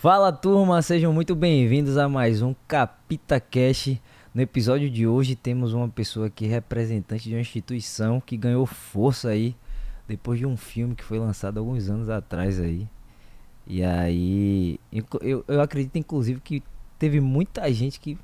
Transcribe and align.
Fala 0.00 0.30
turma, 0.30 0.80
sejam 0.80 1.12
muito 1.12 1.34
bem-vindos 1.34 1.96
a 1.96 2.08
mais 2.08 2.40
um 2.40 2.54
Capita 2.68 3.40
Cash. 3.40 3.98
No 4.32 4.40
episódio 4.40 4.88
de 4.88 5.08
hoje 5.08 5.34
temos 5.34 5.72
uma 5.72 5.88
pessoa 5.88 6.28
aqui 6.28 6.46
representante 6.46 7.28
de 7.28 7.34
uma 7.34 7.40
instituição 7.40 8.20
que 8.20 8.36
ganhou 8.36 8.64
força 8.64 9.30
aí 9.30 9.56
depois 10.06 10.38
de 10.38 10.46
um 10.46 10.56
filme 10.56 10.94
que 10.94 11.02
foi 11.02 11.18
lançado 11.18 11.58
alguns 11.58 11.90
anos 11.90 12.08
atrás 12.08 12.60
aí. 12.60 12.86
E 13.66 13.82
aí, 13.82 14.78
eu, 15.20 15.44
eu 15.48 15.60
acredito 15.60 15.98
inclusive 15.98 16.40
que 16.42 16.62
teve 16.96 17.20
muita 17.20 17.68
gente 17.72 17.98
que 17.98 18.16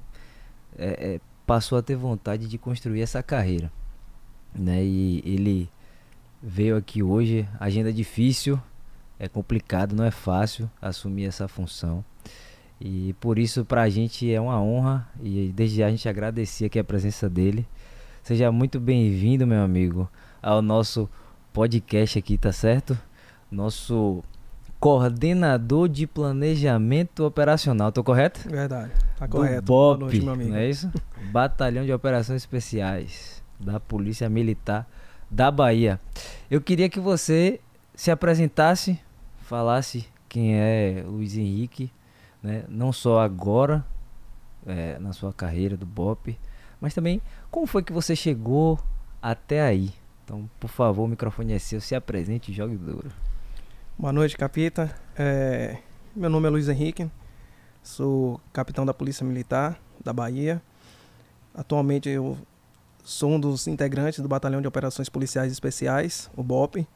é, 0.79 1.15
é, 1.15 1.21
passou 1.45 1.77
a 1.77 1.83
ter 1.83 1.97
vontade 1.97 2.47
de 2.47 2.57
construir 2.57 3.01
essa 3.01 3.21
carreira, 3.21 3.73
né? 4.55 4.81
E 4.81 5.25
ele 5.27 5.69
veio 6.41 6.77
aqui 6.77 7.03
hoje, 7.03 7.49
agenda 7.59 7.93
difícil, 7.93 8.61
é 9.19 9.29
complicado, 9.29 9.95
não 9.95 10.05
é 10.05 10.11
fácil 10.11 10.71
assumir 10.81 11.27
essa 11.27 11.49
função. 11.49 12.05
E 12.81 13.15
por 13.21 13.39
isso 13.39 13.65
para 13.65 13.83
a 13.83 13.89
gente 13.89 14.33
é 14.33 14.41
uma 14.41 14.61
honra 14.61 15.09
e 15.23 15.53
desde 15.55 15.79
já 15.79 15.87
a 15.87 15.91
gente 15.91 16.09
agradecer 16.09 16.67
aqui 16.67 16.79
a 16.79 16.85
presença 16.85 17.29
dele. 17.29 17.67
Seja 18.23 18.51
muito 18.51 18.81
bem-vindo, 18.81 19.47
meu 19.47 19.63
amigo, 19.63 20.09
ao 20.43 20.61
nosso 20.61 21.09
podcast 21.53 22.19
aqui, 22.19 22.37
tá 22.37 22.53
certo? 22.53 22.99
Nosso 23.51 24.23
coordenador 24.81 25.89
de 25.89 26.07
planejamento 26.07 27.25
operacional, 27.25 27.93
tô 27.93 28.03
correto? 28.05 28.47
Verdade, 28.49 28.93
tá 29.17 29.27
correto. 29.29 29.63
BOP, 29.63 30.01
noite, 30.01 30.21
meu 30.21 30.35
amigo. 30.35 30.51
não 30.51 30.57
é 30.57 30.69
isso? 30.69 30.93
Batalhão 31.31 31.85
de 31.85 31.93
Operações 31.93 32.43
Especiais 32.43 33.43
da 33.59 33.79
Polícia 33.79 34.29
Militar 34.29 34.87
da 35.31 35.51
Bahia. 35.51 35.99
Eu 36.51 36.61
queria 36.61 36.89
que 36.89 37.01
você 37.01 37.61
se 37.95 38.11
apresentasse, 38.11 38.99
falasse 39.45 40.07
quem 40.29 40.57
é 40.57 41.05
Luiz 41.07 41.37
Henrique, 41.37 41.93
né? 42.43 42.65
não 42.69 42.93
só 42.93 43.21
agora 43.21 43.85
é, 44.67 44.99
na 44.99 45.13
sua 45.13 45.33
carreira 45.33 45.77
do 45.77 45.87
BOP, 45.87 46.39
mas 46.81 46.95
também 46.95 47.21
como 47.51 47.67
foi 47.67 47.83
que 47.83 47.93
você 47.93 48.17
chegou 48.17 48.79
até 49.23 49.63
aí. 49.63 49.93
Então, 50.25 50.49
por 50.59 50.69
favor, 50.69 51.05
o 51.05 51.09
microfone 51.09 51.53
é 51.53 51.59
seu, 51.59 51.81
se 51.81 51.95
apresente 51.95 52.51
e 52.51 52.55
jogue 52.55 52.77
duro. 52.77 53.11
Boa 53.99 54.13
noite, 54.13 54.37
capita. 54.37 54.95
É, 55.17 55.79
meu 56.17 56.31
nome 56.31 56.49
é 56.49 56.51
Luiz 56.51 56.69
Henrique, 56.69 57.09
sou 57.83 58.41
capitão 58.53 58.85
da 58.85 58.95
Polícia 58.95 59.25
Militar 59.25 59.79
da 60.03 60.13
Bahia. 60.13 60.61
Atualmente 61.55 62.09
eu 62.09 62.37
sou 63.05 63.33
um 63.33 63.39
dos 63.39 63.69
integrantes 63.69 64.21
do 64.21 64.29
Batalhão 64.29 64.61
de 64.61 64.67
Operações 64.67 65.09
Policiais 65.09 65.53
Especiais, 65.53 66.31
o 66.35 66.43
BOP. 66.43 66.87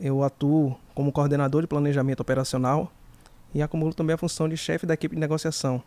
Eu 0.00 0.24
atuo 0.24 0.74
como 0.94 1.12
coordenador 1.12 1.60
de 1.60 1.68
planejamento 1.68 2.20
operacional 2.20 2.90
e 3.54 3.60
acumulo 3.60 3.92
também 3.92 4.14
a 4.14 4.18
função 4.18 4.48
de 4.48 4.56
chefe 4.56 4.86
da 4.86 4.94
equipe 4.94 5.14
de 5.14 5.20
negociação. 5.20 5.82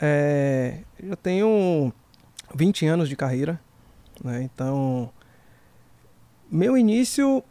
É, 0.00 0.80
eu 0.98 1.16
tenho 1.16 1.92
20 2.54 2.86
anos 2.86 3.08
de 3.08 3.16
carreira, 3.16 3.60
né? 4.22 4.42
então 4.42 5.10
meu 6.50 6.76
início 6.76 7.42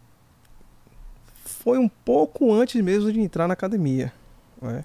foi 1.43 1.77
um 1.77 1.87
pouco 1.87 2.51
antes 2.53 2.81
mesmo 2.81 3.11
de 3.11 3.19
entrar 3.19 3.47
na 3.47 3.53
academia. 3.53 4.11
Né? 4.61 4.83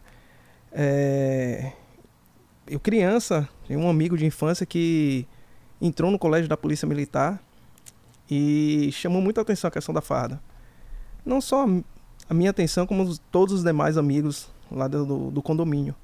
É, 0.72 1.72
eu 2.66 2.78
criança, 2.78 3.48
tinha 3.64 3.78
um 3.78 3.88
amigo 3.88 4.16
de 4.16 4.26
infância 4.26 4.66
que 4.66 5.26
entrou 5.80 6.10
no 6.10 6.18
colégio 6.18 6.48
da 6.48 6.56
Polícia 6.56 6.86
Militar 6.86 7.42
e 8.30 8.90
chamou 8.92 9.22
muita 9.22 9.40
atenção 9.40 9.68
a 9.68 9.70
questão 9.70 9.94
da 9.94 10.00
farda. 10.00 10.40
Não 11.24 11.40
só 11.40 11.66
a 12.28 12.34
minha 12.34 12.50
atenção, 12.50 12.86
como 12.86 13.16
todos 13.30 13.54
os 13.54 13.64
demais 13.64 13.96
amigos 13.96 14.48
lá 14.70 14.86
do, 14.86 15.30
do 15.30 15.42
condomínio. 15.42 15.94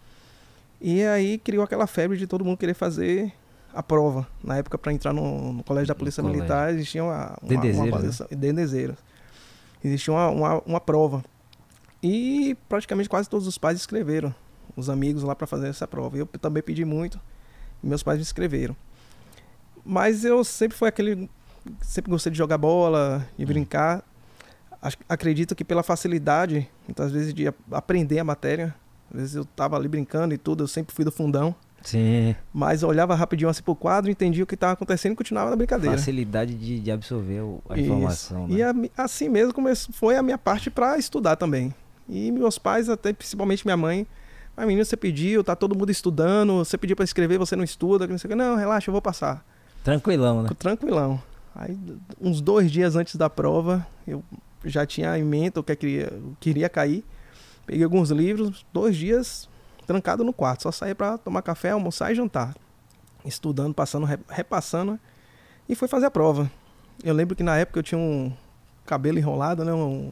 E 0.81 1.03
aí 1.05 1.39
criou 1.39 1.65
aquela 1.65 1.87
febre 1.87 2.19
de 2.19 2.27
todo 2.27 2.45
mundo 2.45 2.59
querer 2.59 2.75
fazer 2.75 3.33
a 3.73 3.83
prova. 3.83 4.27
Na 4.43 4.57
época, 4.57 4.77
para 4.77 4.93
entrar 4.93 5.13
no, 5.13 5.53
no, 5.53 5.63
colégio 5.63 5.89
da 5.89 5.95
Polícia 5.95 6.23
no 6.23 6.31
Militar, 6.31 6.65
colégio. 6.65 6.81
existia 6.81 7.05
uma, 7.05 7.37
uma, 7.41 7.49
Dendezeiros, 7.49 7.91
uma, 7.91 8.93
né? 8.93 8.97
existia 9.85 10.13
uma, 10.13 10.29
uma, 10.29 10.63
uma 10.67 10.81
prova. 10.81 11.25
E 12.03 12.57
praticamente 12.69 13.09
quase 13.09 13.29
todos 13.29 13.47
os 13.47 13.59
pais 13.59 13.79
escreveram 13.79 14.35
os 14.77 14.91
amigos 14.91 15.23
lá 15.23 15.35
para 15.35 15.47
fazer 15.47 15.69
essa 15.69 15.87
prova. 15.87 16.19
Eu 16.19 16.27
também 16.27 16.63
pedi 16.63 16.85
muito 16.85 17.21
e 17.83 17.87
meus 17.87 18.03
pais 18.03 18.19
me 18.19 18.23
inscreveram. 18.23 18.77
Mas 19.85 20.25
eu 20.25 20.43
sempre 20.45 20.77
fui 20.77 20.89
aquele. 20.89 21.31
Sempre 21.81 22.11
gostei 22.11 22.31
de 22.31 22.39
jogar 22.39 22.59
bola, 22.59 23.27
de 23.37 23.45
hum. 23.45 23.49
brincar. 23.49 24.05
Acredito 25.09 25.55
que 25.55 25.65
pela 25.65 25.83
facilidade, 25.83 26.69
muitas 26.87 27.13
vezes, 27.13 27.35
de 27.35 27.53
aprender 27.71 28.19
a 28.19 28.25
matéria. 28.25 28.75
Às 29.11 29.21
vezes 29.21 29.35
eu 29.37 29.45
tava 29.45 29.77
ali 29.77 29.89
brincando 29.89 30.35
e 30.35 30.39
tudo, 30.39 30.65
eu 30.65 30.69
sempre 30.69 30.95
fui 30.95 31.05
do 31.05 31.13
fundão. 31.13 31.55
Sim. 31.83 32.35
Mas 32.53 32.83
olhava 32.83 33.15
rapidinho 33.15 33.49
assim 33.49 33.63
pro 33.63 33.77
quadro, 33.77 34.11
entendia 34.11 34.43
o 34.43 34.47
que 34.47 34.55
estava 34.55 34.73
acontecendo 34.73 35.13
e 35.13 35.17
continuava 35.17 35.51
na 35.51 35.57
brincadeira. 35.57 35.97
Facilidade 35.97 36.55
de, 36.55 36.81
de 36.81 36.91
absorver 36.91 37.41
a 37.69 37.79
informação. 37.79 38.49
Né? 38.49 38.57
E 38.57 38.63
a, 38.63 38.75
assim 38.97 39.29
mesmo 39.29 39.55
começou, 39.55 39.95
foi 39.95 40.17
a 40.17 40.23
minha 40.23 40.37
parte 40.37 40.69
para 40.69 40.99
estudar 40.99 41.37
também. 41.37 41.73
E 42.09 42.33
meus 42.33 42.59
pais, 42.59 42.89
até 42.89 43.13
principalmente 43.13 43.65
minha 43.65 43.77
mãe, 43.77 44.07
mas 44.57 44.67
menino, 44.67 44.85
você 44.85 44.97
pediu, 44.97 45.45
tá 45.45 45.55
todo 45.55 45.77
mundo 45.77 45.91
estudando, 45.91 46.57
você 46.59 46.77
pediu 46.77 46.97
para 46.97 47.05
escrever, 47.05 47.39
você 47.39 47.55
não 47.55 47.65
estuda, 47.65 48.07
não 48.07 48.19
sei 48.19 48.27
o 48.27 48.31
que. 48.31 48.35
Não, 48.35 48.57
relaxa, 48.57 48.91
eu 48.91 48.93
vou 48.93 49.03
passar. 49.03 49.45
Tranquilão, 49.85 50.43
né? 50.43 50.49
Tranquilão. 50.59 51.23
Aí, 51.55 51.79
uns 52.21 52.41
dois 52.41 52.71
dias 52.71 52.97
antes 52.97 53.17
da 53.17 53.31
prova, 53.31 53.87
eu 54.07 54.25
já 54.67 54.85
tinha 54.85 55.17
em 55.19 55.25
mente 55.25 55.59
o 55.59 55.63
que 55.63 55.73
eu 55.73 55.77
queria, 55.77 56.13
queria 56.41 56.69
cair. 56.69 57.05
Peguei 57.65 57.85
alguns 57.85 58.11
livros, 58.11 58.65
dois 58.73 58.97
dias 58.97 59.49
trancado 59.87 60.25
no 60.25 60.33
quarto. 60.33 60.65
Só 60.65 60.73
saía 60.73 60.95
para 60.95 61.17
tomar 61.19 61.43
café, 61.43 61.71
almoçar 61.71 62.13
e 62.13 62.15
jantar. 62.15 62.55
Estudando, 63.25 63.75
passando, 63.75 64.07
repassando. 64.29 64.99
E 65.69 65.75
fui 65.75 65.89
fazer 65.89 66.07
a 66.07 66.11
prova. 66.11 66.51
Eu 67.03 67.15
lembro 67.15 67.35
que 67.35 67.43
na 67.43 67.57
época 67.57 67.79
eu 67.79 67.83
tinha 67.83 67.99
um 67.99 68.33
cabelo 68.85 69.19
enrolado, 69.19 69.65
né? 69.65 69.73
Um, 69.73 70.11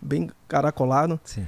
bem 0.00 0.30
caracolado. 0.46 1.20
Sim. 1.24 1.46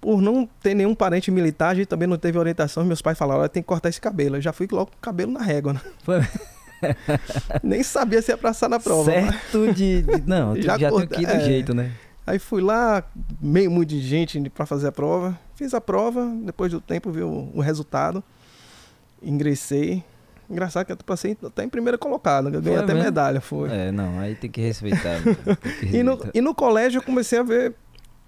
Por 0.00 0.20
não 0.20 0.48
ter 0.62 0.74
nenhum 0.74 0.94
parente 0.94 1.30
militar, 1.30 1.70
a 1.70 1.74
gente 1.74 1.86
também 1.86 2.06
não 2.06 2.16
teve 2.16 2.38
orientação. 2.38 2.84
Meus 2.84 3.02
pais 3.02 3.18
falaram, 3.18 3.48
tem 3.48 3.62
que 3.62 3.66
cortar 3.66 3.88
esse 3.88 4.00
cabelo. 4.00 4.36
Eu 4.36 4.40
já 4.40 4.52
fui 4.52 4.68
logo 4.70 4.90
com 4.90 4.96
o 4.96 5.00
cabelo 5.00 5.32
na 5.32 5.42
régua, 5.42 5.72
né? 5.72 5.80
Foi. 6.02 6.20
Nem 7.62 7.82
sabia 7.82 8.22
se 8.22 8.30
ia 8.30 8.38
passar 8.38 8.68
na 8.68 8.78
prova. 8.78 9.10
Certo 9.10 9.72
de, 9.72 10.02
de, 10.02 10.22
Não, 10.26 10.54
já, 10.60 10.78
já 10.78 10.90
tem 10.90 11.06
que 11.06 11.22
ir 11.22 11.26
do 11.26 11.32
é... 11.32 11.40
jeito, 11.40 11.74
né? 11.74 11.92
Aí 12.26 12.38
fui 12.38 12.60
lá, 12.60 13.02
meio 13.40 13.70
muito 13.70 13.88
de 13.88 14.00
gente 14.00 14.50
para 14.50 14.66
fazer 14.66 14.88
a 14.88 14.92
prova. 14.92 15.38
Fiz 15.54 15.72
a 15.72 15.80
prova, 15.80 16.30
depois 16.44 16.70
do 16.70 16.80
tempo 16.80 17.10
vi 17.10 17.22
o, 17.22 17.50
o 17.54 17.60
resultado. 17.60 18.22
Ingressei. 19.22 20.04
Engraçado 20.50 20.86
que 20.86 20.92
eu 20.92 20.96
passei 20.96 21.36
até 21.44 21.64
em 21.64 21.68
primeira 21.68 21.98
colocada, 21.98 22.48
ganhei 22.48 22.78
até 22.78 22.94
mesmo? 22.94 23.04
medalha, 23.04 23.40
foi. 23.40 23.70
É, 23.70 23.92
não, 23.92 24.18
aí 24.18 24.34
tem 24.34 24.50
que 24.50 24.60
respeitar. 24.60 25.20
tem 25.24 25.34
que 25.34 25.68
respeitar. 25.68 25.96
e, 25.96 26.02
no, 26.02 26.18
e 26.34 26.40
no 26.40 26.54
colégio 26.54 26.98
eu 26.98 27.02
comecei 27.02 27.38
a 27.38 27.42
ver 27.42 27.74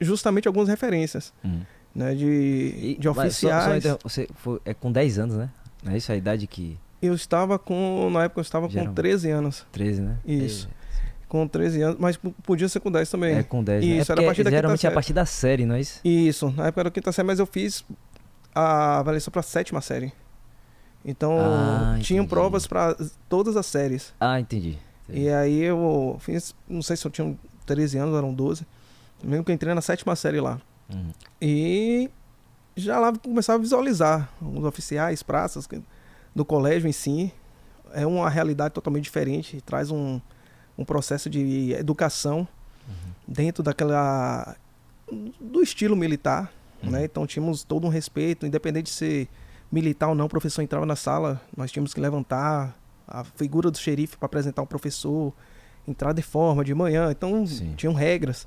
justamente 0.01 0.47
algumas 0.47 0.69
referências. 0.69 1.33
Hum. 1.45 1.61
Né, 1.95 2.15
de, 2.15 2.97
de 3.01 3.09
oficiais. 3.09 3.83
Só, 3.83 3.91
só, 3.91 3.99
você 4.03 4.29
foi, 4.37 4.61
é 4.65 4.73
com 4.73 4.93
10 4.93 5.19
anos, 5.19 5.37
né? 5.37 5.51
É 5.87 5.97
isso 5.97 6.13
a 6.13 6.17
idade 6.17 6.47
que. 6.47 6.79
Eu 7.03 7.15
estava 7.15 7.59
com. 7.59 8.11
Na 8.11 8.25
época 8.25 8.41
eu 8.41 8.43
estava 8.43 8.69
com 8.69 8.93
13 8.93 9.31
anos. 9.31 9.67
13, 9.73 10.03
né? 10.03 10.19
Isso. 10.27 10.69
É 10.77 10.81
com 11.31 11.47
13 11.47 11.83
anos, 11.83 11.97
mas 12.01 12.19
podia 12.43 12.69
ser 12.69 12.81
com 12.81 12.91
10 12.91 13.09
também. 13.09 13.37
É, 13.37 13.43
com 13.45 13.63
10. 13.63 13.85
Né? 13.85 13.93
Isso, 13.93 14.11
é 14.11 14.13
era 14.13 14.21
a 14.21 14.25
partir 14.25 14.43
da 14.43 14.51
geralmente 14.51 14.85
é 14.85 14.89
a 14.89 14.93
partir 14.93 15.13
da 15.13 15.25
série, 15.25 15.65
não 15.65 15.77
é 15.77 15.81
isso? 15.81 16.01
Isso, 16.05 16.51
na 16.51 16.67
época 16.67 16.81
era 16.81 16.89
a 16.89 16.93
quinta 16.93 17.13
série, 17.13 17.27
mas 17.27 17.39
eu 17.39 17.47
fiz 17.47 17.85
a 18.53 18.99
avaliação 18.99 19.31
para 19.31 19.39
a 19.39 19.45
sétima 19.45 19.81
série. 19.81 20.13
Então, 21.05 21.39
ah, 21.39 21.99
tinham 22.03 22.27
provas 22.27 22.67
para 22.67 22.97
todas 23.29 23.57
as 23.57 23.65
séries. 23.67 24.13
Ah, 24.21 24.41
entendi, 24.41 24.77
entendi. 25.09 25.25
E 25.25 25.31
aí 25.31 25.63
eu 25.63 26.17
fiz, 26.19 26.53
não 26.69 26.83
sei 26.83 26.97
se 26.97 27.07
eu 27.07 27.11
tinha 27.13 27.39
13 27.65 27.99
anos, 27.99 28.19
eram 28.19 28.35
12. 28.35 28.67
Mesmo 29.23 29.45
que 29.45 29.53
eu 29.53 29.55
entrei 29.55 29.73
na 29.73 29.81
sétima 29.81 30.17
série 30.17 30.41
lá. 30.41 30.61
Uhum. 30.93 31.13
E 31.41 32.11
já 32.77 32.99
lá 32.99 33.13
começava 33.13 33.59
a 33.59 33.63
visualizar 33.63 34.29
os 34.43 34.65
oficiais, 34.65 35.23
praças 35.23 35.65
do 36.35 36.45
colégio 36.45 36.89
em 36.89 36.93
si. 36.93 37.33
É 37.93 38.07
uma 38.07 38.31
realidade 38.31 38.75
totalmente 38.75 39.05
diferente, 39.05 39.61
traz 39.61 39.91
um, 39.91 40.21
um 40.79 40.85
processo 40.85 41.29
de 41.29 41.73
educação 41.73 42.47
uhum. 42.89 43.13
dentro 43.27 43.63
daquela 43.63 44.57
do 45.41 45.61
estilo 45.61 45.97
militar, 45.97 46.53
uhum. 46.83 46.91
né? 46.91 47.05
Então 47.05 47.27
tínhamos 47.27 47.65
todo 47.65 47.87
um 47.87 47.91
respeito, 47.91 48.47
independente 48.47 48.85
de 48.85 48.91
ser 48.91 49.29
militar 49.71 50.09
ou 50.09 50.15
não, 50.15 50.27
o 50.27 50.29
professor 50.29 50.63
entrava 50.63 50.87
na 50.87 50.97
sala, 50.97 51.41
nós 51.57 51.71
tínhamos 51.71 51.95
que 51.95 52.01
levantar 52.01 52.77
a 53.07 53.25
figura 53.25 53.71
do 53.71 53.79
xerife 53.79 54.17
para 54.17 54.27
apresentar 54.27 54.63
o 54.63 54.67
professor, 54.67 55.33
entrar 55.87 56.13
de 56.13 56.23
forma 56.23 56.65
de 56.65 56.75
manhã, 56.75 57.11
então 57.11 57.47
Sim. 57.47 57.75
tinham 57.77 57.95
regras. 57.95 58.47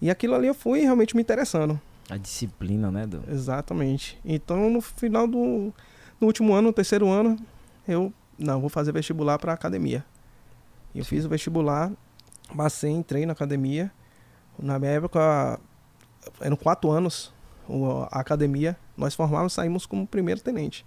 E 0.00 0.10
aquilo 0.10 0.34
ali 0.34 0.46
eu 0.46 0.54
fui 0.54 0.80
realmente 0.80 1.14
me 1.14 1.22
interessando. 1.22 1.80
A 2.10 2.16
disciplina, 2.16 2.90
né, 2.90 3.06
do... 3.06 3.22
Exatamente. 3.30 4.18
Então 4.24 4.68
no 4.68 4.80
final 4.80 5.26
do 5.26 5.72
no 6.22 6.28
último 6.28 6.54
ano, 6.54 6.68
no 6.68 6.72
terceiro 6.72 7.08
ano, 7.08 7.36
eu 7.86 8.12
não 8.38 8.60
vou 8.60 8.70
fazer 8.70 8.92
vestibular 8.92 9.38
para 9.40 9.52
academia. 9.52 10.04
Eu 10.94 11.02
Sim. 11.02 11.10
fiz 11.10 11.24
o 11.24 11.28
vestibular, 11.28 11.90
passei, 12.56 12.92
entrei 12.92 13.26
na 13.26 13.32
academia. 13.32 13.90
Na 14.56 14.78
minha 14.78 14.92
época, 14.92 15.58
eram 16.40 16.56
quatro 16.56 16.90
anos 16.90 17.34
a 18.10 18.20
academia, 18.20 18.76
nós 18.96 19.14
formávamos, 19.14 19.52
saímos 19.52 19.84
como 19.84 20.06
primeiro 20.06 20.40
tenente. 20.40 20.86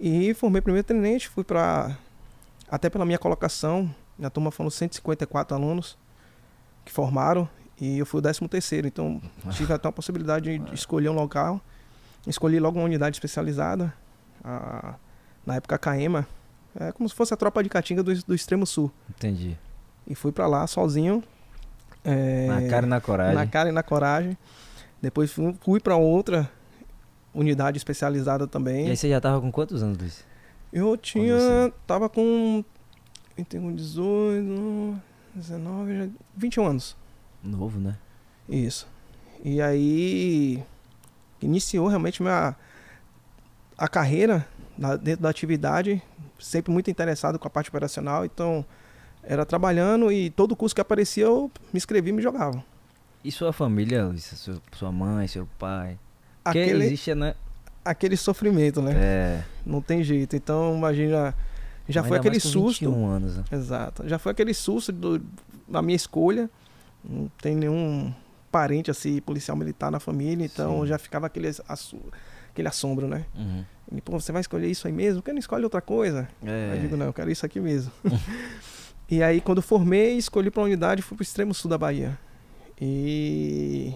E 0.00 0.34
formei 0.34 0.60
primeiro 0.60 0.86
tenente, 0.86 1.28
fui 1.28 1.44
para 1.44 1.96
até 2.68 2.90
pela 2.90 3.04
minha 3.04 3.18
colocação, 3.18 3.94
na 4.18 4.28
turma 4.30 4.50
foram 4.50 4.70
154 4.70 5.56
alunos 5.56 5.96
que 6.84 6.90
formaram 6.90 7.48
e 7.80 7.98
eu 7.98 8.06
fui 8.06 8.18
o 8.18 8.22
13 8.22 8.48
terceiro, 8.48 8.88
então 8.88 9.20
tive 9.52 9.72
até 9.72 9.86
a 9.86 9.92
possibilidade 9.92 10.58
de 10.58 10.74
escolher 10.74 11.10
um 11.10 11.14
local. 11.14 11.60
Escolhi 12.26 12.58
logo 12.58 12.78
uma 12.78 12.84
unidade 12.84 13.16
especializada, 13.16 13.92
a- 14.44 14.94
na 15.46 15.56
época 15.56 15.74
a 15.74 15.78
CAEMA, 15.78 16.26
é 16.78 16.92
como 16.92 17.08
se 17.08 17.14
fosse 17.14 17.32
a 17.34 17.36
tropa 17.36 17.62
de 17.62 17.68
Caatinga 17.68 18.02
do, 18.02 18.14
do 18.24 18.34
extremo 18.34 18.66
sul. 18.66 18.90
Entendi. 19.10 19.58
E 20.06 20.14
fui 20.14 20.32
para 20.32 20.46
lá 20.46 20.66
sozinho. 20.66 21.22
é, 22.04 22.46
Na 22.48 22.68
cara 22.68 22.86
e 22.86 22.88
na 22.88 23.00
coragem. 23.00 23.34
na 23.34 23.46
cara 23.46 23.68
e 23.68 23.72
na 23.72 23.82
coragem. 23.82 24.36
Depois 25.00 25.30
fui, 25.32 25.54
fui 25.60 25.80
para 25.80 25.96
outra 25.96 26.50
unidade 27.34 27.76
especializada 27.76 28.44
E 28.44 28.48
também. 28.48 28.88
aí 28.88 28.96
você 28.96 29.08
já 29.08 29.20
tava 29.20 29.40
com 29.40 29.50
quantos 29.52 29.82
anos, 29.82 29.98
Luiz? 29.98 30.24
Eu 30.72 30.96
tinha. 30.96 31.36
você- 31.38 31.72
Tava 31.86 32.08
com. 32.08 32.64
Eu 33.36 33.44
tenho 33.44 33.72
18, 33.72 35.00
19, 35.34 35.96
já- 35.96 36.08
21 36.36 36.66
anos. 36.66 36.96
Novo, 37.42 37.78
né? 37.78 37.96
Isso. 38.48 38.86
E 39.44 39.60
aí. 39.60 40.62
Iniciou 41.40 41.88
realmente 41.88 42.22
minha. 42.22 42.54
A 43.82 43.88
carreira 43.88 44.46
na- 44.78 44.96
dentro 44.96 45.22
da 45.22 45.28
atividade. 45.28 46.00
Sempre 46.38 46.72
muito 46.72 46.90
interessado 46.90 47.38
com 47.38 47.46
a 47.46 47.50
parte 47.50 47.68
operacional. 47.68 48.24
Então. 48.24 48.64
Era 49.24 49.46
trabalhando 49.46 50.10
e 50.10 50.30
todo 50.30 50.56
curso 50.56 50.74
que 50.74 50.80
aparecia 50.80 51.22
eu 51.26 51.48
me 51.72 51.76
inscrevi 51.78 52.10
e 52.10 52.12
me 52.12 52.20
jogava. 52.20 52.60
E 53.22 53.30
sua 53.30 53.52
família, 53.52 54.04
Luiz? 54.06 54.24
Sua, 54.72 54.90
mãe, 54.90 55.28
seu 55.28 55.48
pai? 55.60 55.96
Porque 56.42 56.58
Aquele, 56.58 56.86
existe, 56.86 57.14
né? 57.14 57.36
aquele 57.84 58.16
sofrimento, 58.16 58.82
né? 58.82 58.92
É. 58.96 59.44
Não 59.64 59.80
tem 59.80 60.02
jeito. 60.02 60.34
Então, 60.34 60.74
imagina. 60.76 61.32
Já 61.88 62.00
ainda 62.00 62.08
foi 62.08 62.18
aquele 62.18 62.40
susto. 62.40 62.84
21 62.90 63.06
anos, 63.06 63.36
né? 63.36 63.44
Exato. 63.52 64.08
Já 64.08 64.18
foi 64.18 64.32
aquele 64.32 64.52
susto 64.52 64.90
do, 64.90 65.22
da 65.68 65.80
minha 65.80 65.94
escolha. 65.94 66.50
Não 67.04 67.30
tem 67.40 67.54
nenhum 67.54 68.12
parente 68.50 68.90
assim, 68.90 69.20
policial 69.20 69.56
militar 69.56 69.92
na 69.92 70.00
família. 70.00 70.44
Então 70.44 70.80
Sim. 70.80 70.86
já 70.88 70.98
ficava 70.98 71.26
aquele, 71.26 71.48
aquele 72.52 72.68
assombro, 72.68 73.06
né? 73.08 73.24
Uhum. 73.36 73.64
Pô, 74.04 74.18
você 74.18 74.32
vai 74.32 74.40
escolher 74.40 74.68
isso 74.70 74.86
aí 74.86 74.92
mesmo? 74.92 75.20
Por 75.20 75.26
que 75.26 75.32
não 75.32 75.38
escolhe 75.38 75.64
outra 75.64 75.80
coisa? 75.80 76.28
Aí 76.42 76.76
eu 76.76 76.80
digo, 76.82 76.94
É. 76.94 76.98
não, 76.98 77.06
eu 77.06 77.12
quero 77.12 77.30
isso 77.30 77.44
aqui 77.44 77.60
mesmo. 77.60 77.90
e 79.10 79.22
aí, 79.22 79.40
quando 79.40 79.60
formei, 79.60 80.16
escolhi 80.16 80.50
para 80.50 80.62
a 80.62 80.66
unidade 80.66 81.00
e 81.00 81.02
fui 81.02 81.16
para 81.16 81.22
o 81.22 81.24
extremo 81.24 81.52
sul 81.52 81.68
da 81.70 81.76
Bahia. 81.76 82.18
E 82.80 83.94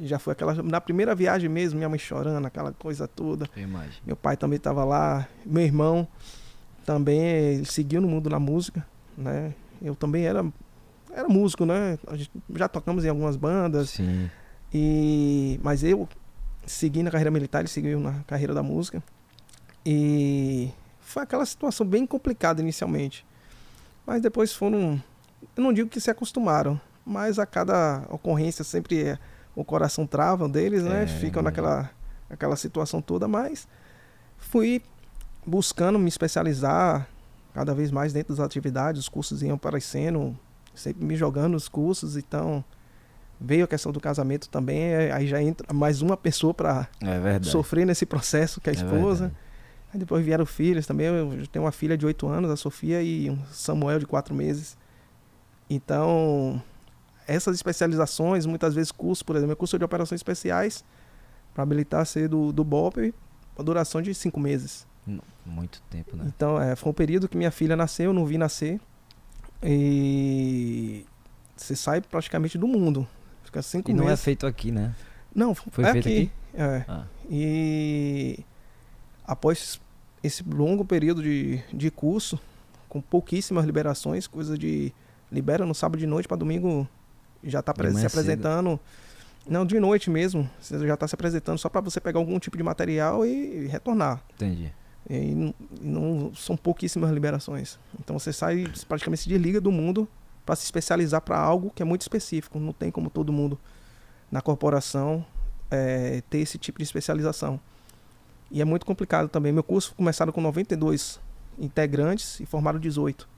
já 0.00 0.18
foi 0.18 0.32
aquela. 0.32 0.54
Na 0.62 0.80
primeira 0.80 1.14
viagem 1.14 1.48
mesmo, 1.48 1.78
minha 1.78 1.88
mãe 1.88 1.98
chorando, 1.98 2.44
aquela 2.46 2.72
coisa 2.72 3.06
toda. 3.08 3.48
Eu 3.56 3.62
imagino. 3.62 3.94
Meu 4.04 4.16
pai 4.16 4.36
também 4.36 4.56
estava 4.56 4.84
lá, 4.84 5.26
meu 5.44 5.62
irmão 5.64 6.06
também 6.84 7.18
ele 7.20 7.64
seguiu 7.64 8.00
no 8.00 8.06
mundo 8.06 8.30
da 8.30 8.38
música, 8.38 8.86
né? 9.18 9.52
Eu 9.82 9.96
também 9.96 10.24
era 10.24 10.44
era 11.12 11.28
músico, 11.28 11.64
né? 11.64 11.98
A 12.06 12.14
gente 12.16 12.30
já 12.54 12.68
tocamos 12.68 13.04
em 13.04 13.08
algumas 13.08 13.36
bandas 13.36 13.90
Sim. 13.90 14.30
e 14.72 15.58
mas 15.64 15.82
eu 15.82 16.08
segui 16.66 17.02
na 17.02 17.10
carreira 17.10 17.30
militar, 17.30 17.60
ele 17.60 17.68
seguiu 17.68 18.00
na 18.00 18.22
carreira 18.24 18.52
da 18.52 18.62
música. 18.62 19.02
E 19.84 20.70
foi 21.00 21.22
aquela 21.22 21.46
situação 21.46 21.86
bem 21.86 22.06
complicada 22.06 22.60
inicialmente. 22.60 23.24
Mas 24.04 24.20
depois 24.20 24.52
foram 24.52 25.02
eu 25.56 25.62
não 25.62 25.72
digo 25.72 25.88
que 25.88 26.00
se 26.00 26.10
acostumaram, 26.10 26.80
mas 27.04 27.38
a 27.38 27.46
cada 27.46 28.04
ocorrência 28.10 28.64
sempre 28.64 29.02
é, 29.02 29.18
o 29.54 29.64
coração 29.64 30.06
trava 30.06 30.48
deles, 30.48 30.82
né? 30.82 31.04
É, 31.04 31.06
Ficam 31.06 31.42
naquela 31.42 31.90
aquela 32.28 32.56
situação 32.56 33.00
toda, 33.00 33.28
mas 33.28 33.68
fui 34.36 34.82
buscando 35.46 35.98
me 35.98 36.08
especializar 36.08 37.08
cada 37.54 37.72
vez 37.72 37.90
mais 37.90 38.12
dentro 38.12 38.34
das 38.34 38.44
atividades, 38.44 39.02
os 39.02 39.08
cursos 39.08 39.42
iam 39.42 39.54
aparecendo, 39.54 40.36
sempre 40.74 41.04
me 41.04 41.16
jogando 41.16 41.52
nos 41.52 41.68
cursos, 41.68 42.16
então 42.16 42.64
veio 43.40 43.64
a 43.64 43.68
questão 43.68 43.92
do 43.92 44.00
casamento 44.00 44.48
também, 44.48 44.82
é, 44.82 45.12
aí 45.12 45.26
já 45.26 45.42
entra 45.42 45.72
mais 45.72 46.02
uma 46.02 46.16
pessoa 46.16 46.54
para 46.54 46.88
É 47.00 47.42
sofrer 47.42 47.86
nesse 47.86 48.06
processo 48.06 48.60
que 48.60 48.70
é 48.70 48.72
a 48.72 48.74
É 48.74 48.78
esposa. 48.78 49.32
Aí 49.92 50.00
depois 50.00 50.24
vieram 50.24 50.44
filhos 50.44 50.86
também, 50.86 51.06
eu 51.06 51.46
tenho 51.46 51.64
uma 51.64 51.72
filha 51.72 51.96
de 51.96 52.04
8 52.04 52.26
anos, 52.26 52.50
a 52.50 52.56
Sofia, 52.56 53.02
e 53.02 53.30
um 53.30 53.38
Samuel 53.50 53.98
de 53.98 54.06
4 54.06 54.34
meses. 54.34 54.76
Então, 55.70 56.62
essas 57.26 57.54
especializações, 57.56 58.46
muitas 58.46 58.74
vezes 58.74 58.90
curso, 58.90 59.24
por 59.24 59.36
exemplo, 59.36 59.54
curso 59.56 59.78
de 59.78 59.84
operações 59.84 60.18
especiais, 60.18 60.84
para 61.54 61.62
habilitar 61.62 62.04
ser 62.04 62.28
do, 62.28 62.52
do 62.52 62.64
BOP, 62.64 63.14
a 63.58 63.62
duração 63.62 64.02
de 64.02 64.14
5 64.14 64.38
meses. 64.40 64.86
Muito 65.44 65.80
tempo, 65.88 66.16
né? 66.16 66.24
Então, 66.26 66.60
é, 66.60 66.74
foi 66.74 66.90
um 66.90 66.94
período 66.94 67.28
que 67.28 67.36
minha 67.36 67.50
filha 67.50 67.76
nasceu, 67.76 68.06
eu 68.06 68.12
não 68.12 68.26
vi 68.26 68.36
nascer. 68.36 68.80
E 69.62 71.06
você 71.56 71.74
sai 71.74 72.00
praticamente 72.00 72.58
do 72.58 72.66
mundo. 72.66 73.06
Fica 73.56 73.62
cinco 73.62 73.90
E 73.90 73.94
não 73.94 74.04
é 74.04 74.08
meses. 74.08 74.22
feito 74.24 74.46
aqui, 74.46 74.70
né? 74.70 74.94
Não, 75.34 75.54
Foi 75.54 75.84
é 75.84 75.92
feito 75.92 76.08
aqui? 76.08 76.30
É. 76.54 76.84
Ah, 76.86 77.04
E 77.30 78.38
após 79.26 79.80
esse 80.22 80.42
longo 80.42 80.84
período 80.84 81.22
de, 81.22 81.62
de 81.72 81.90
curso, 81.90 82.38
com 82.88 83.00
pouquíssimas 83.00 83.64
liberações, 83.64 84.26
coisa 84.26 84.56
de 84.58 84.92
libera 85.32 85.64
no 85.64 85.74
sábado 85.74 85.98
de 85.98 86.06
noite 86.06 86.28
para 86.28 86.36
domingo 86.36 86.86
já 87.42 87.62
tá 87.62 87.72
apre- 87.72 87.88
se 87.90 87.94
cedo. 87.96 88.06
apresentando. 88.06 88.80
Não, 89.48 89.64
de 89.64 89.78
noite 89.80 90.10
mesmo. 90.10 90.48
Você 90.60 90.86
já 90.86 90.96
tá 90.96 91.06
se 91.08 91.14
apresentando 91.14 91.58
só 91.58 91.68
para 91.68 91.80
você 91.80 92.00
pegar 92.00 92.18
algum 92.18 92.38
tipo 92.38 92.56
de 92.56 92.62
material 92.62 93.24
e 93.24 93.66
retornar. 93.68 94.22
entendi. 94.34 94.72
E 95.08 95.34
não, 95.34 95.54
e 95.80 95.86
não- 95.86 96.34
são 96.34 96.56
pouquíssimas 96.56 97.10
liberações. 97.12 97.78
Então 98.00 98.18
você 98.18 98.32
sai, 98.32 98.66
praticamente 98.88 99.22
se 99.22 99.28
desliga 99.28 99.60
do 99.60 99.70
mundo 99.70 100.08
para 100.46 100.56
se 100.56 100.64
especializar 100.64 101.20
para 101.20 101.36
algo 101.38 101.70
que 101.74 101.82
é 101.82 101.84
muito 101.84 102.02
específico. 102.02 102.58
Não 102.58 102.72
tem 102.72 102.90
como 102.90 103.10
todo 103.10 103.32
mundo 103.32 103.58
na 104.30 104.40
corporação 104.40 105.26
eh, 105.70 106.22
ter 106.30 106.38
esse 106.38 106.56
tipo 106.56 106.78
de 106.78 106.84
especialização. 106.84 107.60
E 108.50 108.62
é 108.62 108.64
muito 108.64 108.86
complicado 108.86 109.28
também. 109.28 109.52
Meu 109.52 109.64
curso 109.64 109.92
começaram 109.96 110.32
com 110.32 110.40
92 110.40 111.20
integrantes 111.58 112.38
e 112.40 112.46
formaram 112.46 112.78
18. 112.78 113.28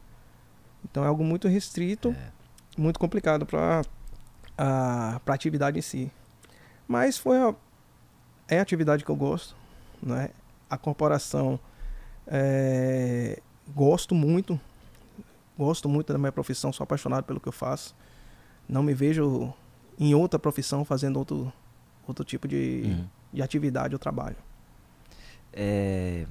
Então 0.84 1.02
é 1.02 1.06
algo 1.08 1.24
muito 1.24 1.48
restrito, 1.48 2.10
É. 2.10 2.28
muito 2.76 3.00
complicado 3.00 3.46
para 3.46 3.82
a 4.56 5.20
pra 5.24 5.34
atividade 5.34 5.78
em 5.78 5.82
si. 5.82 6.10
Mas 6.86 7.16
foi 7.16 7.38
a, 7.38 7.54
é 8.48 8.58
a 8.58 8.62
atividade 8.62 9.02
que 9.04 9.10
eu 9.10 9.16
gosto, 9.16 9.56
né? 10.02 10.30
A 10.68 10.76
corporação 10.76 11.58
é, 12.26 13.40
gosto 13.74 14.14
muito, 14.14 14.60
gosto 15.58 15.88
muito 15.88 16.12
da 16.12 16.18
minha 16.18 16.32
profissão, 16.32 16.72
sou 16.72 16.84
apaixonado 16.84 17.24
pelo 17.24 17.40
que 17.40 17.48
eu 17.48 17.52
faço. 17.52 17.94
Não 18.68 18.82
me 18.82 18.94
vejo 18.94 19.52
em 19.98 20.14
outra 20.14 20.38
profissão 20.38 20.84
fazendo 20.84 21.18
outro 21.18 21.52
outro 22.06 22.24
tipo 22.24 22.46
de, 22.48 22.82
Uhum. 22.86 23.06
de 23.34 23.42
atividade 23.42 23.94
ou 23.94 23.98
trabalho. 23.98 24.36
É, 25.52 26.26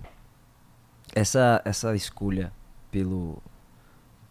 essa 1.13 1.61
essa 1.65 1.95
escolha 1.95 2.51
pelo 2.91 3.41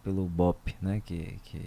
pelo 0.03 0.25
BOP, 0.25 0.75
né, 0.81 1.01
que 1.05 1.37
que 1.43 1.61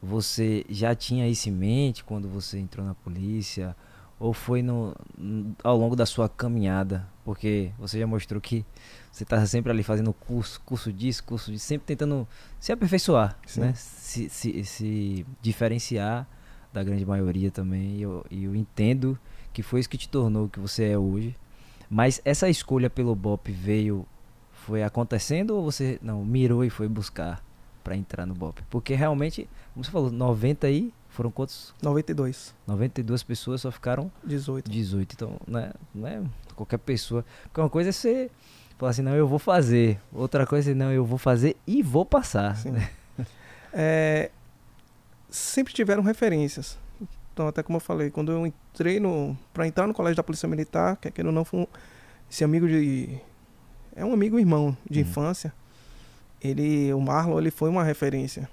você 0.00 0.64
já 0.68 0.94
tinha 0.94 1.28
isso 1.28 1.48
em 1.48 1.52
mente 1.52 2.02
quando 2.04 2.28
você 2.28 2.58
entrou 2.58 2.84
na 2.84 2.94
polícia 2.94 3.76
ou 4.18 4.32
foi 4.32 4.62
no, 4.62 4.94
no- 5.16 5.54
ao 5.62 5.76
longo 5.76 5.94
da 5.96 6.06
sua 6.06 6.28
caminhada? 6.28 7.06
Porque 7.24 7.70
você 7.78 7.98
já 8.00 8.06
mostrou 8.06 8.40
que 8.40 8.64
você 9.12 9.24
estava 9.24 9.44
sempre 9.46 9.70
ali 9.70 9.82
fazendo 9.82 10.10
curso, 10.12 10.58
curso 10.62 10.90
disso, 10.90 11.22
curso 11.22 11.52
disso, 11.52 11.66
sempre 11.66 11.86
tentando 11.86 12.26
se 12.58 12.72
aperfeiçoar, 12.72 13.38
Sim. 13.46 13.60
né? 13.60 13.74
Se, 13.76 14.28
se, 14.30 14.64
se 14.64 15.26
diferenciar 15.42 16.26
da 16.72 16.82
grande 16.82 17.04
maioria 17.04 17.50
também. 17.50 17.98
E 17.98 18.02
eu, 18.02 18.24
eu 18.30 18.56
entendo 18.56 19.18
que 19.52 19.62
foi 19.62 19.80
isso 19.80 19.88
que 19.88 19.98
te 19.98 20.08
tornou 20.08 20.46
o 20.46 20.48
que 20.48 20.58
você 20.58 20.84
é 20.84 20.98
hoje. 20.98 21.36
Mas 21.90 22.22
essa 22.24 22.48
escolha 22.48 22.88
pelo 22.88 23.14
BOP 23.14 23.52
veio, 23.52 24.06
foi 24.50 24.82
acontecendo 24.82 25.56
ou 25.56 25.62
você 25.62 25.98
não 26.00 26.24
mirou 26.24 26.64
e 26.64 26.70
foi 26.70 26.88
buscar 26.88 27.44
para 27.84 27.94
entrar 27.94 28.24
no 28.24 28.34
BOP? 28.34 28.62
Porque 28.70 28.94
realmente, 28.94 29.46
como 29.74 29.84
você 29.84 29.90
falou, 29.90 30.10
90 30.10 30.66
aí, 30.66 30.90
foram 31.10 31.30
quantos? 31.30 31.74
92, 31.82 32.54
92 32.66 33.22
pessoas 33.22 33.60
só 33.60 33.70
ficaram 33.70 34.10
18. 34.24 34.70
18. 34.70 35.12
Então, 35.12 35.36
não 35.46 35.60
é, 35.60 35.72
não 35.94 36.08
é 36.08 36.22
qualquer 36.54 36.78
pessoa. 36.78 37.22
Porque 37.42 37.60
uma 37.60 37.68
coisa 37.68 37.90
é 37.90 37.92
você 37.92 38.30
falar 38.82 38.90
assim, 38.90 39.02
não, 39.02 39.14
eu 39.14 39.26
vou 39.28 39.38
fazer. 39.38 40.00
Outra 40.12 40.44
coisa 40.46 40.72
é, 40.72 40.74
não, 40.74 40.90
eu 40.92 41.04
vou 41.04 41.18
fazer 41.18 41.56
e 41.66 41.82
vou 41.82 42.04
passar. 42.04 42.56
É, 43.74 44.30
sempre 45.30 45.72
tiveram 45.72 46.02
referências. 46.02 46.76
Então, 47.32 47.48
até 47.48 47.62
como 47.62 47.76
eu 47.78 47.80
falei, 47.80 48.10
quando 48.10 48.30
eu 48.30 48.46
entrei 48.46 49.00
no. 49.00 49.34
para 49.54 49.66
entrar 49.66 49.86
no 49.86 49.94
colégio 49.94 50.16
da 50.18 50.22
Polícia 50.22 50.46
Militar, 50.46 50.96
quer 50.98 51.10
queira 51.10 51.30
ou 51.30 51.34
não, 51.34 51.42
foi 51.42 51.60
um- 51.60 51.66
esse 52.30 52.44
amigo 52.44 52.68
de. 52.68 53.18
É 53.96 54.04
um 54.04 54.12
amigo 54.12 54.38
irmão 54.38 54.76
de 54.90 55.00
Uhum. 55.00 55.06
infância. 55.08 55.54
Ele, 56.38 56.92
o 56.92 57.00
Marlon, 57.00 57.38
ele 57.38 57.50
foi 57.50 57.70
uma 57.70 57.82
referência. 57.82 58.46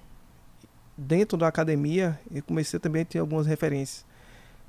Dentro 0.96 1.36
da 1.36 1.48
academia, 1.48 2.18
eu 2.32 2.42
comecei 2.42 2.80
também 2.80 3.02
a 3.02 3.04
ter 3.04 3.18
algumas 3.18 3.46
referências. 3.46 4.06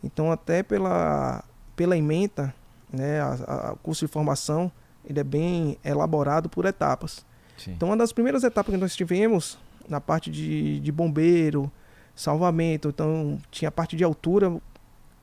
Então, 0.03 0.31
até 0.33 0.63
pela 0.63 1.45
pela 1.77 1.95
ementa, 1.97 2.53
né, 2.91 3.21
a, 3.21 3.37
a, 3.47 3.71
o 3.73 3.77
curso 3.77 4.05
de 4.05 4.11
formação, 4.11 4.69
ele 5.05 5.19
é 5.19 5.23
bem 5.23 5.77
elaborado 5.83 6.49
por 6.49 6.65
etapas. 6.65 7.25
Sim. 7.57 7.73
Então, 7.73 7.89
uma 7.89 7.97
das 7.97 8.11
primeiras 8.11 8.43
etapas 8.43 8.73
que 8.73 8.79
nós 8.79 8.95
tivemos, 8.95 9.57
na 9.87 10.01
parte 10.01 10.31
de, 10.31 10.79
de 10.79 10.91
bombeiro, 10.91 11.71
salvamento, 12.15 12.89
então 12.89 13.39
tinha 13.49 13.69
a 13.69 13.71
parte 13.71 13.95
de 13.95 14.03
altura, 14.03 14.47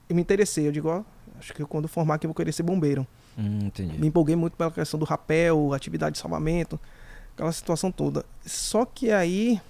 eu 0.08 0.16
me 0.16 0.20
interessei. 0.20 0.66
Eu 0.66 0.72
digo, 0.72 0.88
ó, 0.88 1.02
acho 1.38 1.52
que 1.54 1.64
quando 1.64 1.88
formar 1.88 2.14
aqui 2.14 2.26
eu 2.26 2.28
vou 2.28 2.34
querer 2.34 2.52
ser 2.52 2.62
bombeiro. 2.62 3.06
Hum, 3.36 3.66
entendi. 3.66 3.98
Me 3.98 4.08
empolguei 4.08 4.36
muito 4.36 4.56
pela 4.56 4.70
questão 4.70 4.98
do 4.98 5.06
rapel, 5.06 5.72
atividade 5.72 6.14
de 6.14 6.18
salvamento, 6.18 6.78
aquela 7.34 7.52
situação 7.52 7.90
toda. 7.90 8.24
Só 8.44 8.84
que 8.84 9.10
aí 9.10 9.60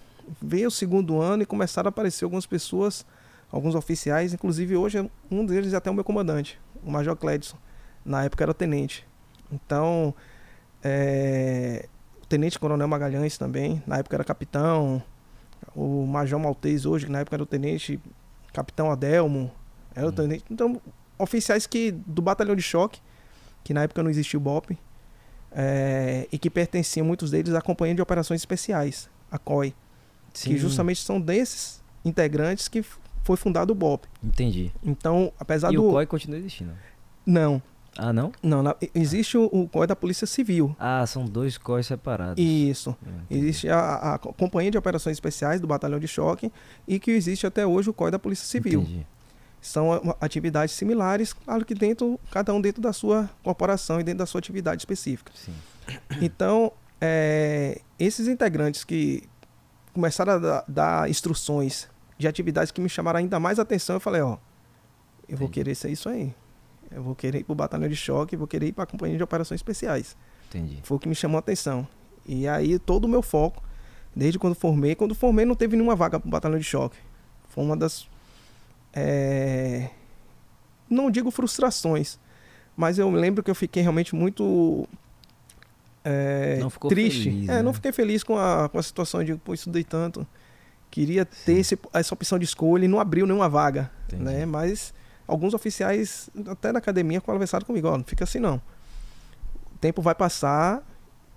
veio 0.40 0.68
o 0.68 0.70
segundo 0.70 1.20
ano 1.20 1.42
e 1.42 1.46
começaram 1.46 1.88
a 1.88 1.90
aparecer 1.90 2.24
algumas 2.24 2.46
pessoas, 2.46 3.04
alguns 3.50 3.74
oficiais, 3.74 4.34
inclusive 4.34 4.76
hoje 4.76 5.10
um 5.30 5.44
deles 5.44 5.72
é 5.72 5.76
até 5.76 5.90
o 5.90 5.94
meu 5.94 6.04
comandante, 6.04 6.58
o 6.82 6.90
Major 6.90 7.16
Cledson. 7.16 7.56
Na 8.04 8.24
época 8.24 8.44
era 8.44 8.54
tenente. 8.54 9.07
Então, 9.52 10.14
é, 10.82 11.88
o 12.22 12.26
Tenente 12.26 12.58
Coronel 12.58 12.86
Magalhães 12.88 13.36
também, 13.38 13.82
na 13.86 13.98
época 13.98 14.16
era 14.16 14.24
capitão, 14.24 15.02
o 15.74 16.06
Major 16.06 16.38
Maltês 16.38 16.84
hoje, 16.86 17.06
que 17.06 17.12
na 17.12 17.20
época 17.20 17.36
era 17.36 17.42
o 17.42 17.46
Tenente 17.46 17.98
Capitão 18.52 18.90
Adelmo, 18.90 19.50
era 19.94 20.06
o 20.06 20.10
Hum. 20.10 20.12
tenente. 20.12 20.44
Então, 20.50 20.80
oficiais 21.18 21.66
que 21.66 21.90
do 21.92 22.22
batalhão 22.22 22.54
de 22.56 22.62
choque, 22.62 23.00
que 23.64 23.74
na 23.74 23.82
época 23.82 24.02
não 24.02 24.10
existia 24.10 24.38
o 24.38 24.40
BOP, 24.42 24.76
é, 25.52 26.26
e 26.30 26.38
que 26.38 26.48
pertenciam 26.50 27.06
muitos 27.06 27.30
deles 27.30 27.54
à 27.54 27.60
Companhia 27.60 27.94
de 27.94 28.02
Operações 28.02 28.40
Especiais, 28.40 29.08
a 29.30 29.38
COI, 29.38 29.74
Sim, 30.32 30.50
que 30.50 30.58
justamente 30.58 31.02
são 31.02 31.20
desses 31.20 31.82
integrantes 32.04 32.68
que 32.68 32.84
foi 33.24 33.36
fundado 33.36 33.72
o 33.72 33.76
BOP. 33.76 34.06
Entendi. 34.22 34.72
Então, 34.84 35.32
apesar 35.38 35.72
E 35.72 35.76
do 35.76 35.86
o 35.86 35.90
COI 35.90 36.06
continua 36.06 36.38
existindo. 36.38 36.72
não, 37.26 37.60
Ah, 38.00 38.12
não? 38.12 38.30
não, 38.42 38.62
na- 38.62 38.76
existe 38.94 39.36
o, 39.36 39.46
o 39.52 39.68
COI 39.68 39.88
da 39.88 39.96
Polícia 39.96 40.26
Civil. 40.26 40.74
Ah, 40.78 41.04
são 41.06 41.24
dois 41.26 41.58
COIs 41.58 41.86
separados. 41.86 42.42
Isso. 42.42 42.96
Existe 43.28 43.68
a, 43.68 44.14
a 44.14 44.18
Companhia 44.18 44.70
de 44.70 44.78
Operações 44.78 45.16
Especiais 45.16 45.60
do 45.60 45.66
Batalhão 45.66 45.98
de 45.98 46.06
Choque 46.06 46.52
e 46.86 47.00
que 47.00 47.10
existe 47.10 47.44
até 47.46 47.66
hoje 47.66 47.90
o 47.90 47.92
COI 47.92 48.12
da 48.12 48.18
Polícia 48.18 48.46
Civil. 48.46 48.82
Entendi. 48.82 49.06
São 49.60 50.14
atividades 50.20 50.72
similares, 50.76 51.32
claro 51.32 51.64
que 51.64 51.74
dentro, 51.74 52.20
cada 52.30 52.54
um 52.54 52.60
dentro 52.60 52.80
da 52.80 52.92
sua 52.92 53.28
corporação 53.42 53.98
e 54.00 54.04
dentro 54.04 54.18
da 54.20 54.26
sua 54.26 54.38
atividade 54.38 54.80
específica. 54.80 55.32
Sim. 55.34 55.52
Então, 56.22 56.70
é, 57.00 57.80
esses 57.98 58.28
integrantes 58.28 58.84
que 58.84 59.24
começaram 59.92 60.34
a 60.34 60.38
dar, 60.38 60.64
dar 60.68 61.10
instruções 61.10 61.88
de 62.16 62.28
atividades 62.28 62.70
que 62.70 62.80
me 62.80 62.88
chamaram 62.88 63.18
ainda 63.18 63.40
mais 63.40 63.58
atenção, 63.58 63.96
eu 63.96 64.00
falei, 64.00 64.20
ó, 64.20 64.36
eu 65.28 65.36
vou 65.36 65.46
Entendi. 65.46 65.50
querer 65.50 65.74
ser 65.74 65.90
isso 65.90 66.08
aí. 66.08 66.32
Eu 66.90 67.02
vou 67.02 67.14
querer 67.14 67.40
ir 67.40 67.44
para 67.44 67.52
o 67.52 67.56
batalhão 67.56 67.88
de 67.88 67.96
choque, 67.96 68.36
vou 68.36 68.46
querer 68.46 68.68
ir 68.68 68.72
para 68.72 68.84
a 68.84 68.86
companhia 68.86 69.16
de 69.16 69.22
operações 69.22 69.58
especiais. 69.58 70.16
Entendi. 70.48 70.78
Foi 70.82 70.96
o 70.96 71.00
que 71.00 71.08
me 71.08 71.14
chamou 71.14 71.36
a 71.36 71.40
atenção. 71.40 71.86
E 72.26 72.48
aí 72.48 72.78
todo 72.78 73.04
o 73.04 73.08
meu 73.08 73.22
foco, 73.22 73.62
desde 74.14 74.38
quando 74.38 74.54
formei, 74.54 74.94
quando 74.94 75.14
formei 75.14 75.44
não 75.44 75.54
teve 75.54 75.76
nenhuma 75.76 75.94
vaga 75.96 76.18
para 76.18 76.26
o 76.26 76.30
batalhão 76.30 76.58
de 76.58 76.64
choque. 76.64 76.96
Foi 77.48 77.64
uma 77.64 77.76
das, 77.76 78.08
é, 78.92 79.90
não 80.88 81.10
digo 81.10 81.30
frustrações, 81.30 82.18
mas 82.76 82.98
eu 82.98 83.10
lembro 83.10 83.42
que 83.42 83.50
eu 83.50 83.54
fiquei 83.54 83.82
realmente 83.82 84.14
muito 84.14 84.88
é, 86.04 86.58
Não 86.60 86.70
ficou 86.70 86.88
triste. 86.88 87.24
feliz, 87.24 87.48
é, 87.48 87.54
né? 87.54 87.62
não 87.62 87.72
fiquei 87.72 87.92
feliz 87.92 88.22
com 88.22 88.38
a, 88.38 88.68
com 88.68 88.78
a 88.78 88.82
situação 88.82 89.22
de, 89.22 89.34
pô, 89.34 89.52
estudei 89.52 89.84
tanto. 89.84 90.26
Queria 90.90 91.24
ter 91.26 91.58
esse, 91.58 91.78
essa 91.92 92.14
opção 92.14 92.38
de 92.38 92.46
escolha 92.46 92.86
e 92.86 92.88
não 92.88 92.98
abriu 92.98 93.26
nenhuma 93.26 93.48
vaga, 93.48 93.90
Entendi. 94.06 94.22
né? 94.22 94.46
Mas 94.46 94.94
alguns 95.28 95.54
oficiais, 95.54 96.28
até 96.50 96.72
da 96.72 96.78
academia, 96.80 97.20
conversaram 97.20 97.64
comigo, 97.64 97.86
ó, 97.86 97.96
não 97.96 98.04
fica 98.04 98.24
assim 98.24 98.40
não. 98.40 98.56
O 99.74 99.78
tempo 99.78 100.02
vai 100.02 100.14
passar, 100.14 100.82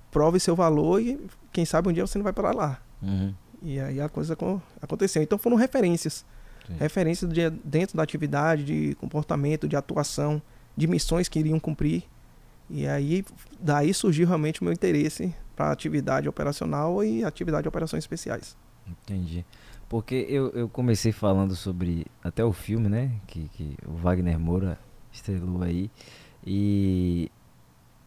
prove 0.10 0.40
seu 0.40 0.56
valor 0.56 1.00
e 1.02 1.20
quem 1.52 1.66
sabe 1.66 1.90
um 1.90 1.94
dia 1.94 2.08
você 2.08 2.18
não 2.18 2.24
vai 2.24 2.34
parar 2.34 2.56
lá. 2.56 2.82
Uhum. 3.02 3.34
E 3.62 3.80
aí 3.80 4.02
a 4.02 4.10
coisa 4.10 4.34
acon- 4.34 4.60
aconteceu. 4.82 5.22
Então 5.22 5.38
foram 5.38 5.56
referências. 5.58 6.26
Sim. 6.66 6.76
Referências 6.80 7.32
de, 7.32 7.50
dentro 7.50 7.98
da 7.98 8.04
atividade, 8.04 8.64
de 8.64 8.96
comportamento, 8.96 9.68
de 9.68 9.76
atuação, 9.76 10.42
de 10.76 10.88
missões 10.88 11.28
que 11.28 11.38
iriam 11.40 11.60
cumprir. 11.60 12.04
E 12.70 12.88
aí, 12.88 13.26
daí 13.60 13.94
surgiu 13.94 14.26
realmente 14.26 14.62
o 14.62 14.64
meu 14.64 14.72
interesse 14.72 15.36
para 15.56 15.66
a 15.68 15.72
atividade 15.72 16.30
operacional 16.30 17.04
e 17.04 17.24
atividade 17.24 17.64
de 17.64 17.68
operações 17.68 18.04
especiais. 18.04 18.56
Entendi. 18.88 19.46
Porque 19.92 20.26
eu, 20.30 20.50
eu 20.52 20.70
comecei 20.70 21.12
falando 21.12 21.54
sobre 21.54 22.06
até 22.24 22.46
o 22.46 22.54
filme, 22.54 22.88
né? 22.88 23.12
Que, 23.28 23.50
que 23.50 23.78
o 23.86 23.92
Wagner 23.92 24.40
Moura 24.40 24.80
estrelou 25.12 25.62
aí. 25.62 25.92
E 26.48 27.30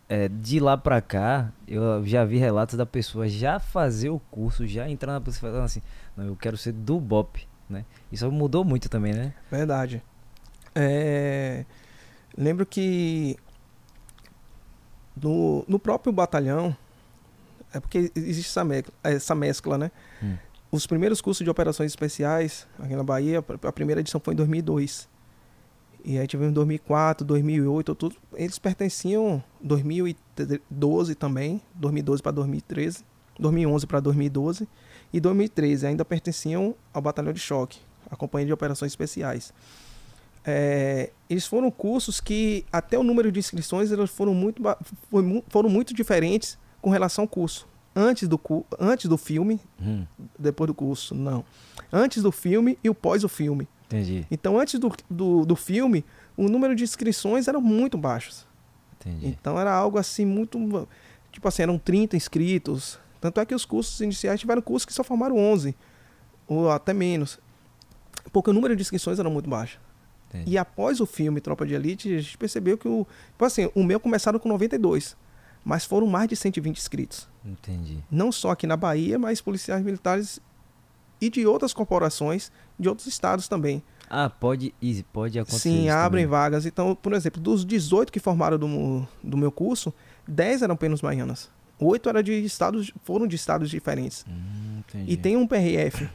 é, 0.09 0.27
de 0.29 0.59
lá 0.61 0.79
pra 0.79 1.03
cá, 1.03 1.53
eu 1.69 2.03
já 2.07 2.25
vi 2.25 2.39
relatos 2.39 2.75
da 2.79 2.87
pessoa 2.87 3.29
já 3.29 3.61
fazer 3.61 4.09
o 4.09 4.19
curso, 4.31 4.67
já 4.67 4.89
entrar 4.89 5.13
na 5.13 5.21
polícia 5.21 5.43
falando 5.43 5.65
assim, 5.65 5.83
não, 6.17 6.25
eu 6.25 6.35
quero 6.37 6.57
ser 6.57 6.73
do 6.73 6.99
BOP, 6.99 7.47
né? 7.69 7.85
Isso 8.11 8.33
mudou 8.33 8.65
muito 8.65 8.89
também, 8.89 9.13
né? 9.13 9.35
Verdade. 9.51 10.03
É, 10.75 11.67
Lembro 12.35 12.65
que 12.65 13.37
no, 15.15 15.67
no 15.69 15.79
próprio 15.79 16.15
batalhão, 16.15 16.75
é 17.75 17.79
porque 17.79 18.11
existe 18.17 18.49
essa, 18.49 18.65
me- 18.65 18.85
essa 19.03 19.35
mescla, 19.35 19.77
né? 19.77 19.91
Hum. 20.23 20.37
Os 20.75 20.89
primeiros 20.89 21.21
cursos 21.21 21.45
de 21.45 21.49
operações 21.49 21.93
especiais 21.93 22.67
aqui 22.81 22.97
na 22.97 23.05
Bahia, 23.05 23.39
a 23.63 23.71
primeira 23.71 24.01
edição 24.01 24.21
foi 24.21 24.35
em 24.35 24.37
2002. 24.37 25.09
E 26.05 26.19
aí 26.19 26.27
tivemos 26.27 26.51
em 26.51 26.55
2004, 26.55 27.25
2008, 27.25 27.95
tudo, 27.95 28.17
eles 28.35 28.59
pertenciam 28.59 29.41
2012 29.61 31.15
também, 31.15 31.63
2012 31.77 32.21
para 32.21 32.33
2013, 32.33 33.05
2011 33.39 33.87
para 33.87 34.01
2012 34.01 34.69
e 35.13 35.21
2013 35.21 35.87
ainda 35.87 36.05
pertenciam 36.05 36.75
ao 36.93 37.01
batalhão 37.01 37.33
de 37.33 37.39
choque, 37.39 37.79
a 38.11 38.17
companhia 38.17 38.49
de 38.49 38.53
operações 38.53 38.91
especiais. 38.91 39.55
É, 40.45 41.13
eles 41.31 41.47
foram 41.47 41.71
cursos 41.71 42.21
que 42.21 42.67
até 42.73 42.99
o 42.99 43.05
número 43.05 43.31
de 43.31 43.39
inscrições 43.39 43.93
elas 43.93 44.11
foram 44.11 44.35
muito 44.35 44.61
foram 45.49 45.69
muito 45.69 45.95
diferentes 45.95 46.59
com 46.83 46.91
relação 46.91 47.23
ao 47.23 47.29
curso. 47.29 47.65
Antes 47.97 48.27
do 48.29 48.41
antes 48.79 49.07
do 49.09 49.17
filme, 49.17 49.61
Hum, 49.81 50.05
depois 50.39 50.67
do 50.67 50.75
curso, 50.75 51.15
não. 51.15 51.45
Antes 51.93 52.23
do 52.23 52.33
filme 52.33 52.77
e 52.83 52.91
o 52.91 52.95
pós 52.95 53.23
o 53.25 53.29
filme. 53.29 53.69
entendi, 53.87 54.27
Então, 54.31 54.59
antes 54.59 54.79
do, 54.81 54.93
do, 55.09 55.45
do 55.47 55.55
filme, 55.57 56.05
o 56.37 56.49
número 56.49 56.75
de 56.75 56.83
inscrições 56.83 57.47
eram 57.47 57.61
muito 57.61 57.97
baixos. 57.97 58.47
entendi. 59.01 59.27
Então, 59.29 59.59
era 59.61 59.73
algo 59.73 59.97
assim, 59.99 60.25
muito. 60.27 60.89
Tipo 61.31 61.47
assim, 61.49 61.63
eram 61.63 61.79
30 61.79 62.17
inscritos. 62.17 62.99
Tanto 63.21 63.41
é 63.41 63.47
que 63.47 63.55
os 63.55 63.65
cursos 63.65 64.01
iniciais 64.01 64.41
tiveram 64.41 64.61
cursos 64.61 64.85
que 64.85 64.93
só 64.93 65.03
formaram 65.05 65.37
11, 65.39 65.75
ou 66.49 66.71
até 66.71 66.93
menos. 66.93 67.39
Porque 68.33 68.51
o 68.51 68.53
número 68.53 68.75
de 68.75 68.83
inscrições 68.83 69.19
era 69.19 69.31
muito 69.31 69.49
baixo. 69.49 69.79
entendi. 70.31 70.51
E 70.51 70.59
após 70.59 71.01
o 71.01 71.07
filme 71.07 71.41
Tropa 71.41 71.65
de 71.67 71.75
Elite, 71.75 72.13
a 72.15 72.21
gente 72.21 72.37
percebeu 72.37 72.77
que 72.77 72.89
o. 72.89 73.07
Tipo 73.33 73.45
assim, 73.45 73.71
o 73.75 73.85
meu 73.85 74.01
começaram 74.01 74.39
com 74.41 74.49
92. 74.49 75.17
Mas 75.65 75.85
foram 75.85 76.07
mais 76.07 76.29
de 76.29 76.37
120 76.37 76.77
inscritos. 76.77 77.29
Entendi. 77.45 77.99
Não 78.11 78.31
só 78.31 78.51
aqui 78.51 78.67
na 78.67 78.77
Bahia, 78.77 79.19
mas 79.19 79.41
policiais 79.41 79.83
militares 79.83 80.41
e 81.21 81.31
de 81.31 81.47
outras 81.47 81.73
corporações, 81.73 82.53
de 82.79 82.89
outros 82.89 83.07
estados 83.07 83.49
também. 83.49 83.83
Ah, 84.11 84.29
pode, 84.29 84.75
pode 85.13 85.39
acontecer 85.39 85.71
Sim, 85.71 85.89
abrem 85.89 86.25
também. 86.25 86.39
vagas. 86.39 86.67
Então, 86.67 86.95
por 86.95 87.15
exemplo, 87.15 87.41
dos 87.41 87.65
18 87.65 88.13
que 88.13 88.21
formaram 88.21 88.59
do, 88.59 89.09
do 89.23 89.37
meu 89.37 89.51
curso, 89.51 89.93
10 90.29 90.63
eram 90.63 90.75
apenas 90.75 91.01
baianas. 91.01 91.51
Oito 91.79 92.09
era 92.09 92.23
de 92.23 92.33
estados, 92.45 92.93
foram 93.03 93.27
de 93.27 93.35
estados 93.35 93.71
diferentes. 93.71 94.25
Hum, 94.29 94.81
entendi. 94.81 95.13
E 95.13 95.17
tem 95.17 95.37
um 95.37 95.47
PRF. 95.47 96.09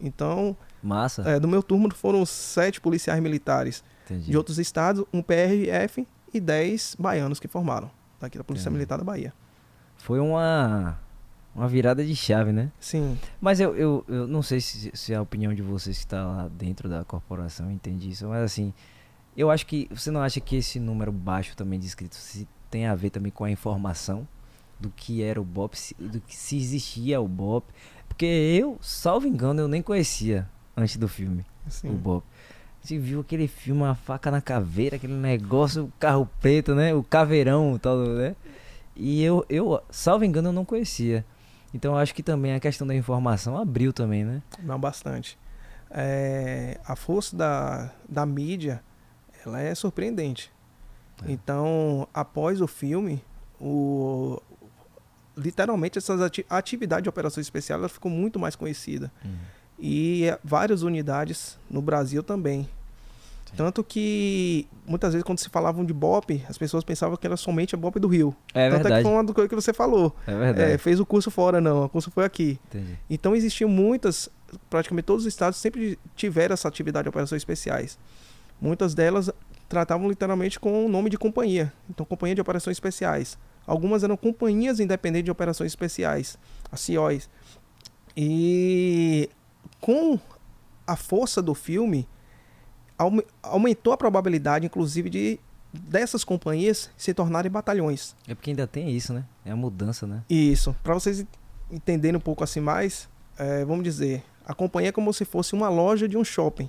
Então, 0.00 0.56
Massa, 0.82 1.22
é, 1.28 1.40
do 1.40 1.48
meu 1.48 1.62
turno 1.62 1.94
foram 1.94 2.24
sete 2.24 2.80
policiais 2.80 3.20
militares 3.20 3.84
entendi. 4.04 4.30
de 4.30 4.36
outros 4.36 4.58
estados, 4.58 5.04
um 5.12 5.20
PRF 5.22 6.06
e 6.32 6.40
10 6.40 6.96
baianos 6.98 7.38
que 7.40 7.48
formaram, 7.48 7.90
daqui 8.20 8.38
da 8.38 8.44
Polícia 8.44 8.66
Entendi. 8.68 8.76
Militar 8.78 8.98
da 8.98 9.04
Bahia. 9.04 9.32
Foi 9.96 10.18
uma, 10.20 10.98
uma 11.54 11.68
virada 11.68 12.04
de 12.04 12.14
chave, 12.16 12.52
né? 12.52 12.70
Sim, 12.78 13.18
Mas 13.40 13.60
eu, 13.60 13.74
eu, 13.76 14.04
eu 14.08 14.26
não 14.26 14.42
sei 14.42 14.60
se, 14.60 14.90
se 14.94 15.14
a 15.14 15.20
opinião 15.22 15.52
de 15.54 15.62
vocês 15.62 15.98
que 15.98 16.04
está 16.04 16.24
lá 16.26 16.48
dentro 16.48 16.88
da 16.88 17.04
corporação 17.04 17.70
entende 17.70 18.08
isso, 18.10 18.26
mas 18.28 18.42
assim, 18.42 18.72
eu 19.36 19.50
acho 19.50 19.66
que 19.66 19.88
você 19.94 20.10
não 20.10 20.20
acha 20.22 20.40
que 20.40 20.56
esse 20.56 20.78
número 20.80 21.10
baixo 21.12 21.56
também 21.56 21.78
de 21.78 21.86
inscritos 21.86 22.44
tem 22.70 22.86
a 22.86 22.94
ver 22.94 23.10
também 23.10 23.30
com 23.32 23.44
a 23.44 23.50
informação 23.50 24.26
do 24.78 24.88
que 24.90 25.22
era 25.22 25.40
o 25.40 25.44
BOP, 25.44 25.74
se- 25.76 25.94
do 25.98 26.20
que 26.20 26.34
se 26.34 26.56
existia 26.56 27.20
o 27.20 27.28
BOP, 27.28 27.66
porque 28.08 28.24
eu, 28.24 28.78
salvo 28.80 29.26
engano, 29.26 29.60
eu 29.60 29.68
nem 29.68 29.82
conhecia 29.82 30.48
antes 30.76 30.96
do 30.96 31.06
filme 31.08 31.44
o 31.66 31.70
sim. 31.70 31.90
BOP. 31.94 32.24
Você 32.82 32.98
viu 32.98 33.20
aquele 33.20 33.46
filme, 33.46 33.84
a 33.84 33.94
faca 33.94 34.30
na 34.30 34.40
caveira, 34.40 34.96
aquele 34.96 35.12
negócio, 35.12 35.84
o 35.84 35.92
carro 35.98 36.28
preto, 36.40 36.74
né? 36.74 36.94
O 36.94 37.02
caveirão, 37.02 37.78
tal, 37.78 37.98
né? 37.98 38.34
E 38.96 39.22
eu, 39.22 39.44
eu, 39.48 39.82
salvo 39.90 40.24
engano, 40.24 40.48
eu 40.48 40.52
não 40.52 40.64
conhecia. 40.64 41.24
Então 41.72 41.96
acho 41.96 42.14
que 42.14 42.22
também 42.22 42.54
a 42.54 42.60
questão 42.60 42.86
da 42.86 42.94
informação 42.94 43.56
abriu 43.56 43.92
também, 43.92 44.24
né? 44.24 44.42
Não, 44.62 44.78
bastante. 44.78 45.38
É, 45.90 46.80
a 46.84 46.96
força 46.96 47.36
da, 47.36 47.92
da 48.08 48.24
mídia, 48.24 48.82
ela 49.44 49.60
é 49.60 49.74
surpreendente. 49.74 50.50
É. 51.24 51.32
Então, 51.32 52.08
após 52.14 52.60
o 52.60 52.66
filme, 52.66 53.22
o, 53.60 54.40
literalmente 55.36 55.98
essas 55.98 56.20
ati 56.20 56.44
atividades 56.48 57.04
de 57.04 57.08
operações 57.08 57.46
especiais 57.46 57.78
ela 57.78 57.88
ficou 57.88 58.10
muito 58.10 58.38
mais 58.38 58.56
conhecida. 58.56 59.12
Uhum. 59.24 59.38
E 59.80 60.26
várias 60.44 60.82
unidades 60.82 61.58
no 61.70 61.80
Brasil 61.80 62.22
também. 62.22 62.68
Sim. 63.46 63.56
Tanto 63.56 63.82
que 63.82 64.66
muitas 64.86 65.12
vezes 65.12 65.24
quando 65.24 65.38
se 65.38 65.48
falavam 65.48 65.84
de 65.84 65.92
BOP, 65.92 66.44
as 66.48 66.56
pessoas 66.56 66.84
pensavam 66.84 67.16
que 67.16 67.26
era 67.26 67.36
somente 67.36 67.74
a 67.74 67.78
BOP 67.78 67.98
do 67.98 68.06
Rio. 68.06 68.34
É 68.54 68.68
Tanto 68.68 68.82
verdade. 68.82 68.94
é 68.94 68.98
que 68.98 69.02
foi 69.02 69.12
uma 69.12 69.24
do 69.24 69.34
que 69.34 69.54
você 69.54 69.72
falou. 69.72 70.14
É 70.26 70.36
verdade. 70.36 70.72
É, 70.72 70.78
fez 70.78 71.00
o 71.00 71.06
curso 71.06 71.30
fora, 71.30 71.60
não. 71.60 71.84
O 71.84 71.88
curso 71.88 72.10
foi 72.10 72.24
aqui. 72.24 72.60
Entendi. 72.68 72.98
Então 73.08 73.34
existiam 73.34 73.68
muitas, 73.68 74.28
praticamente 74.68 75.06
todos 75.06 75.24
os 75.24 75.32
estados 75.32 75.58
sempre 75.58 75.98
tiveram 76.14 76.52
essa 76.52 76.68
atividade 76.68 77.04
de 77.04 77.08
operações 77.08 77.40
especiais. 77.40 77.98
Muitas 78.60 78.94
delas 78.94 79.30
tratavam 79.68 80.08
literalmente 80.08 80.60
com 80.60 80.84
o 80.84 80.88
nome 80.88 81.08
de 81.08 81.16
companhia. 81.16 81.72
Então, 81.88 82.04
companhia 82.04 82.34
de 82.34 82.40
operações 82.40 82.76
especiais. 82.76 83.38
Algumas 83.66 84.02
eram 84.02 84.16
companhias 84.16 84.80
independentes 84.80 85.24
de 85.24 85.30
operações 85.30 85.70
especiais, 85.70 86.36
as 86.70 86.80
CIOs. 86.80 87.30
E 88.16 89.30
com 89.80 90.18
a 90.86 90.96
força 90.96 91.40
do 91.40 91.54
filme, 91.54 92.06
aumentou 93.42 93.92
a 93.92 93.96
probabilidade, 93.96 94.66
inclusive, 94.66 95.08
de 95.08 95.40
dessas 95.72 96.24
companhias 96.24 96.90
se 96.96 97.14
tornarem 97.14 97.50
batalhões. 97.50 98.16
É 98.26 98.34
porque 98.34 98.50
ainda 98.50 98.66
tem 98.66 98.90
isso, 98.90 99.12
né? 99.12 99.24
É 99.44 99.52
a 99.52 99.56
mudança, 99.56 100.06
né? 100.06 100.22
Isso. 100.28 100.74
Para 100.82 100.94
vocês 100.94 101.24
entenderem 101.70 102.16
um 102.16 102.20
pouco 102.20 102.42
assim 102.42 102.60
mais, 102.60 103.08
é, 103.38 103.64
vamos 103.64 103.84
dizer, 103.84 104.24
a 104.44 104.52
companhia 104.52 104.88
é 104.88 104.92
como 104.92 105.12
se 105.12 105.24
fosse 105.24 105.54
uma 105.54 105.68
loja 105.68 106.08
de 106.08 106.18
um 106.18 106.24
shopping. 106.24 106.68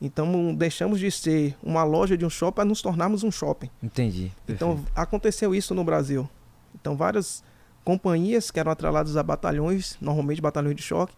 Então 0.00 0.54
deixamos 0.54 0.98
de 0.98 1.10
ser 1.10 1.54
uma 1.62 1.84
loja 1.84 2.16
de 2.16 2.24
um 2.24 2.30
shopping 2.30 2.54
para 2.54 2.64
nos 2.64 2.80
tornarmos 2.80 3.22
um 3.22 3.30
shopping. 3.30 3.68
Entendi. 3.82 4.32
Perfeito. 4.46 4.52
Então 4.52 4.84
aconteceu 4.94 5.54
isso 5.54 5.74
no 5.74 5.84
Brasil. 5.84 6.28
Então 6.74 6.96
várias 6.96 7.44
companhias 7.84 8.50
que 8.50 8.58
eram 8.58 8.72
atreladas 8.72 9.16
a 9.18 9.22
batalhões, 9.22 9.98
normalmente 10.00 10.40
batalhões 10.40 10.76
de 10.76 10.82
choque, 10.82 11.14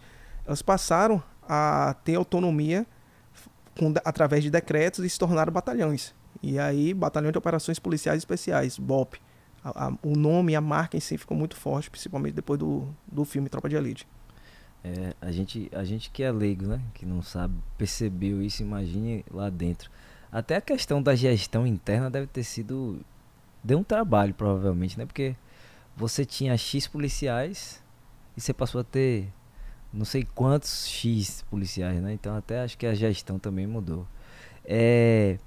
elas 0.46 0.62
passaram 0.62 1.22
a 1.48 1.94
ter 2.04 2.14
autonomia 2.14 2.86
com, 3.78 3.92
através 4.04 4.42
de 4.42 4.50
decretos 4.50 5.04
e 5.04 5.10
se 5.10 5.18
tornaram 5.18 5.52
batalhões. 5.52 6.14
E 6.42 6.58
aí, 6.58 6.92
Batalhão 6.92 7.30
de 7.30 7.38
Operações 7.38 7.78
Policiais 7.78 8.18
Especiais, 8.18 8.78
BOP. 8.78 9.20
A, 9.64 9.86
a, 9.86 9.92
o 10.02 10.16
nome 10.16 10.52
e 10.52 10.56
a 10.56 10.60
marca 10.60 10.96
em 10.96 11.00
si 11.00 11.16
ficou 11.16 11.36
muito 11.36 11.54
forte, 11.54 11.88
principalmente 11.88 12.34
depois 12.34 12.58
do, 12.58 12.88
do 13.06 13.24
filme 13.24 13.48
Tropa 13.48 13.68
de 13.68 13.76
Elite. 13.76 14.06
É, 14.82 15.14
a, 15.20 15.30
gente, 15.30 15.70
a 15.72 15.84
gente 15.84 16.10
que 16.10 16.22
é 16.22 16.32
leigo, 16.32 16.66
né? 16.66 16.80
Que 16.94 17.06
não 17.06 17.22
sabe, 17.22 17.54
percebeu 17.78 18.42
isso, 18.42 18.62
imagine 18.62 19.24
lá 19.30 19.48
dentro. 19.48 19.88
Até 20.32 20.56
a 20.56 20.60
questão 20.60 21.00
da 21.00 21.14
gestão 21.14 21.66
interna 21.66 22.10
deve 22.10 22.26
ter 22.26 22.42
sido. 22.42 23.00
Deu 23.62 23.78
um 23.78 23.84
trabalho, 23.84 24.34
provavelmente, 24.34 24.98
né? 24.98 25.06
Porque 25.06 25.36
você 25.96 26.24
tinha 26.24 26.56
X 26.56 26.88
policiais 26.88 27.80
e 28.36 28.40
você 28.40 28.52
passou 28.52 28.80
a 28.80 28.84
ter 28.84 29.28
não 29.92 30.04
sei 30.04 30.26
quantos 30.34 30.86
X 30.88 31.44
policiais, 31.50 32.00
né? 32.00 32.12
Então 32.12 32.34
até 32.36 32.60
acho 32.60 32.78
que 32.78 32.86
a 32.86 32.94
gestão 32.94 33.38
também 33.38 33.66
mudou. 33.66 34.06
É, 34.64 35.38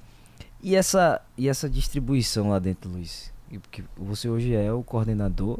e, 0.62 0.76
essa, 0.76 1.22
e 1.38 1.48
essa 1.48 1.70
distribuição 1.70 2.50
lá 2.50 2.60
dentro, 2.60 2.90
Luiz? 2.90 3.34
Porque 3.62 3.84
você 3.96 4.28
hoje 4.30 4.54
é 4.54 4.72
o 4.72 4.84
coordenador 4.84 5.60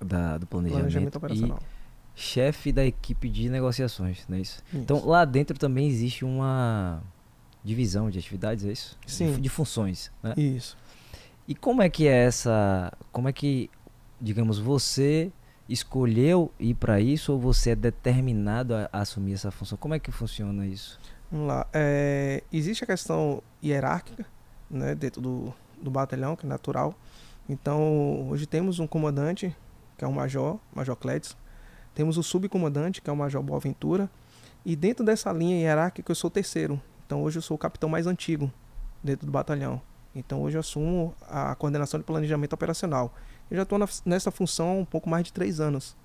da, 0.00 0.38
do 0.38 0.46
planejamento, 0.46 1.18
planejamento. 1.18 1.62
E 1.62 2.20
chefe 2.20 2.72
da 2.72 2.84
equipe 2.84 3.28
de 3.28 3.48
negociações, 3.48 4.24
não 4.28 4.36
é 4.36 4.40
isso? 4.40 4.62
isso? 4.68 4.82
Então 4.82 5.04
lá 5.06 5.24
dentro 5.24 5.58
também 5.58 5.88
existe 5.88 6.24
uma 6.24 7.02
divisão 7.64 8.10
de 8.10 8.18
atividades, 8.18 8.64
é 8.64 8.72
isso? 8.72 8.98
Sim. 9.06 9.32
De, 9.34 9.40
de, 9.40 9.48
funções, 9.48 10.10
né? 10.22 10.34
Isso. 10.36 10.76
E 11.48 11.54
como 11.54 11.82
é 11.82 11.88
que 11.88 12.06
é 12.06 12.24
essa, 12.24 12.92
como 13.10 13.28
é 13.28 13.32
que, 13.32 13.70
digamos, 14.20 14.58
você 14.58 15.32
escolheu 15.72 16.52
ir 16.58 16.74
para 16.74 17.00
isso 17.00 17.32
ou 17.32 17.38
você 17.38 17.70
é 17.70 17.76
determinado 17.76 18.74
a, 18.74 18.88
a, 18.92 19.00
assumir 19.00 19.34
essa 19.34 19.50
função? 19.50 19.78
Como 19.78 19.94
é 19.94 19.98
que 19.98 20.10
funciona 20.10 20.66
isso? 20.66 20.98
Vamos 21.30 21.46
lá. 21.46 21.66
É, 21.72 22.42
existe 22.52 22.84
a 22.84 22.86
questão 22.86 23.42
hierárquica, 23.62 24.26
né, 24.68 24.94
dentro 24.94 25.20
do, 25.20 25.54
do 25.80 25.90
batalhão, 25.90 26.34
que 26.34 26.44
é 26.44 26.48
natural. 26.48 26.94
Então, 27.48 28.28
hoje 28.28 28.46
temos 28.46 28.78
um 28.78 28.86
comandante, 28.86 29.54
que 29.96 30.04
é 30.04 30.08
o 30.08 30.12
major, 30.12 30.58
Major 30.74 30.96
Cledson, 30.96 31.36
temos 31.94 32.16
o 32.16 32.22
subcomandante, 32.22 33.00
que 33.00 33.10
é 33.10 33.12
o 33.12 33.16
Major 33.16 33.42
Boaventura. 33.42 34.10
E 34.64 34.76
dentro 34.76 35.04
dessa 35.04 35.32
linha 35.32 35.56
hierárquica, 35.56 36.10
eu 36.10 36.14
sou 36.14 36.28
o 36.28 36.30
terceiro. 36.30 36.80
Então 37.06 37.22
hoje 37.22 37.38
eu 37.38 37.42
sou 37.42 37.56
o 37.56 37.58
capitão 37.58 37.88
mais 37.88 38.06
antigo 38.06 38.52
dentro 39.02 39.26
do 39.26 39.32
batalhão. 39.32 39.80
Então 40.14 40.42
hoje 40.42 40.56
eu 40.56 40.60
assumo 40.60 41.14
a 41.28 41.54
coordenação 41.54 42.00
de 42.00 42.04
planejamento 42.04 42.52
operacional. 42.52 43.14
Eu 43.50 43.56
já 43.56 43.62
estou 43.62 43.78
nessa 44.04 44.30
função 44.30 44.68
há 44.68 44.72
um 44.74 44.84
pouco 44.84 45.08
mais 45.08 45.24
de 45.24 45.32
três 45.32 45.60
anos. 45.60 45.96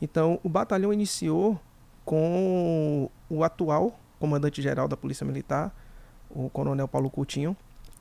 Então 0.00 0.40
o 0.42 0.48
batalhão 0.48 0.92
iniciou 0.92 1.60
com 2.04 3.10
o 3.28 3.44
atual 3.44 3.98
comandante-geral 4.18 4.88
da 4.88 4.96
Polícia 4.96 5.26
Militar, 5.26 5.74
o 6.30 6.48
coronel 6.50 6.88
Paulo 6.88 7.10
Coutinho. 7.10 7.56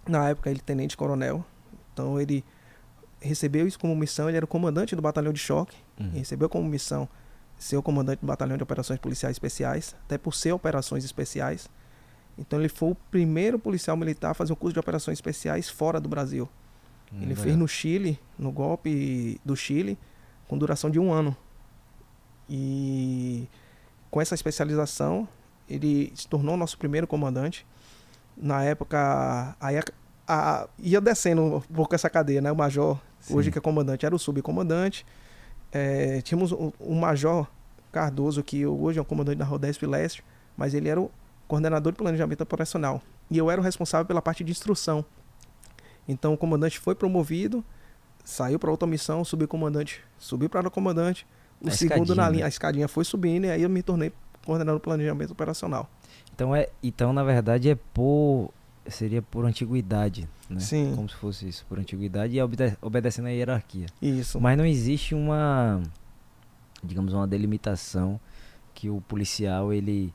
Na 0.08 0.30
época 0.30 0.50
ele 0.50 0.60
tenente-coronel. 0.60 1.44
Então 1.94 2.20
ele 2.20 2.44
recebeu 3.20 3.68
isso 3.68 3.80
como 3.80 3.96
missão, 3.96 4.28
ele 4.28 4.38
era 4.38 4.46
o 4.46 4.48
comandante 4.48 4.96
do 4.96 5.02
batalhão 5.02 5.34
de 5.34 5.40
choque, 5.40 5.76
uhum. 6.00 6.12
recebeu 6.12 6.48
como 6.48 6.68
missão 6.68 7.08
ser 7.58 7.78
o 7.78 7.82
comandante 7.82 8.20
do 8.20 8.28
batalhão 8.28 8.58
de 8.58 8.64
operações 8.64 9.00
policiais 9.00 9.36
especiais, 9.36 9.96
até 10.06 10.18
por 10.18 10.36
ser 10.36 10.52
operações 10.52 11.04
especiais. 11.04 11.70
Então 12.38 12.60
ele 12.60 12.70
foi 12.70 12.92
o 12.92 12.96
primeiro 13.10 13.58
policial 13.58 13.96
militar 13.96 14.32
a 14.32 14.34
fazer 14.34 14.54
um 14.54 14.56
curso 14.56 14.74
de 14.74 14.80
operações 14.80 15.18
especiais 15.18 15.70
fora 15.70 16.00
do 16.00 16.10
Brasil. 16.10 16.50
Hum, 17.14 17.20
ele 17.22 17.36
fez 17.36 17.56
no 17.56 17.68
Chile, 17.68 18.20
no 18.38 18.52
golpe 18.52 19.40
do 19.44 19.56
Chile, 19.56 19.98
com 20.48 20.58
duração 20.58 20.90
de 20.90 21.00
um 21.00 21.12
ano. 21.12 21.36
E 22.50 23.48
com 24.12 24.22
essa 24.22 24.36
especialização, 24.36 25.28
ele 25.70 26.12
se 26.16 26.28
tornou 26.28 26.58
nosso 26.58 26.78
primeiro 26.78 27.08
comandante. 27.08 27.66
Na 28.38 28.64
época, 28.64 29.56
aí 29.60 29.78
a, 29.78 29.84
a, 30.28 30.68
ia 30.78 31.00
descendo 31.00 31.42
um 31.42 31.62
pouco 31.62 31.96
essa 31.96 32.10
cadeia, 32.10 32.42
né? 32.42 32.52
O 32.52 32.56
major 32.56 33.00
Sim. 33.26 33.36
Hoje 33.36 33.52
que 33.52 33.58
é 33.58 33.62
comandante 33.62 34.06
era 34.06 34.16
o 34.16 34.20
subcomandante. 34.20 35.04
É, 35.72 36.22
tínhamos 36.22 36.52
o, 36.52 36.72
o, 36.80 36.94
Major 36.94 37.48
Cardoso, 37.92 38.44
que 38.44 38.68
hoje 38.68 39.00
é 39.00 39.02
o 39.02 39.06
comandante 39.06 39.38
da 39.38 39.46
Rodesp 39.46 39.84
Leste, 39.84 40.24
mas 40.56 40.76
ele 40.76 40.88
era 40.88 41.02
o 41.02 41.10
coordenador 41.48 41.92
de 41.92 41.98
planejamento 41.98 42.42
operacional. 42.42 43.02
E 43.30 43.38
eu 43.38 43.50
era 43.50 43.60
o 43.60 43.64
responsável 43.64 44.06
pela 44.06 44.22
parte 44.22 44.44
de 44.44 44.52
instrução. 44.52 45.06
Então 46.08 46.34
o 46.34 46.38
comandante 46.38 46.80
foi 46.80 46.96
promovido, 46.96 47.64
saiu 48.24 48.60
para 48.60 48.70
outra 48.70 48.88
missão, 48.88 49.22
o 49.22 49.26
subcomandante 49.26 50.02
subiu 50.18 50.50
para 50.50 50.68
o 50.68 50.72
comandante, 50.72 51.26
o 51.62 51.70
a 51.70 51.72
segundo 51.72 52.14
na 52.16 52.30
linha, 52.30 52.42
né? 52.42 52.46
a 52.46 52.50
escadinha 52.50 52.88
foi 52.88 53.04
subindo 53.04 53.46
e 53.46 53.52
aí 53.52 53.62
eu 53.62 53.70
me 53.70 53.82
tornei 53.82 54.12
coordenador 54.46 54.80
de 54.80 54.84
planejamento 54.84 55.32
operacional. 55.32 55.90
Então 56.34 56.56
é, 56.56 56.70
então 56.84 57.12
na 57.12 57.24
verdade 57.24 57.70
é 57.70 57.76
por 57.76 58.52
seria 58.88 59.22
por 59.22 59.46
antiguidade, 59.46 60.30
né? 60.50 60.60
Sim. 60.60 60.94
Como 60.96 61.10
se 61.10 61.16
fosse 61.16 61.48
isso, 61.48 61.66
por 61.68 61.80
antiguidade 61.80 62.36
e 62.36 62.42
obede 62.42 62.78
obedecendo 62.82 63.28
a 63.28 63.32
hierarquia. 63.32 63.88
Isso. 64.02 64.40
Mas 64.40 64.58
não 64.58 64.66
existe 64.66 65.16
uma, 65.16 65.82
digamos, 66.84 67.14
uma 67.14 67.28
delimitação 67.28 68.20
que 68.74 68.90
o 68.90 69.02
policial 69.02 69.74
ele 69.74 70.14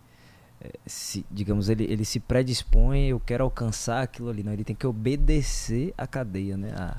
se, 0.87 1.25
digamos, 1.31 1.69
ele, 1.69 1.85
ele 1.85 2.05
se 2.05 2.21
predispõe, 2.21 3.09
eu 3.09 3.21
quero 3.21 3.45
alcançar 3.45 4.03
aquilo 4.03 4.29
ali, 4.29 4.43
não, 4.43 4.53
ele 4.53 4.65
tem 4.65 4.77
que 4.77 4.87
obedecer 4.87 5.95
a 5.97 6.07
cadeia, 6.07 6.57
né? 6.57 6.73
A... 6.77 6.97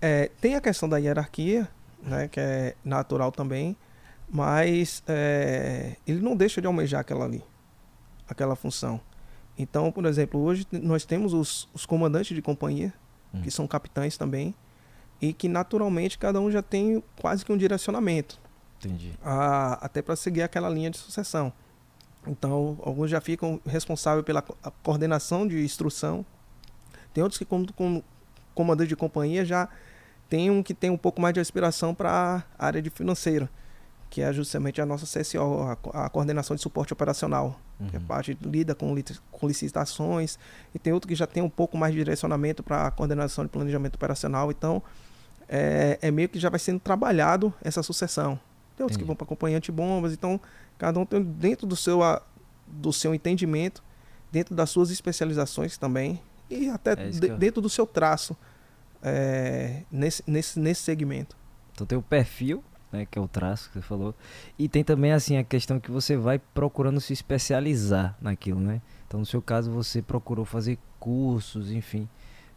É, 0.00 0.30
tem 0.40 0.54
a 0.54 0.60
questão 0.60 0.88
da 0.88 0.96
hierarquia, 0.96 1.68
né, 2.02 2.28
que 2.28 2.40
é 2.40 2.74
natural 2.84 3.30
também, 3.30 3.76
mas 4.28 5.02
é, 5.06 5.96
ele 6.06 6.20
não 6.20 6.34
deixa 6.34 6.60
de 6.60 6.66
almejar 6.66 7.00
aquela 7.00 7.24
ali, 7.24 7.44
aquela 8.28 8.56
função. 8.56 9.00
Então, 9.58 9.92
por 9.92 10.06
exemplo, 10.06 10.40
hoje 10.40 10.66
nós 10.72 11.04
temos 11.04 11.34
os, 11.34 11.68
os 11.74 11.84
comandantes 11.84 12.34
de 12.34 12.40
companhia, 12.40 12.94
hum. 13.34 13.42
que 13.42 13.50
são 13.50 13.66
capitães 13.66 14.16
também, 14.16 14.54
e 15.20 15.34
que 15.34 15.48
naturalmente 15.48 16.16
cada 16.16 16.40
um 16.40 16.50
já 16.50 16.62
tem 16.62 17.02
quase 17.20 17.44
que 17.44 17.52
um 17.52 17.56
direcionamento. 17.58 18.40
Entendi. 18.78 19.12
A, 19.22 19.74
até 19.84 20.00
para 20.00 20.16
seguir 20.16 20.40
aquela 20.40 20.70
linha 20.70 20.90
de 20.90 20.96
sucessão. 20.96 21.52
Então, 22.26 22.78
alguns 22.82 23.10
já 23.10 23.20
ficam 23.20 23.60
responsáveis 23.66 24.24
pela 24.24 24.42
coordenação 24.82 25.46
de 25.46 25.64
instrução. 25.64 26.24
Tem 27.14 27.22
outros 27.22 27.38
que, 27.38 27.44
como, 27.44 27.72
como 27.72 28.04
comandante 28.54 28.88
de 28.88 28.96
companhia, 28.96 29.44
já 29.44 29.68
tem 30.28 30.50
um 30.50 30.62
que 30.62 30.74
tem 30.74 30.90
um 30.90 30.98
pouco 30.98 31.20
mais 31.20 31.34
de 31.34 31.40
aspiração 31.40 31.94
para 31.94 32.44
a 32.58 32.66
área 32.66 32.82
de 32.82 32.90
financeira 32.90 33.48
que 34.10 34.20
é 34.20 34.32
justamente 34.32 34.80
a 34.80 34.84
nossa 34.84 35.06
CSO, 35.06 35.38
a, 35.94 36.06
a 36.06 36.10
coordenação 36.10 36.56
de 36.56 36.60
suporte 36.60 36.92
operacional, 36.92 37.58
uhum. 37.78 37.86
que 37.86 37.96
é 37.96 37.98
uhum. 38.00 38.04
parte 38.04 38.36
lida 38.42 38.74
com, 38.74 38.92
com 39.30 39.46
licitações, 39.46 40.36
e 40.74 40.78
tem 40.78 40.92
outro 40.92 41.08
que 41.08 41.14
já 41.14 41.28
tem 41.28 41.42
um 41.42 41.48
pouco 41.48 41.78
mais 41.78 41.94
de 41.94 42.00
direcionamento 42.00 42.62
para 42.62 42.88
a 42.88 42.90
coordenação 42.90 43.44
de 43.44 43.50
planejamento 43.50 43.94
operacional, 43.94 44.50
então 44.50 44.82
é, 45.48 45.96
é, 46.02 46.10
meio 46.10 46.28
que 46.28 46.40
já 46.40 46.50
vai 46.50 46.58
sendo 46.58 46.80
trabalhado 46.80 47.54
essa 47.62 47.82
sucessão. 47.84 48.38
Tem 48.76 48.84
outros 48.84 48.96
Entendi. 48.96 48.98
que 48.98 49.04
vão 49.06 49.16
para 49.16 49.24
acompanhante 49.24 49.70
bombas, 49.70 50.12
então 50.12 50.40
cada 50.78 50.98
um 50.98 51.04
tem 51.06 51.22
dentro 51.22 51.66
do 51.66 51.76
seu, 51.76 52.02
a, 52.02 52.22
do 52.66 52.92
seu 52.92 53.14
entendimento, 53.14 53.82
dentro 54.32 54.54
das 54.54 54.70
suas 54.70 54.90
especializações 54.90 55.76
também, 55.76 56.20
e 56.48 56.68
até 56.68 56.92
É 56.92 57.10
de- 57.10 57.28
eu- 57.28 57.36
dentro 57.38 57.60
do 57.60 57.68
seu 57.68 57.86
traço 57.86 58.36
é, 59.02 59.82
nesse, 59.90 60.22
nesse, 60.26 60.58
nesse 60.58 60.82
segmento. 60.82 61.36
Então 61.72 61.86
tem 61.86 61.96
o 61.98 62.02
perfil, 62.02 62.62
né, 62.92 63.06
que 63.10 63.18
é 63.18 63.22
o 63.22 63.28
traço 63.28 63.68
que 63.68 63.74
você 63.78 63.82
falou, 63.82 64.14
e 64.58 64.68
tem 64.68 64.82
também 64.84 65.12
assim 65.12 65.36
a 65.36 65.44
questão 65.44 65.78
que 65.80 65.90
você 65.90 66.16
vai 66.16 66.38
procurando 66.38 67.00
se 67.00 67.12
especializar 67.12 68.16
naquilo, 68.20 68.60
né? 68.60 68.80
Então 69.06 69.20
no 69.20 69.26
seu 69.26 69.40
caso 69.40 69.70
você 69.70 70.02
procurou 70.02 70.44
fazer 70.44 70.78
cursos, 70.98 71.70
enfim, 71.70 72.08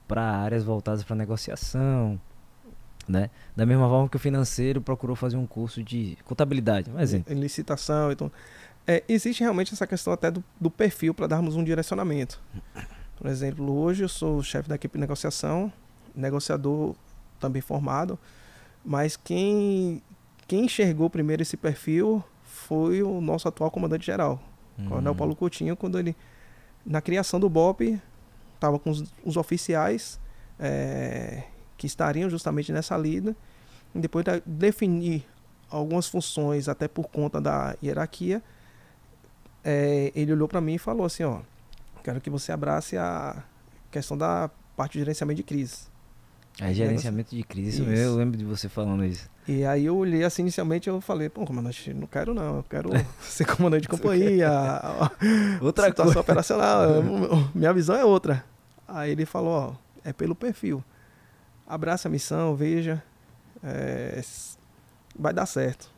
para 0.07 0.21
áreas 0.23 0.63
voltadas 0.63 1.03
para 1.03 1.15
negociação, 1.15 2.19
né? 3.07 3.29
Da 3.55 3.65
mesma 3.65 3.87
forma 3.87 4.09
que 4.09 4.15
o 4.15 4.19
financeiro 4.19 4.81
procurou 4.81 5.15
fazer 5.15 5.37
um 5.37 5.45
curso 5.45 5.83
de 5.83 6.17
contabilidade, 6.25 6.89
um 6.89 6.99
exemplo. 6.99 7.33
Em 7.33 7.39
licitação. 7.39 8.11
Então, 8.11 8.31
é, 8.87 9.03
existe 9.07 9.41
realmente 9.41 9.73
essa 9.73 9.87
questão 9.87 10.13
até 10.13 10.29
do, 10.29 10.43
do 10.59 10.69
perfil 10.69 11.13
para 11.13 11.27
darmos 11.27 11.55
um 11.55 11.63
direcionamento. 11.63 12.41
Por 13.17 13.27
exemplo, 13.27 13.71
hoje 13.71 14.03
eu 14.03 14.09
sou 14.09 14.41
chefe 14.43 14.67
da 14.67 14.75
equipe 14.75 14.93
de 14.93 14.99
negociação, 14.99 15.71
negociador 16.15 16.95
também 17.39 17.61
formado, 17.61 18.17
mas 18.83 19.15
quem, 19.15 20.01
quem 20.47 20.65
enxergou 20.65 21.09
primeiro 21.09 21.41
esse 21.41 21.55
perfil 21.55 22.23
foi 22.43 23.01
o 23.01 23.21
nosso 23.21 23.47
atual 23.47 23.71
comandante-geral, 23.71 24.41
Coronel 24.87 25.13
Hum, 25.13 25.15
Paulo 25.15 25.35
Coutinho, 25.35 25.75
quando 25.75 25.99
ele, 25.99 26.15
na 26.85 27.01
criação 27.01 27.39
do 27.39 27.49
BOP, 27.49 27.99
estava 28.55 28.79
com 28.79 28.89
os, 28.89 29.13
os 29.23 29.37
oficiais 29.37 30.19
é, 30.59 31.43
que 31.83 31.87
estariam 31.87 32.29
justamente 32.29 32.71
nessa 32.71 32.95
lida, 32.95 33.35
e 33.93 33.99
depois 33.99 34.23
de 34.23 34.41
definir 34.45 35.27
algumas 35.69 36.07
funções, 36.07 36.69
até 36.69 36.87
por 36.87 37.09
conta 37.09 37.41
da 37.41 37.75
hierarquia, 37.83 38.41
é, 39.61 40.09
ele 40.15 40.31
olhou 40.31 40.47
para 40.47 40.61
mim 40.61 40.75
e 40.75 40.77
falou 40.77 41.05
assim, 41.05 41.23
ó, 41.23 41.41
quero 42.01 42.21
que 42.21 42.29
você 42.29 42.53
abrace 42.53 42.95
a 42.97 43.43
questão 43.91 44.17
da 44.17 44.49
parte 44.77 44.93
de 44.93 44.99
gerenciamento 44.99 45.35
de 45.35 45.43
crise. 45.43 45.91
É 46.57 46.73
gerenciamento 46.73 47.35
de 47.35 47.43
crise, 47.43 47.81
isso 47.81 47.89
eu 47.89 48.15
lembro 48.15 48.37
de 48.37 48.45
você 48.45 48.69
falando 48.69 49.03
isso. 49.03 49.29
E 49.45 49.65
aí 49.65 49.83
eu 49.83 49.97
olhei 49.97 50.23
assim, 50.23 50.43
inicialmente 50.43 50.87
eu 50.87 51.01
falei, 51.01 51.27
pô, 51.27 51.43
comandante, 51.43 51.93
não 51.93 52.07
quero 52.07 52.33
não, 52.33 52.57
eu 52.57 52.65
quero 52.69 52.91
ser 53.19 53.43
comandante 53.45 53.81
de 53.81 53.89
companhia, 53.89 54.49
Outra 55.59 55.87
situação 55.87 56.13
coisa. 56.13 56.19
operacional, 56.21 56.87
minha 57.53 57.73
visão 57.73 57.93
é 57.97 58.05
outra. 58.05 58.45
Aí 58.87 59.11
ele 59.11 59.25
falou, 59.25 59.51
ó, 59.51 59.73
é 60.05 60.13
pelo 60.13 60.33
perfil. 60.33 60.81
Abraça 61.73 62.07
a 62.07 62.11
missão, 62.11 62.55
veja, 62.55 63.01
é, 63.63 64.21
vai 65.17 65.33
dar 65.33 65.47
certo. 65.47 65.89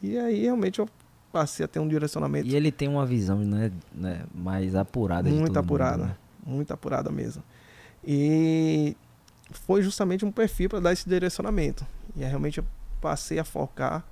E 0.00 0.16
aí 0.16 0.44
realmente 0.44 0.78
eu 0.78 0.88
passei 1.30 1.62
a 1.62 1.68
ter 1.68 1.78
um 1.78 1.86
direcionamento 1.86 2.48
E 2.48 2.56
ele 2.56 2.72
tem 2.72 2.88
uma 2.88 3.04
visão, 3.04 3.38
né, 3.38 3.70
né, 3.92 4.22
mais 4.34 4.74
apurada 4.74 5.28
de 5.28 5.34
muito 5.34 5.52
todo 5.52 5.56
mundo, 5.56 5.64
apurada, 5.66 6.04
né? 6.06 6.16
muito 6.44 6.72
apurada 6.72 7.10
mesmo. 7.10 7.42
E 8.02 8.96
foi 9.50 9.82
justamente 9.82 10.24
um 10.24 10.32
perfil 10.32 10.70
para 10.70 10.80
dar 10.80 10.92
esse 10.94 11.06
direcionamento. 11.06 11.86
E 12.16 12.24
aí 12.24 12.28
realmente 12.30 12.58
eu 12.58 12.64
passei 12.98 13.38
a 13.38 13.44
focar, 13.44 14.02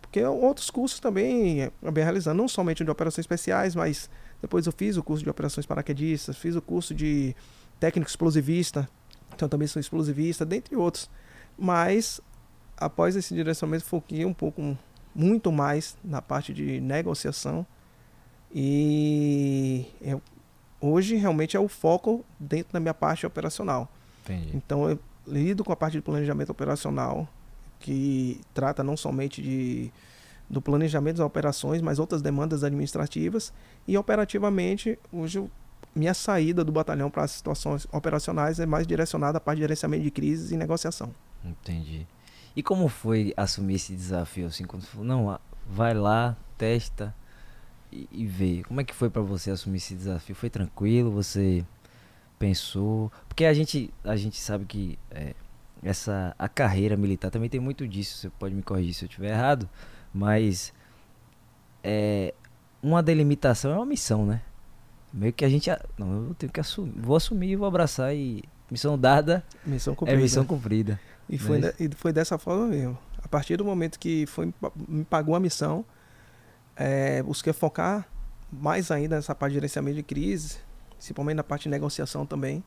porque 0.00 0.20
outros 0.24 0.68
cursos 0.68 0.98
também 0.98 1.62
acabei 1.80 2.02
realizando, 2.02 2.38
não 2.38 2.48
somente 2.48 2.82
de 2.82 2.90
operações 2.90 3.22
especiais, 3.22 3.76
mas 3.76 4.10
depois 4.42 4.66
eu 4.66 4.72
fiz 4.72 4.96
o 4.96 5.02
curso 5.04 5.22
de 5.22 5.30
operações 5.30 5.64
paraquedistas, 5.64 6.36
fiz 6.36 6.56
o 6.56 6.62
curso 6.62 6.92
de 6.92 7.36
técnico 7.78 8.10
explosivista, 8.10 8.88
então 9.34 9.48
também 9.48 9.66
sou 9.68 9.80
explosivista, 9.80 10.44
dentre 10.44 10.76
outros. 10.76 11.08
Mas 11.58 12.20
após 12.76 13.16
esse 13.16 13.34
direcionamento 13.34 13.84
foquei 13.84 14.24
um 14.24 14.32
pouco, 14.32 14.76
muito 15.14 15.50
mais 15.52 15.96
na 16.04 16.22
parte 16.22 16.54
de 16.54 16.80
negociação 16.80 17.66
e 18.52 19.86
eu 20.00 20.20
hoje 20.80 21.14
realmente 21.16 21.56
é 21.56 21.60
o 21.60 21.68
foco 21.68 22.24
dentro 22.38 22.72
da 22.72 22.80
minha 22.80 22.94
parte 22.94 23.26
operacional. 23.26 23.88
Entendi. 24.24 24.56
Então 24.56 24.88
eu 24.88 24.98
lido 25.26 25.62
com 25.62 25.72
a 25.72 25.76
parte 25.76 25.94
de 25.94 26.00
planejamento 26.02 26.50
operacional, 26.50 27.28
que 27.78 28.40
trata 28.54 28.82
não 28.82 28.96
somente 28.96 29.42
de 29.42 29.92
do 30.48 30.60
planejamento 30.60 31.18
das 31.18 31.26
operações, 31.26 31.80
mas 31.80 32.00
outras 32.00 32.20
demandas 32.22 32.64
administrativas 32.64 33.52
e 33.86 33.96
operativamente 33.96 34.98
hoje 35.12 35.38
eu- 35.38 35.48
minha 35.94 36.14
saída 36.14 36.64
do 36.64 36.72
batalhão 36.72 37.10
para 37.10 37.24
as 37.24 37.32
situações 37.32 37.86
operacionais 37.92 38.60
é 38.60 38.66
mais 38.66 38.86
direcionada 38.86 39.38
à 39.38 39.40
parte 39.40 39.56
de 39.56 39.62
gerenciamento 39.62 40.02
de 40.02 40.10
crises 40.10 40.50
e 40.50 40.56
negociação. 40.56 41.12
Entendi. 41.44 42.06
E 42.54 42.62
como 42.62 42.88
foi 42.88 43.32
assumir 43.36 43.74
esse 43.74 43.94
desafio 43.94 44.46
assim, 44.46 44.64
quando 44.64 44.82
você 44.82 44.88
falou, 44.88 45.06
não, 45.06 45.38
vai 45.68 45.94
lá, 45.94 46.36
testa 46.58 47.14
e, 47.92 48.08
e 48.10 48.26
vê. 48.26 48.62
Como 48.66 48.80
é 48.80 48.84
que 48.84 48.94
foi 48.94 49.10
pra 49.10 49.22
você 49.22 49.50
assumir 49.50 49.78
esse 49.78 49.94
desafio? 49.94 50.34
Foi 50.34 50.50
tranquilo? 50.50 51.10
Você 51.10 51.64
pensou? 52.38 53.12
Porque 53.28 53.44
a 53.44 53.54
gente 53.54 53.92
a 54.04 54.16
gente 54.16 54.40
sabe 54.40 54.64
que 54.64 54.98
é, 55.10 55.34
essa 55.82 56.34
a 56.38 56.48
carreira 56.48 56.96
militar 56.96 57.30
também 57.30 57.48
tem 57.48 57.60
muito 57.60 57.86
disso. 57.86 58.16
Você 58.16 58.30
pode 58.30 58.54
me 58.54 58.62
corrigir 58.62 58.94
se 58.94 59.04
eu 59.04 59.08
estiver 59.08 59.30
errado, 59.30 59.68
mas 60.12 60.72
é 61.82 62.34
uma 62.82 63.02
delimitação 63.02 63.72
é 63.72 63.76
uma 63.76 63.86
missão, 63.86 64.26
né? 64.26 64.42
Meio 65.12 65.32
que 65.32 65.44
a 65.44 65.48
gente, 65.48 65.68
não, 65.98 66.28
eu 66.28 66.34
tenho 66.34 66.52
que 66.52 66.60
assumir, 66.60 66.92
vou 67.00 67.16
assumir, 67.16 67.56
vou 67.56 67.66
abraçar 67.66 68.14
e 68.14 68.44
missão 68.70 68.96
dada 68.98 69.44
Missão 69.66 69.92
é 69.92 69.96
cumprida. 69.96 70.20
missão 70.22 70.44
cumprida. 70.44 71.00
E 71.28 71.36
foi, 71.38 71.58
Mas- 71.58 71.74
e 71.80 71.90
foi 71.96 72.12
dessa 72.12 72.38
forma 72.38 72.66
mesmo. 72.68 72.96
A 73.22 73.28
partir 73.28 73.56
do 73.56 73.64
momento 73.64 73.98
que 73.98 74.24
foi, 74.26 74.52
me 74.88 75.04
pagou 75.04 75.34
a 75.34 75.40
missão, 75.40 75.84
é, 76.76 77.22
busquei 77.22 77.52
focar 77.52 78.06
mais 78.52 78.90
ainda 78.90 79.16
nessa 79.16 79.34
parte 79.34 79.52
de 79.52 79.56
gerenciamento 79.56 79.96
de 79.96 80.02
crise, 80.02 80.58
principalmente 80.96 81.36
na 81.36 81.44
parte 81.44 81.64
de 81.64 81.68
negociação 81.70 82.24
também. 82.24 82.62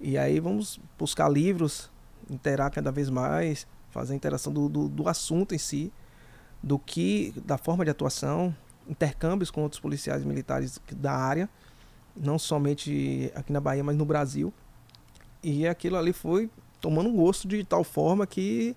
E 0.00 0.18
aí 0.18 0.38
vamos 0.40 0.78
buscar 0.98 1.28
livros, 1.28 1.90
interar 2.28 2.70
cada 2.70 2.92
vez 2.92 3.08
mais, 3.08 3.66
fazer 3.90 4.12
a 4.12 4.16
interação 4.16 4.52
do, 4.52 4.68
do, 4.68 4.88
do 4.88 5.08
assunto 5.08 5.54
em 5.54 5.58
si, 5.58 5.92
do 6.62 6.78
que, 6.78 7.32
da 7.44 7.56
forma 7.56 7.84
de 7.84 7.90
atuação, 7.90 8.54
intercâmbios 8.88 9.50
com 9.50 9.62
outros 9.62 9.80
policiais 9.80 10.24
militares 10.24 10.80
da 10.92 11.12
área, 11.12 11.48
não 12.16 12.38
somente 12.38 13.30
aqui 13.34 13.52
na 13.52 13.60
Bahia, 13.60 13.84
mas 13.84 13.96
no 13.96 14.04
Brasil. 14.04 14.52
E 15.42 15.66
aquilo 15.66 15.96
ali 15.96 16.12
foi 16.12 16.50
tomando 16.80 17.10
gosto 17.12 17.46
de 17.46 17.62
tal 17.64 17.84
forma 17.84 18.26
que 18.26 18.76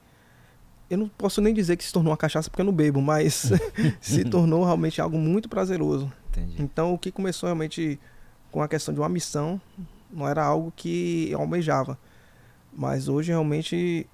eu 0.90 0.98
não 0.98 1.08
posso 1.08 1.40
nem 1.42 1.54
dizer 1.54 1.78
que 1.78 1.84
se 1.84 1.94
tornou 1.94 2.12
uma 2.12 2.18
cachaça 2.18 2.50
porque 2.50 2.62
eu 2.62 2.66
não 2.66 2.74
bebo, 2.74 3.02
mas 3.02 3.52
se 4.02 4.24
tornou 4.26 4.64
realmente 4.64 5.00
algo 5.00 5.18
muito 5.18 5.48
prazeroso. 5.48 6.12
Entendi. 6.30 6.62
Então 6.62 6.94
o 6.94 6.98
que 6.98 7.12
começou 7.12 7.48
realmente 7.48 8.00
com 8.52 8.62
a 8.62 8.68
questão 8.68 8.94
de 8.94 9.00
uma 9.00 9.10
missão 9.10 9.62
não 10.12 10.28
era 10.28 10.44
algo 10.44 10.74
que 10.76 11.30
eu 11.30 11.40
almejava, 11.40 11.98
mas 12.74 13.08
hoje 13.08 13.32
realmente 13.32 14.08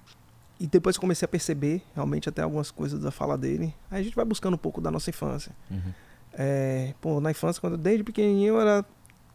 e 0.58 0.66
depois 0.66 0.96
comecei 0.96 1.24
a 1.24 1.28
perceber 1.28 1.82
realmente 1.94 2.28
até 2.28 2.42
algumas 2.42 2.70
coisas 2.70 3.00
da 3.02 3.10
fala 3.10 3.36
dele, 3.36 3.74
aí 3.90 4.00
a 4.00 4.02
gente 4.02 4.16
vai 4.16 4.24
buscando 4.24 4.54
um 4.54 4.58
pouco 4.58 4.80
da 4.80 4.90
nossa 4.90 5.10
infância. 5.10 5.52
Uhum. 5.70 5.92
É, 6.32 6.94
pô, 7.00 7.20
na 7.20 7.30
infância 7.30 7.60
quando 7.60 7.78
desde 7.78 8.04
pequenininho 8.04 8.54
eu 8.54 8.60
era 8.60 8.84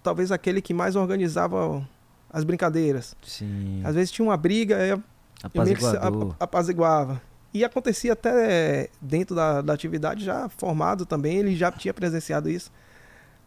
talvez 0.04 0.32
aquele 0.32 0.62
que 0.62 0.74
mais 0.74 0.96
organizava 0.96 1.86
as 2.32 2.44
brincadeiras. 2.44 3.16
Sim. 3.24 3.82
Às 3.84 3.96
vezes 3.96 4.12
tinha 4.12 4.26
uma 4.26 4.38
briga, 4.38 4.78
aí 4.78 4.90
eu 4.90 5.04
meio 5.54 5.76
que 5.76 5.86
apaziguava. 6.40 7.22
E 7.54 7.66
acontecia 7.66 8.14
até 8.14 8.90
dentro 9.02 9.36
da, 9.36 9.62
da 9.62 9.74
atividade, 9.74 10.24
já 10.24 10.48
formado 10.48 11.06
também, 11.06 11.38
ele 11.38 11.56
já 11.56 11.72
tinha 11.72 11.94
presenciado 11.94 12.50
isso. 12.50 12.72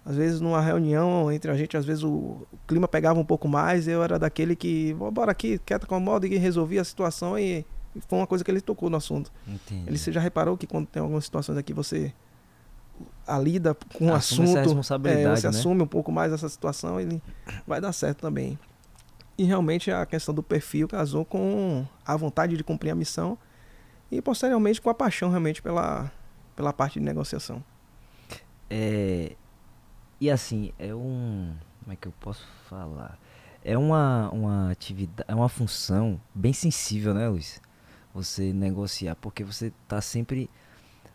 Às 0.04 0.16
vezes 0.16 0.40
numa 0.40 0.60
reunião 0.60 1.32
entre 1.32 1.50
a 1.50 1.56
gente, 1.56 1.76
às 1.78 1.86
vezes 1.86 2.02
o, 2.02 2.10
o 2.10 2.58
clima 2.68 2.86
pegava 2.86 3.18
um 3.18 3.24
pouco 3.24 3.48
mais, 3.48 3.88
eu 3.88 4.02
era 4.02 4.18
daquele 4.18 4.54
que, 4.54 4.92
"Vó, 4.92 5.10
bora 5.10 5.32
aqui, 5.32 5.58
quieta 5.64 5.86
com 5.86 5.94
a 5.94 6.00
moda 6.00 6.26
e 6.26 6.36
resolvia 6.36 6.82
a 6.82 6.84
situação 6.84 7.38
e, 7.38 7.64
foi 8.08 8.18
uma 8.18 8.26
coisa 8.26 8.44
que 8.44 8.50
ele 8.50 8.60
tocou 8.60 8.90
no 8.90 8.96
assunto. 8.96 9.32
Entendi. 9.46 9.84
Ele 9.86 9.96
já 9.96 10.20
reparou 10.20 10.56
que 10.56 10.66
quando 10.66 10.86
tem 10.86 11.00
algumas 11.00 11.24
situações 11.24 11.56
aqui 11.56 11.72
você 11.72 12.12
a 13.26 13.38
lida 13.38 13.74
com 13.96 14.08
o 14.08 14.14
Assume 14.14 14.50
essa 14.50 14.60
assunto, 14.60 15.08
é, 15.08 15.34
você 15.34 15.48
né? 15.48 15.48
assume 15.48 15.82
um 15.82 15.86
pouco 15.86 16.12
mais 16.12 16.32
essa 16.32 16.48
situação, 16.48 17.00
ele 17.00 17.22
vai 17.66 17.80
dar 17.80 17.92
certo 17.92 18.20
também. 18.20 18.58
E 19.36 19.44
realmente 19.44 19.90
a 19.90 20.06
questão 20.06 20.34
do 20.34 20.42
perfil 20.42 20.86
casou 20.86 21.24
com 21.24 21.84
a 22.04 22.16
vontade 22.16 22.56
de 22.56 22.62
cumprir 22.62 22.90
a 22.90 22.94
missão 22.94 23.36
e 24.10 24.22
posteriormente 24.22 24.80
com 24.80 24.90
a 24.90 24.94
paixão 24.94 25.30
realmente 25.30 25.60
pela, 25.60 26.12
pela 26.54 26.72
parte 26.72 26.98
de 27.00 27.04
negociação. 27.04 27.64
É, 28.70 29.34
e 30.20 30.30
assim, 30.30 30.72
é 30.78 30.94
um. 30.94 31.54
Como 31.80 31.92
é 31.92 31.96
que 31.96 32.08
eu 32.08 32.14
posso 32.20 32.46
falar? 32.68 33.18
É 33.62 33.76
uma, 33.76 34.30
uma 34.30 34.70
atividade, 34.70 35.28
é 35.28 35.34
uma 35.34 35.48
função 35.48 36.20
bem 36.34 36.52
sensível, 36.52 37.12
né, 37.12 37.28
Luiz? 37.28 37.60
Você 38.14 38.52
negociar, 38.52 39.16
porque 39.16 39.42
você 39.42 39.72
tá 39.88 40.00
sempre. 40.00 40.48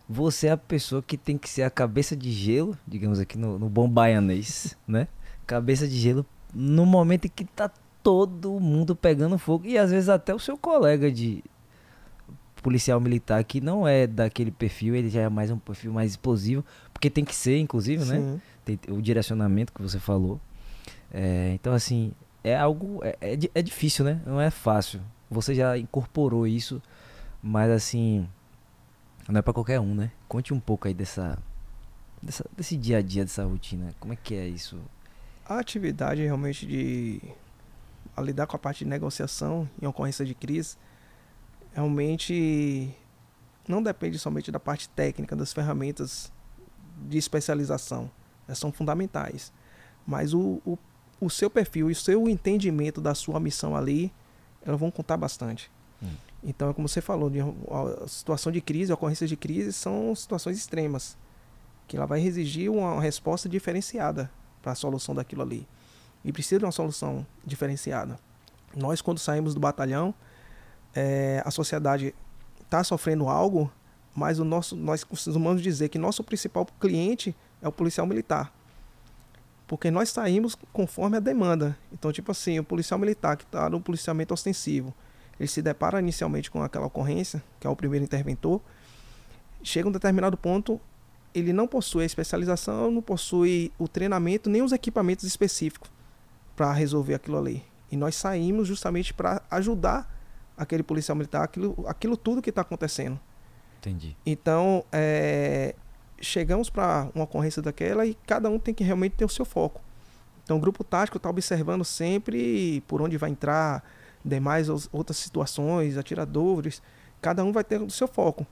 Você 0.09 0.47
é 0.47 0.51
a 0.51 0.57
pessoa 0.57 1.03
que 1.03 1.15
tem 1.15 1.37
que 1.37 1.47
ser 1.47 1.61
a 1.61 1.69
cabeça 1.69 2.15
de 2.15 2.31
gelo, 2.31 2.75
digamos 2.87 3.19
aqui 3.19 3.37
no, 3.37 3.59
no 3.59 3.69
bom 3.69 3.87
baianês, 3.87 4.75
né? 4.87 5.07
Cabeça 5.45 5.87
de 5.87 5.95
gelo 5.97 6.25
no 6.53 6.83
momento 6.83 7.25
em 7.25 7.29
que 7.29 7.45
tá 7.45 7.71
todo 8.01 8.59
mundo 8.59 8.95
pegando 8.95 9.37
fogo. 9.37 9.67
E 9.67 9.77
às 9.77 9.91
vezes 9.91 10.09
até 10.09 10.33
o 10.33 10.39
seu 10.39 10.57
colega 10.57 11.11
de 11.11 11.43
policial 12.63 12.99
militar 12.99 13.43
que 13.43 13.61
não 13.61 13.87
é 13.87 14.07
daquele 14.07 14.51
perfil, 14.51 14.95
ele 14.95 15.09
já 15.09 15.21
é 15.21 15.29
mais 15.29 15.51
um 15.51 15.57
perfil 15.57 15.93
mais 15.93 16.11
explosivo, 16.11 16.65
porque 16.91 17.09
tem 17.09 17.23
que 17.23 17.35
ser, 17.35 17.57
inclusive, 17.59 18.03
né? 18.05 18.17
Sim. 18.17 18.41
Tem 18.65 18.79
o 18.89 19.01
direcionamento 19.01 19.71
que 19.71 19.81
você 19.81 19.99
falou. 19.99 20.41
É, 21.11 21.51
então, 21.53 21.73
assim, 21.73 22.11
é 22.43 22.55
algo. 22.55 22.99
É, 23.03 23.17
é, 23.21 23.39
é 23.55 23.61
difícil, 23.61 24.05
né? 24.05 24.21
Não 24.25 24.39
é 24.41 24.49
fácil. 24.49 25.01
Você 25.29 25.53
já 25.53 25.77
incorporou 25.77 26.47
isso, 26.47 26.81
mas 27.41 27.69
assim. 27.69 28.27
Não 29.29 29.39
é 29.39 29.41
pra 29.41 29.53
qualquer 29.53 29.79
um, 29.79 29.93
né? 29.93 30.11
Conte 30.27 30.53
um 30.53 30.59
pouco 30.59 30.87
aí 30.87 30.93
dessa, 30.93 31.37
dessa. 32.21 32.43
desse 32.57 32.75
dia 32.75 32.97
a 32.97 33.01
dia, 33.01 33.23
dessa 33.23 33.45
rotina. 33.45 33.93
Como 33.99 34.11
é 34.11 34.15
que 34.15 34.33
é 34.33 34.47
isso? 34.47 34.79
A 35.45 35.59
atividade 35.59 36.23
realmente 36.23 36.65
de 36.65 37.21
lidar 38.17 38.47
com 38.47 38.55
a 38.55 38.59
parte 38.59 38.83
de 38.83 38.89
negociação 38.89 39.69
em 39.81 39.85
ocorrência 39.85 40.25
de 40.25 40.35
crise 40.35 40.75
realmente 41.73 42.93
não 43.67 43.81
depende 43.81 44.17
somente 44.17 44.51
da 44.51 44.59
parte 44.59 44.89
técnica, 44.89 45.35
das 45.35 45.53
ferramentas 45.53 46.31
de 47.07 47.17
especialização. 47.17 48.09
Elas 48.47 48.57
são 48.57 48.71
fundamentais. 48.71 49.53
Mas 50.05 50.33
o, 50.33 50.59
o, 50.65 50.77
o 51.21 51.29
seu 51.29 51.49
perfil 51.49 51.89
e 51.89 51.93
o 51.93 51.95
seu 51.95 52.27
entendimento 52.27 52.99
da 52.99 53.13
sua 53.13 53.39
missão 53.39 53.75
ali, 53.75 54.11
elas 54.65 54.79
vão 54.79 54.89
contar 54.89 55.17
bastante. 55.17 55.71
Hum. 56.01 56.15
Então, 56.43 56.69
é 56.69 56.73
como 56.73 56.87
você 56.87 57.01
falou, 57.01 57.29
de, 57.29 57.39
a 57.41 58.07
situação 58.07 58.51
de 58.51 58.61
crise, 58.61 58.91
a 58.91 58.95
ocorrência 58.95 59.27
de 59.27 59.35
crise 59.35 59.73
são 59.73 60.15
situações 60.15 60.57
extremas, 60.57 61.17
que 61.87 61.97
ela 61.97 62.05
vai 62.05 62.21
exigir 62.21 62.71
uma 62.71 63.01
resposta 63.01 63.49
diferenciada 63.49 64.31
para 64.61 64.71
a 64.71 64.75
solução 64.75 65.13
daquilo 65.13 65.41
ali. 65.41 65.67
E 66.23 66.31
precisa 66.31 66.59
de 66.59 66.65
uma 66.65 66.71
solução 66.71 67.25
diferenciada. 67.45 68.19
Nós, 68.75 69.01
quando 69.01 69.19
saímos 69.19 69.53
do 69.53 69.59
batalhão, 69.59 70.13
é, 70.93 71.41
a 71.45 71.51
sociedade 71.51 72.13
está 72.61 72.83
sofrendo 72.83 73.27
algo, 73.27 73.71
mas 74.15 74.39
o 74.39 74.43
nosso, 74.43 74.75
nós 74.75 75.03
costumamos 75.03 75.61
dizer 75.61 75.89
que 75.89 75.97
nosso 75.97 76.23
principal 76.23 76.65
cliente 76.79 77.35
é 77.61 77.67
o 77.67 77.71
policial 77.71 78.05
militar. 78.05 78.53
Porque 79.67 79.91
nós 79.91 80.09
saímos 80.09 80.55
conforme 80.73 81.17
a 81.17 81.19
demanda. 81.19 81.77
Então, 81.91 82.11
tipo 82.11 82.31
assim, 82.31 82.59
o 82.59 82.63
policial 82.63 82.99
militar 82.99 83.37
que 83.37 83.43
está 83.43 83.69
no 83.69 83.79
policiamento 83.79 84.33
ostensivo, 84.33 84.93
ele 85.39 85.47
se 85.47 85.61
depara 85.61 85.99
inicialmente 85.99 86.51
com 86.51 86.61
aquela 86.61 86.85
ocorrência, 86.85 87.41
que 87.59 87.65
é 87.65 87.69
o 87.69 87.75
primeiro 87.75 88.03
interventor, 88.03 88.61
chega 89.63 89.87
a 89.87 89.89
um 89.89 89.91
determinado 89.91 90.35
ponto, 90.37 90.79
ele 91.33 91.53
não 91.53 91.67
possui 91.67 92.03
a 92.03 92.05
especialização, 92.05 92.91
não 92.91 93.01
possui 93.01 93.71
o 93.77 93.87
treinamento, 93.87 94.49
nem 94.49 94.61
os 94.61 94.71
equipamentos 94.71 95.25
específicos 95.25 95.89
para 96.55 96.73
resolver 96.73 97.13
aquilo 97.13 97.37
ali. 97.37 97.63
E 97.91 97.95
nós 97.95 98.15
saímos 98.15 98.67
justamente 98.67 99.13
para 99.13 99.41
ajudar 99.49 100.13
aquele 100.57 100.83
policial 100.83 101.15
militar, 101.15 101.43
aquilo, 101.43 101.85
aquilo 101.87 102.17
tudo 102.17 102.41
que 102.41 102.49
está 102.49 102.61
acontecendo. 102.61 103.19
Entendi. 103.79 104.15
Então, 104.25 104.83
é, 104.91 105.73
chegamos 106.19 106.69
para 106.69 107.09
uma 107.15 107.23
ocorrência 107.23 107.61
daquela 107.61 108.05
e 108.05 108.13
cada 108.27 108.49
um 108.49 108.59
tem 108.59 108.73
que 108.73 108.83
realmente 108.83 109.15
ter 109.15 109.25
o 109.25 109.29
seu 109.29 109.45
foco. 109.45 109.81
Então, 110.43 110.57
o 110.57 110.59
grupo 110.59 110.83
tático 110.83 111.17
está 111.17 111.29
observando 111.29 111.85
sempre 111.85 112.81
por 112.87 113.01
onde 113.01 113.17
vai 113.17 113.29
entrar, 113.29 113.83
demais 114.23 114.69
outras 114.91 115.17
situações, 115.17 115.97
atiradores, 115.97 116.81
cada 117.21 117.43
um 117.43 117.51
vai 117.51 117.63
ter 117.63 117.81
o 117.81 117.89
seu 117.89 118.07
foco. 118.07 118.45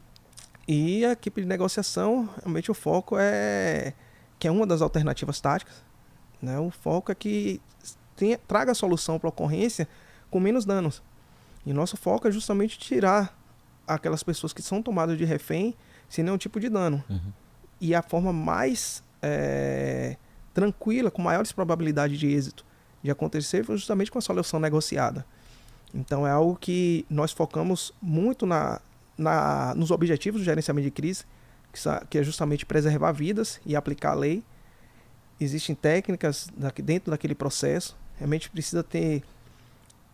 E 0.67 1.05
a 1.05 1.13
equipe 1.13 1.41
de 1.41 1.47
negociação, 1.47 2.29
realmente 2.41 2.69
o 2.69 2.73
foco 2.73 3.15
é 3.17 3.93
que 4.37 4.47
é 4.47 4.51
uma 4.51 4.67
das 4.67 4.81
alternativas 4.81 5.39
táticas. 5.39 5.83
Né? 6.41 6.59
O 6.59 6.69
foco 6.69 7.11
é 7.11 7.15
que 7.15 7.61
tenha, 8.15 8.37
traga 8.37 8.71
a 8.71 8.75
solução 8.75 9.17
para 9.17 9.27
a 9.27 9.29
ocorrência 9.29 9.87
com 10.29 10.39
menos 10.39 10.65
danos. 10.65 11.01
E 11.65 11.73
nosso 11.73 11.97
foco 11.97 12.27
é 12.27 12.31
justamente 12.31 12.77
tirar 12.77 13.37
aquelas 13.87 14.23
pessoas 14.23 14.53
que 14.53 14.61
são 14.61 14.81
tomadas 14.81 15.17
de 15.17 15.25
refém 15.25 15.75
sem 16.09 16.23
nenhum 16.23 16.37
tipo 16.37 16.59
de 16.59 16.69
dano. 16.69 17.03
Uhum. 17.09 17.31
E 17.79 17.95
a 17.95 18.01
forma 18.01 18.33
mais 18.33 19.03
é, 19.21 20.17
tranquila, 20.53 21.09
com 21.09 21.21
maiores 21.21 21.51
probabilidades 21.51 22.19
de 22.19 22.27
êxito 22.27 22.65
de 23.01 23.11
acontecer, 23.11 23.63
foi 23.63 23.77
justamente 23.77 24.11
com 24.11 24.17
a 24.17 24.21
solução 24.21 24.59
negociada. 24.59 25.25
Então 25.97 26.27
é 26.27 26.29
algo 26.29 26.55
que 26.55 27.03
nós 27.09 27.31
focamos 27.31 27.91
muito 27.99 28.45
na, 28.45 28.79
na, 29.17 29.73
nos 29.75 29.89
objetivos 29.89 30.41
do 30.41 30.45
gerenciamento 30.45 30.85
de 30.85 30.91
crise, 30.91 31.25
que 32.07 32.19
é 32.19 32.23
justamente 32.23 32.67
preservar 32.67 33.11
vidas 33.11 33.59
e 33.65 33.75
aplicar 33.75 34.11
a 34.11 34.13
lei. 34.13 34.43
Existem 35.39 35.73
técnicas 35.73 36.49
dentro 36.83 37.09
daquele 37.09 37.33
processo. 37.33 37.97
Realmente 38.15 38.49
precisa 38.49 38.83
ter 38.83 39.23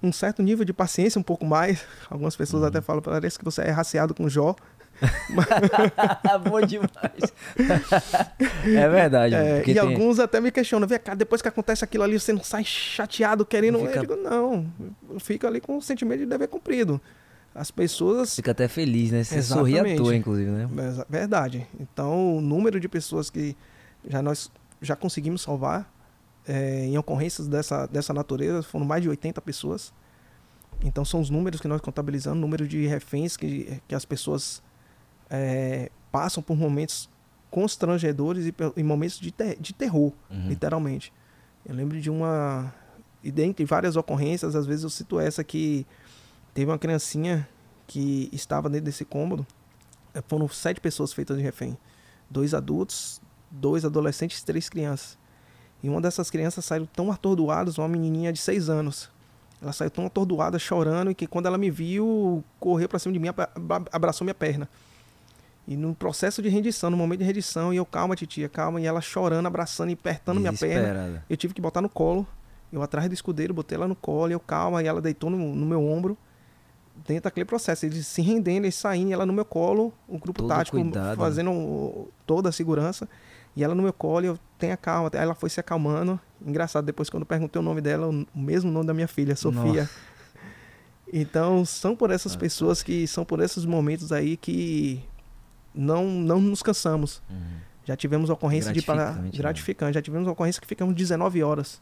um 0.02 0.12
certo 0.12 0.42
nível 0.42 0.64
de 0.64 0.72
paciência, 0.72 1.20
um 1.20 1.24
pouco 1.24 1.46
mais. 1.46 1.86
Algumas 2.10 2.36
pessoas 2.36 2.64
uhum. 2.64 2.70
até 2.70 2.82
falam, 2.82 3.02
parece 3.02 3.38
que 3.38 3.44
você 3.44 3.62
é 3.62 3.70
raciado 3.70 4.14
com 4.14 4.30
Jó. 4.30 4.56
Bom 6.50 6.62
demais. 6.62 7.34
é 8.66 8.90
verdade. 8.90 9.36
É, 9.36 9.62
e 9.62 9.64
tem... 9.66 9.78
alguns 9.78 10.20
até 10.20 10.40
me 10.40 10.52
questionam, 10.52 10.88
vê 10.88 11.00
cá, 11.00 11.14
depois 11.14 11.42
que 11.42 11.48
acontece 11.48 11.84
aquilo 11.84 12.04
ali, 12.04 12.20
você 12.20 12.34
não 12.34 12.44
sai 12.44 12.64
chateado 12.64 13.46
querendo. 13.46 13.80
Fica... 13.80 13.98
Eu 13.98 14.02
digo, 14.02 14.16
não, 14.16 14.66
eu 15.10 15.20
fico 15.20 15.48
ali 15.48 15.60
com 15.60 15.78
o 15.78 15.82
sentimento 15.82 16.20
de 16.20 16.26
dever 16.26 16.48
cumprido. 16.48 17.00
As 17.54 17.70
pessoas. 17.70 18.36
Fica 18.36 18.52
até 18.52 18.68
feliz, 18.68 19.12
né? 19.12 19.24
Você 19.24 19.42
sorri 19.44 19.78
à 19.78 19.96
toa, 19.96 20.16
inclusive, 20.16 20.50
né? 20.50 20.68
Verdade. 21.08 21.68
Então, 21.80 22.38
o 22.38 22.42
número 22.42 22.80
de 22.80 22.90
pessoas 22.90 23.30
que 23.30 23.56
já 24.08 24.22
nós 24.22 24.52
já 24.82 24.96
conseguimos 24.96 25.42
salvar 25.42 25.92
é, 26.48 26.86
em 26.86 26.98
ocorrências 26.98 27.48
dessa, 27.48 27.86
dessa 27.88 28.14
natureza 28.14 28.64
foram 28.64 28.86
mais 28.86 29.02
de 29.02 29.10
80 29.10 29.42
pessoas. 29.42 29.94
Então 30.84 31.06
são 31.06 31.22
os 31.22 31.30
números 31.30 31.62
que 31.62 31.68
nós 31.68 31.80
contabilizamos, 31.80 32.40
número 32.40 32.68
de 32.68 32.86
reféns 32.86 33.38
que, 33.38 33.82
que 33.88 33.96
as 33.96 34.06
pessoas 34.06 34.62
é, 35.34 35.90
passam 36.12 36.44
por 36.44 36.56
momentos 36.56 37.10
constrangedores 37.50 38.46
e, 38.46 38.54
e 38.78 38.84
momentos 38.84 39.20
de, 39.20 39.32
ter, 39.32 39.60
de 39.60 39.74
terror, 39.74 40.14
uhum. 40.30 40.48
literalmente. 40.48 41.12
Eu 41.66 41.74
lembro 41.74 42.00
de 42.00 42.10
uma. 42.10 42.72
E 43.24 43.32
dentre 43.32 43.66
várias 43.66 43.96
ocorrências, 43.96 44.56
às 44.56 44.68
vezes 44.68 44.84
eu 44.84 44.90
cito 44.92 45.20
essa 45.20 45.44
que 45.44 45.88
teve 46.54 46.70
uma 46.70 46.78
criancinha 46.78 47.50
que 47.88 48.30
estava 48.32 48.70
dentro 48.70 48.86
desse 48.86 49.04
cômodo. 49.04 49.46
É, 50.14 50.22
foram 50.28 50.48
sete 50.48 50.80
pessoas 50.80 51.12
feitas 51.12 51.38
de 51.38 51.44
refém. 51.44 51.76
Dois 52.30 52.54
adultos, 52.54 53.20
dois 53.50 53.84
adolescentes 53.84 54.40
e 54.40 54.46
três 54.46 54.70
crianças. 54.70 55.18
E 55.82 55.90
uma 55.90 56.00
dessas 56.00 56.30
crianças 56.30 56.64
saiu 56.64 56.88
tão 56.88 57.12
atordoada, 57.12 57.72
uma 57.78 57.88
menininha 57.88 58.32
de 58.32 58.40
6 58.40 58.70
anos. 58.70 59.10
Ela 59.62 59.74
saiu 59.74 59.92
tão 59.92 60.06
atordoada, 60.06 60.58
chorando, 60.58 61.12
e 61.12 61.16
que 61.16 61.28
quando 61.28 61.46
ela 61.46 61.58
me 61.58 61.70
viu, 61.70 62.42
correu 62.58 62.88
para 62.88 63.00
cima 63.00 63.12
de 63.12 63.20
mim, 63.20 63.28
abraçou 63.92 64.24
minha 64.24 64.34
perna. 64.34 64.70
E 65.68 65.78
no 65.78 65.96
processo 65.96 66.42
de 66.42 66.50
rendição, 66.50 66.90
no 66.90 66.98
momento 66.98 67.20
de 67.20 67.26
rendição, 67.26 67.74
e 67.74 67.78
eu, 67.78 67.86
calma, 67.86 68.16
titia, 68.16 68.50
calma, 68.50 68.82
e 68.82 68.86
ela 68.86 69.00
chorando, 69.00 69.46
abraçando 69.46 69.90
e 69.90 69.94
apertando 69.94 70.40
minha 70.40 70.52
perna. 70.52 71.24
Eu 71.30 71.38
tive 71.38 71.54
que 71.54 71.62
botar 71.62 71.82
no 71.82 71.90
colo. 71.90 72.28
Eu 72.72 72.82
atrás 72.82 73.08
do 73.08 73.14
escudeiro, 73.14 73.54
botei 73.54 73.78
ela 73.78 73.88
no 73.88 73.96
colo, 73.96 74.32
eu, 74.32 74.40
calma, 74.40 74.84
e 74.84 74.88
ela 74.88 75.00
deitou 75.00 75.30
no, 75.30 75.38
no 75.56 75.66
meu 75.66 75.82
ombro. 75.82 76.18
Dentro 77.08 77.24
daquele 77.24 77.46
processo, 77.46 77.86
eles 77.86 78.06
se 78.06 78.22
rendendo, 78.22 78.66
eles 78.66 78.76
saindo, 78.76 79.10
e 79.10 79.14
ela 79.14 79.26
no 79.26 79.34
meu 79.34 79.46
colo, 79.46 79.94
o 80.08 80.18
grupo 80.18 80.42
Todo 80.42 80.50
tático 80.50 80.78
cuidado, 80.78 81.18
fazendo 81.18 81.52
né? 81.52 82.06
toda 82.26 82.50
a 82.50 82.52
segurança. 82.52 83.08
E 83.56 83.64
ela 83.64 83.76
no 83.76 83.84
meu 83.84 83.94
colo, 83.94 84.26
eu 84.26 84.40
tenha 84.58 84.76
calma. 84.76 85.10
Aí 85.14 85.20
ela 85.20 85.36
foi 85.36 85.50
se 85.50 85.60
acalmando. 85.60 86.20
Engraçado, 86.46 86.84
depois 86.84 87.10
quando 87.10 87.22
eu 87.22 87.28
perguntei 87.28 87.60
o 87.60 87.64
nome 87.64 87.80
dela, 87.80 88.08
o 88.08 88.40
mesmo 88.40 88.72
nome 88.72 88.88
da 88.88 88.94
minha 88.94 89.08
filha, 89.08 89.36
Sofia. 89.36 89.84
Nossa. 89.84 90.14
Então, 91.12 91.64
são 91.64 91.96
por 91.96 92.10
essas 92.10 92.34
ah, 92.34 92.40
pessoas 92.40 92.82
que 92.82 93.08
são 93.08 93.24
por 93.24 93.40
esses 93.40 93.66
momentos 93.66 94.12
aí 94.12 94.36
que 94.36 95.04
não 95.74 96.06
não 96.06 96.40
nos 96.40 96.62
cansamos. 96.62 97.22
Uhum. 97.30 97.58
Já 97.86 97.96
tivemos 97.98 98.30
ocorrência 98.30 98.72
gratificante, 98.72 99.30
de 99.30 99.38
gratificante, 99.38 99.90
né? 99.90 99.94
já 99.94 100.02
tivemos 100.02 100.28
ocorrência 100.28 100.62
que 100.62 100.68
ficamos 100.68 100.96
19 100.96 101.44
horas 101.44 101.82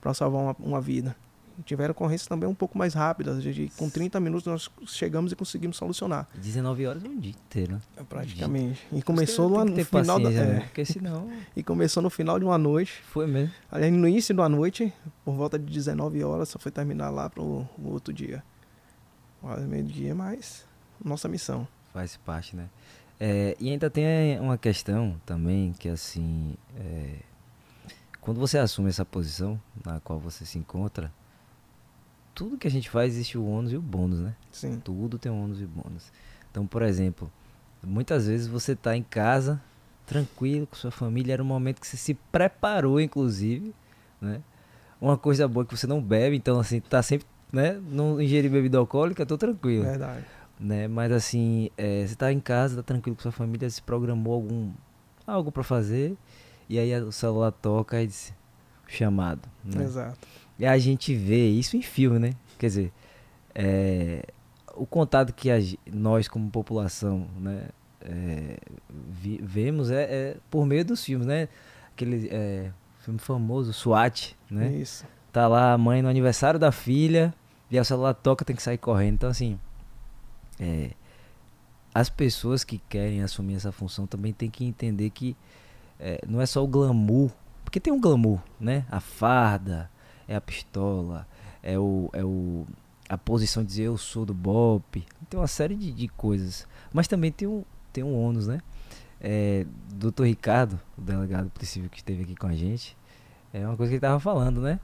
para 0.00 0.14
salvar 0.14 0.42
uma, 0.42 0.56
uma 0.60 0.80
vida 0.80 1.16
tiveram 1.64 1.92
ocorrências 1.92 2.26
também 2.26 2.48
um 2.48 2.54
pouco 2.54 2.76
mais 2.78 2.94
rápidas. 2.94 3.42
De, 3.42 3.70
com 3.76 3.88
30 3.90 4.18
minutos 4.20 4.46
nós 4.46 4.70
chegamos 4.86 5.32
e 5.32 5.36
conseguimos 5.36 5.76
solucionar. 5.76 6.26
19 6.34 6.86
horas 6.86 7.04
é 7.04 7.08
um 7.08 7.18
dia 7.18 7.30
inteiro. 7.32 7.80
É, 7.96 8.02
praticamente. 8.02 8.86
E 8.92 9.02
começou 9.02 9.48
no, 9.48 9.64
no 9.64 9.84
final 9.84 10.20
da, 10.20 10.30
é, 10.30 10.44
né? 10.44 10.60
Porque 10.60 10.84
senão... 10.84 11.30
e 11.54 11.62
começou 11.62 12.02
no 12.02 12.10
final 12.10 12.38
de 12.38 12.44
uma 12.44 12.58
noite. 12.58 13.02
Foi 13.10 13.26
mesmo. 13.26 13.52
Aliás, 13.70 13.92
no 13.92 14.08
início 14.08 14.34
da 14.34 14.48
noite, 14.48 14.92
por 15.24 15.34
volta 15.34 15.58
de 15.58 15.72
19 15.72 16.22
horas, 16.24 16.48
só 16.48 16.58
foi 16.58 16.72
terminar 16.72 17.10
lá 17.10 17.28
para 17.28 17.42
o 17.42 17.68
outro 17.84 18.12
dia. 18.12 18.42
Quase 19.40 19.66
meio-dia, 19.66 20.14
mas 20.14 20.64
nossa 21.04 21.28
missão. 21.28 21.66
Faz 21.92 22.16
parte, 22.16 22.56
né? 22.56 22.68
É, 23.24 23.56
e 23.60 23.70
ainda 23.70 23.88
tem 23.88 24.40
uma 24.40 24.58
questão 24.58 25.14
também 25.24 25.72
que 25.74 25.88
assim. 25.88 26.56
É, 26.76 27.18
quando 28.20 28.40
você 28.40 28.58
assume 28.58 28.88
essa 28.88 29.04
posição 29.04 29.60
na 29.86 30.00
qual 30.00 30.18
você 30.18 30.44
se 30.44 30.58
encontra, 30.58 31.12
tudo 32.34 32.58
que 32.58 32.66
a 32.66 32.70
gente 32.70 32.90
faz 32.90 33.14
existe 33.14 33.38
o 33.38 33.46
ônus 33.46 33.70
e 33.70 33.76
o 33.76 33.80
bônus, 33.80 34.18
né? 34.18 34.34
Sim. 34.50 34.80
Tudo 34.82 35.18
tem 35.18 35.30
ônus 35.30 35.60
e 35.60 35.66
bônus. 35.66 36.10
Então, 36.50 36.66
por 36.66 36.82
exemplo, 36.82 37.30
muitas 37.80 38.26
vezes 38.26 38.48
você 38.48 38.72
está 38.72 38.96
em 38.96 39.04
casa, 39.04 39.62
tranquilo, 40.04 40.66
com 40.66 40.74
sua 40.74 40.90
família, 40.90 41.34
era 41.34 41.42
um 41.44 41.46
momento 41.46 41.80
que 41.80 41.86
você 41.86 41.96
se 41.96 42.14
preparou, 42.14 43.00
inclusive, 43.00 43.72
né? 44.20 44.42
Uma 45.00 45.16
coisa 45.16 45.46
boa 45.46 45.62
é 45.62 45.66
que 45.68 45.76
você 45.76 45.86
não 45.86 46.02
bebe, 46.02 46.34
então 46.34 46.58
assim, 46.58 46.80
tá 46.80 47.00
sempre, 47.04 47.26
né? 47.52 47.80
Não 47.88 48.20
ingerir 48.20 48.50
bebida 48.50 48.78
alcoólica, 48.78 49.24
tô 49.24 49.38
tranquilo. 49.38 49.84
Verdade. 49.84 50.24
Né? 50.62 50.86
Mas 50.86 51.10
assim, 51.10 51.70
é, 51.76 52.06
você 52.06 52.14
tá 52.14 52.32
em 52.32 52.38
casa, 52.38 52.76
tá 52.76 52.82
tranquilo 52.84 53.16
com 53.16 53.22
sua 53.22 53.32
família, 53.32 53.68
se 53.68 53.82
programou 53.82 54.34
algum 54.34 54.70
algo 55.26 55.50
para 55.50 55.64
fazer, 55.64 56.16
e 56.68 56.78
aí 56.78 56.94
o 57.02 57.10
celular 57.10 57.50
toca 57.50 58.00
e 58.00 58.06
diz 58.06 58.32
chamado, 58.86 59.48
né? 59.64 59.82
Exato. 59.82 60.18
E 60.58 60.64
a 60.64 60.78
gente 60.78 61.14
vê 61.14 61.48
isso 61.48 61.76
em 61.76 61.82
filme, 61.82 62.18
né? 62.18 62.34
Quer 62.58 62.66
dizer, 62.66 62.92
é, 63.54 64.24
o 64.74 64.86
contato 64.86 65.32
que 65.32 65.50
a, 65.50 65.58
nós 65.92 66.28
como 66.28 66.48
população, 66.48 67.26
né, 67.40 67.68
é, 68.00 68.56
vi, 69.10 69.40
vemos 69.42 69.90
é, 69.90 70.02
é, 70.02 70.36
por 70.48 70.64
meio 70.64 70.84
dos 70.84 71.04
filmes, 71.04 71.26
né? 71.26 71.48
Aquele 71.92 72.28
é, 72.30 72.70
filme 73.00 73.18
famoso, 73.18 73.72
SWAT, 73.72 74.36
né? 74.48 74.72
Isso. 74.72 75.04
Tá 75.32 75.48
lá 75.48 75.72
a 75.72 75.78
mãe 75.78 76.02
no 76.02 76.08
aniversário 76.08 76.60
da 76.60 76.70
filha, 76.70 77.34
e 77.68 77.80
o 77.80 77.84
celular 77.84 78.14
toca, 78.14 78.44
tem 78.44 78.54
que 78.54 78.62
sair 78.62 78.78
correndo. 78.78 79.14
Então, 79.14 79.30
assim, 79.30 79.58
é, 80.62 80.90
as 81.92 82.08
pessoas 82.08 82.62
que 82.62 82.78
querem 82.88 83.22
assumir 83.22 83.56
essa 83.56 83.72
função 83.72 84.06
também 84.06 84.32
tem 84.32 84.48
que 84.48 84.64
entender 84.64 85.10
que 85.10 85.36
é, 85.98 86.20
não 86.26 86.40
é 86.40 86.46
só 86.46 86.62
o 86.62 86.68
glamour, 86.68 87.30
porque 87.64 87.80
tem 87.80 87.92
um 87.92 88.00
glamour, 88.00 88.40
né? 88.60 88.86
A 88.90 89.00
farda, 89.00 89.90
é 90.28 90.36
a 90.36 90.40
pistola, 90.40 91.26
é 91.62 91.78
o, 91.78 92.08
é 92.12 92.24
o 92.24 92.64
a 93.08 93.18
posição 93.18 93.62
de 93.62 93.68
dizer 93.68 93.82
eu 93.82 93.98
sou 93.98 94.24
do 94.24 94.32
BOP, 94.32 95.04
tem 95.28 95.38
uma 95.38 95.46
série 95.46 95.74
de, 95.74 95.92
de 95.92 96.08
coisas. 96.08 96.66
Mas 96.92 97.08
também 97.08 97.30
tem 97.30 97.46
um, 97.46 97.64
tem 97.92 98.02
um 98.02 98.14
ônus, 98.14 98.46
né? 98.46 98.60
É, 99.20 99.66
Doutor 99.94 100.26
Ricardo, 100.26 100.80
o 100.96 101.02
delegado 101.02 101.50
possível 101.50 101.90
que 101.90 101.98
esteve 101.98 102.22
aqui 102.22 102.34
com 102.34 102.46
a 102.46 102.54
gente, 102.54 102.96
é 103.52 103.66
uma 103.66 103.76
coisa 103.76 103.90
que 103.90 103.94
ele 103.94 103.98
estava 103.98 104.18
falando, 104.18 104.60
né? 104.60 104.80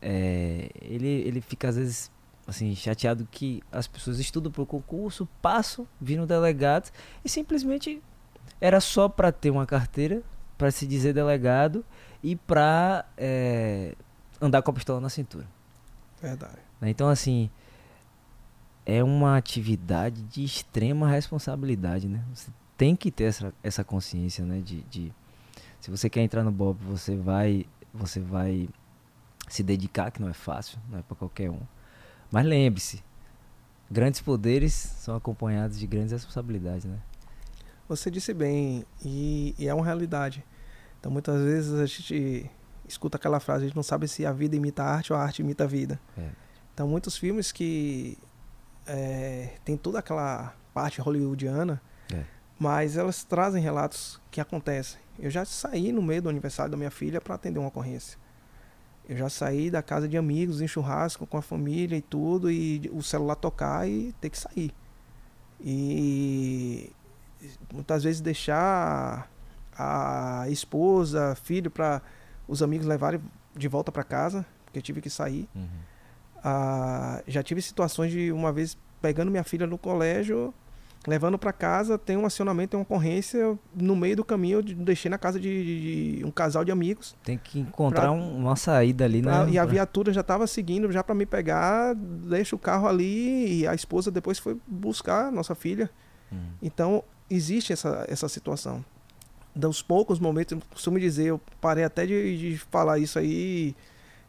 É, 0.00 0.70
ele, 0.80 1.08
ele 1.08 1.40
fica 1.40 1.68
às 1.68 1.76
vezes 1.76 2.10
assim, 2.46 2.74
chateado 2.74 3.26
que 3.30 3.62
as 3.72 3.86
pessoas 3.86 4.18
estudam 4.18 4.50
para 4.52 4.62
o 4.62 4.66
concurso, 4.66 5.28
passam, 5.40 5.86
viram 6.00 6.26
delegados 6.26 6.92
e 7.24 7.28
simplesmente 7.28 8.02
era 8.60 8.80
só 8.80 9.08
para 9.08 9.32
ter 9.32 9.50
uma 9.50 9.66
carteira, 9.66 10.22
para 10.56 10.70
se 10.70 10.86
dizer 10.86 11.12
delegado 11.12 11.84
e 12.22 12.36
para 12.36 13.04
é, 13.16 13.94
andar 14.40 14.62
com 14.62 14.70
a 14.70 14.74
pistola 14.74 15.00
na 15.00 15.08
cintura. 15.08 15.46
Verdade. 16.20 16.58
Né? 16.80 16.90
Então, 16.90 17.08
assim, 17.08 17.50
é 18.86 19.02
uma 19.02 19.36
atividade 19.36 20.22
de 20.22 20.44
extrema 20.44 21.08
responsabilidade, 21.08 22.08
né? 22.08 22.22
Você 22.32 22.50
tem 22.76 22.94
que 22.94 23.10
ter 23.10 23.24
essa, 23.24 23.52
essa 23.62 23.84
consciência, 23.84 24.44
né? 24.44 24.60
De, 24.60 24.82
de 24.82 25.12
se 25.80 25.90
você 25.90 26.08
quer 26.08 26.22
entrar 26.22 26.42
no 26.42 26.52
Bob, 26.52 26.78
você 26.84 27.16
vai, 27.16 27.66
você 27.92 28.20
vai 28.20 28.68
se 29.48 29.62
dedicar, 29.62 30.10
que 30.10 30.20
não 30.20 30.28
é 30.28 30.32
fácil, 30.32 30.78
não 30.90 30.98
é 30.98 31.02
para 31.02 31.16
qualquer 31.16 31.50
um. 31.50 31.60
Mas 32.34 32.44
lembre-se, 32.46 33.00
grandes 33.88 34.20
poderes 34.20 34.74
são 34.74 35.14
acompanhados 35.14 35.78
de 35.78 35.86
grandes 35.86 36.10
responsabilidades, 36.10 36.84
né? 36.84 36.98
Você 37.88 38.10
disse 38.10 38.34
bem, 38.34 38.84
e, 39.04 39.54
e, 39.56 39.68
é 39.68 39.72
uma 39.72 39.84
realidade. 39.84 40.44
Então 40.98 41.12
muitas 41.12 41.40
vezes 41.40 41.72
a 41.74 41.86
gente 41.86 42.50
escuta 42.88 43.18
aquela 43.18 43.38
frase, 43.38 43.62
a 43.62 43.66
gente 43.68 43.76
não 43.76 43.84
sabe 43.84 44.08
se 44.08 44.26
a 44.26 44.32
vida 44.32 44.56
imita 44.56 44.82
a 44.82 44.96
arte 44.96 45.12
ou 45.12 45.18
a 45.18 45.22
arte 45.22 45.42
imita 45.42 45.62
a 45.62 45.66
vida. 45.68 46.00
É. 46.18 46.28
Então 46.74 46.88
muitos 46.88 47.16
filmes 47.16 47.52
que 47.52 48.18
é, 48.84 49.50
tem 49.64 49.76
toda 49.76 50.00
aquela 50.00 50.56
parte 50.74 51.00
hollywoodiana, 51.00 51.80
é. 52.12 52.24
mas 52.58 52.96
elas 52.96 53.22
trazem 53.22 53.62
relatos 53.62 54.20
que 54.32 54.40
acontecem. 54.40 54.98
Eu 55.20 55.30
já 55.30 55.44
saí 55.44 55.92
no 55.92 56.02
meio 56.02 56.22
do 56.22 56.30
aniversário 56.30 56.72
da 56.72 56.76
minha 56.76 56.90
filha 56.90 57.20
para 57.20 57.36
atender 57.36 57.60
uma 57.60 57.68
ocorrência. 57.68 58.18
Eu 59.08 59.16
já 59.16 59.28
saí 59.28 59.70
da 59.70 59.82
casa 59.82 60.08
de 60.08 60.16
amigos 60.16 60.60
em 60.60 60.66
churrasco 60.66 61.26
com 61.26 61.36
a 61.36 61.42
família 61.42 61.96
e 61.96 62.02
tudo, 62.02 62.50
e 62.50 62.90
o 62.92 63.02
celular 63.02 63.36
tocar 63.36 63.88
e 63.88 64.14
ter 64.20 64.30
que 64.30 64.38
sair. 64.38 64.72
E 65.60 66.90
muitas 67.72 68.04
vezes 68.04 68.20
deixar 68.20 69.30
a 69.76 70.46
esposa, 70.48 71.34
filho, 71.34 71.70
para 71.70 72.00
os 72.48 72.62
amigos 72.62 72.86
levarem 72.86 73.20
de 73.54 73.68
volta 73.68 73.92
para 73.92 74.04
casa, 74.04 74.46
porque 74.64 74.78
eu 74.78 74.82
tive 74.82 75.00
que 75.00 75.10
sair. 75.10 75.48
Uhum. 75.54 75.68
Ah, 76.42 77.22
já 77.26 77.42
tive 77.42 77.60
situações 77.62 78.12
de 78.12 78.32
uma 78.32 78.52
vez 78.52 78.76
pegando 79.00 79.30
minha 79.30 79.44
filha 79.44 79.66
no 79.66 79.78
colégio, 79.78 80.52
levando 81.06 81.38
para 81.38 81.52
casa, 81.52 81.98
tem 81.98 82.16
um 82.16 82.24
acionamento, 82.24 82.70
tem 82.70 82.78
uma 82.78 82.84
ocorrência, 82.84 83.58
no 83.74 83.94
meio 83.94 84.16
do 84.16 84.24
caminho 84.24 84.58
eu 84.58 84.62
deixei 84.62 85.10
na 85.10 85.18
casa 85.18 85.38
de, 85.38 86.18
de 86.18 86.24
um 86.24 86.30
casal 86.30 86.64
de 86.64 86.72
amigos. 86.72 87.14
Tem 87.22 87.38
que 87.38 87.58
encontrar 87.60 88.02
pra, 88.02 88.12
uma 88.12 88.56
saída 88.56 89.04
ali, 89.04 89.20
né? 89.20 89.48
E 89.50 89.58
a 89.58 89.64
viatura 89.64 90.12
já 90.12 90.22
estava 90.22 90.46
seguindo 90.46 90.90
já 90.90 91.04
para 91.04 91.14
me 91.14 91.26
pegar, 91.26 91.94
deixa 91.94 92.56
o 92.56 92.58
carro 92.58 92.88
ali 92.88 93.60
e 93.60 93.66
a 93.66 93.74
esposa 93.74 94.10
depois 94.10 94.38
foi 94.38 94.56
buscar 94.66 95.30
nossa 95.30 95.54
filha. 95.54 95.90
Hum. 96.32 96.38
Então, 96.62 97.04
existe 97.30 97.72
essa, 97.72 98.04
essa 98.08 98.28
situação. 98.28 98.84
Dos 99.54 99.82
poucos 99.82 100.18
momentos, 100.18 100.52
eu 100.52 100.62
costumo 100.70 100.98
dizer, 100.98 101.26
eu 101.26 101.40
parei 101.60 101.84
até 101.84 102.06
de, 102.06 102.38
de 102.38 102.58
falar 102.58 102.98
isso 102.98 103.18
aí, 103.18 103.76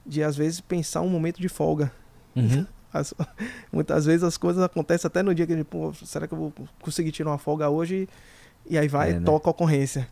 de 0.05 0.21
às 0.21 0.35
vezes 0.35 0.61
pensar 0.61 1.01
um 1.01 1.09
momento 1.09 1.41
de 1.41 1.49
folga. 1.49 1.91
Uhum. 2.35 2.67
As, 2.99 3.13
muitas 3.71 4.05
vezes 4.05 4.23
as 4.23 4.37
coisas 4.37 4.63
acontecem 4.63 5.07
até 5.07 5.21
no 5.21 5.33
dia 5.33 5.45
que 5.45 5.53
a 5.53 5.57
gente, 5.57 5.65
pô, 5.65 5.93
será 5.93 6.27
que 6.27 6.33
eu 6.33 6.37
vou 6.37 6.53
conseguir 6.81 7.11
tirar 7.11 7.31
uma 7.31 7.37
folga 7.37 7.69
hoje? 7.69 8.07
E 8.67 8.77
aí 8.77 8.87
vai, 8.87 9.11
é, 9.11 9.19
né? 9.19 9.25
toca 9.25 9.49
a 9.49 9.51
ocorrência. 9.51 10.07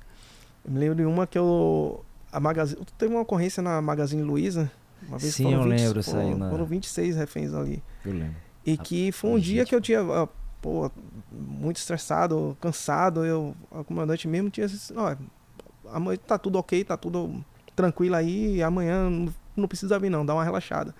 Eu 0.65 0.71
me 0.71 0.79
lembro 0.79 0.95
de 0.95 1.05
uma 1.05 1.25
que 1.25 1.37
eu. 1.37 2.03
A 2.31 2.39
Magazine. 2.39 2.81
Teve 2.97 3.13
uma 3.13 3.21
ocorrência 3.21 3.61
na 3.61 3.81
Magazine 3.81 4.23
Luiza. 4.23 4.71
Uma 5.07 5.17
vez 5.17 5.35
Sim, 5.35 5.53
eu 5.53 5.63
20, 5.63 5.69
lembro, 5.69 6.03
pô, 6.03 6.15
aí 6.15 6.35
na... 6.35 6.49
Foram 6.49 6.65
26 6.65 7.15
reféns 7.15 7.53
ali. 7.53 7.83
Eu 8.05 8.13
lembro. 8.13 8.35
E 8.65 8.77
que 8.77 9.11
foi 9.11 9.31
um 9.31 9.39
dia 9.39 9.65
que 9.65 9.75
eu 9.75 9.81
tinha. 9.81 9.99
Ah, 10.01 10.27
pô, 10.61 10.89
muito 11.31 11.77
estressado, 11.77 12.57
cansado. 12.61 13.25
Eu, 13.25 13.55
a 13.71 13.83
comandante 13.83 14.27
mesmo 14.27 14.49
tinha 14.49 14.65
assim, 14.65 14.93
ó, 14.95 15.15
amanhã 15.91 16.17
tá 16.25 16.37
tudo 16.37 16.57
ok, 16.57 16.83
tá 16.83 16.95
tudo 16.95 17.43
tranquilo 17.75 18.15
aí, 18.15 18.63
amanhã 18.63 19.09
não, 19.09 19.33
não 19.55 19.67
precisa 19.67 19.99
vir 19.99 20.09
não, 20.09 20.25
dá 20.25 20.33
uma 20.33 20.43
relaxada. 20.43 20.95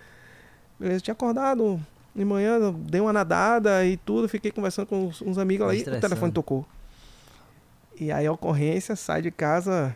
Beleza, 0.84 1.00
tinha 1.00 1.14
acordado 1.14 1.80
de 2.14 2.26
manhã, 2.26 2.74
dei 2.78 3.00
uma 3.00 3.14
nadada 3.14 3.86
e 3.86 3.96
tudo, 3.96 4.28
fiquei 4.28 4.52
conversando 4.52 4.86
com 4.86 5.06
uns, 5.06 5.22
uns 5.22 5.38
amigos 5.38 5.66
aí, 5.70 5.82
o 5.82 6.02
telefone 6.02 6.34
tocou. 6.34 6.66
E 7.98 8.12
aí 8.12 8.28
a 8.28 8.32
ocorrência, 8.34 8.94
sai 8.94 9.22
de 9.22 9.32
casa 9.32 9.96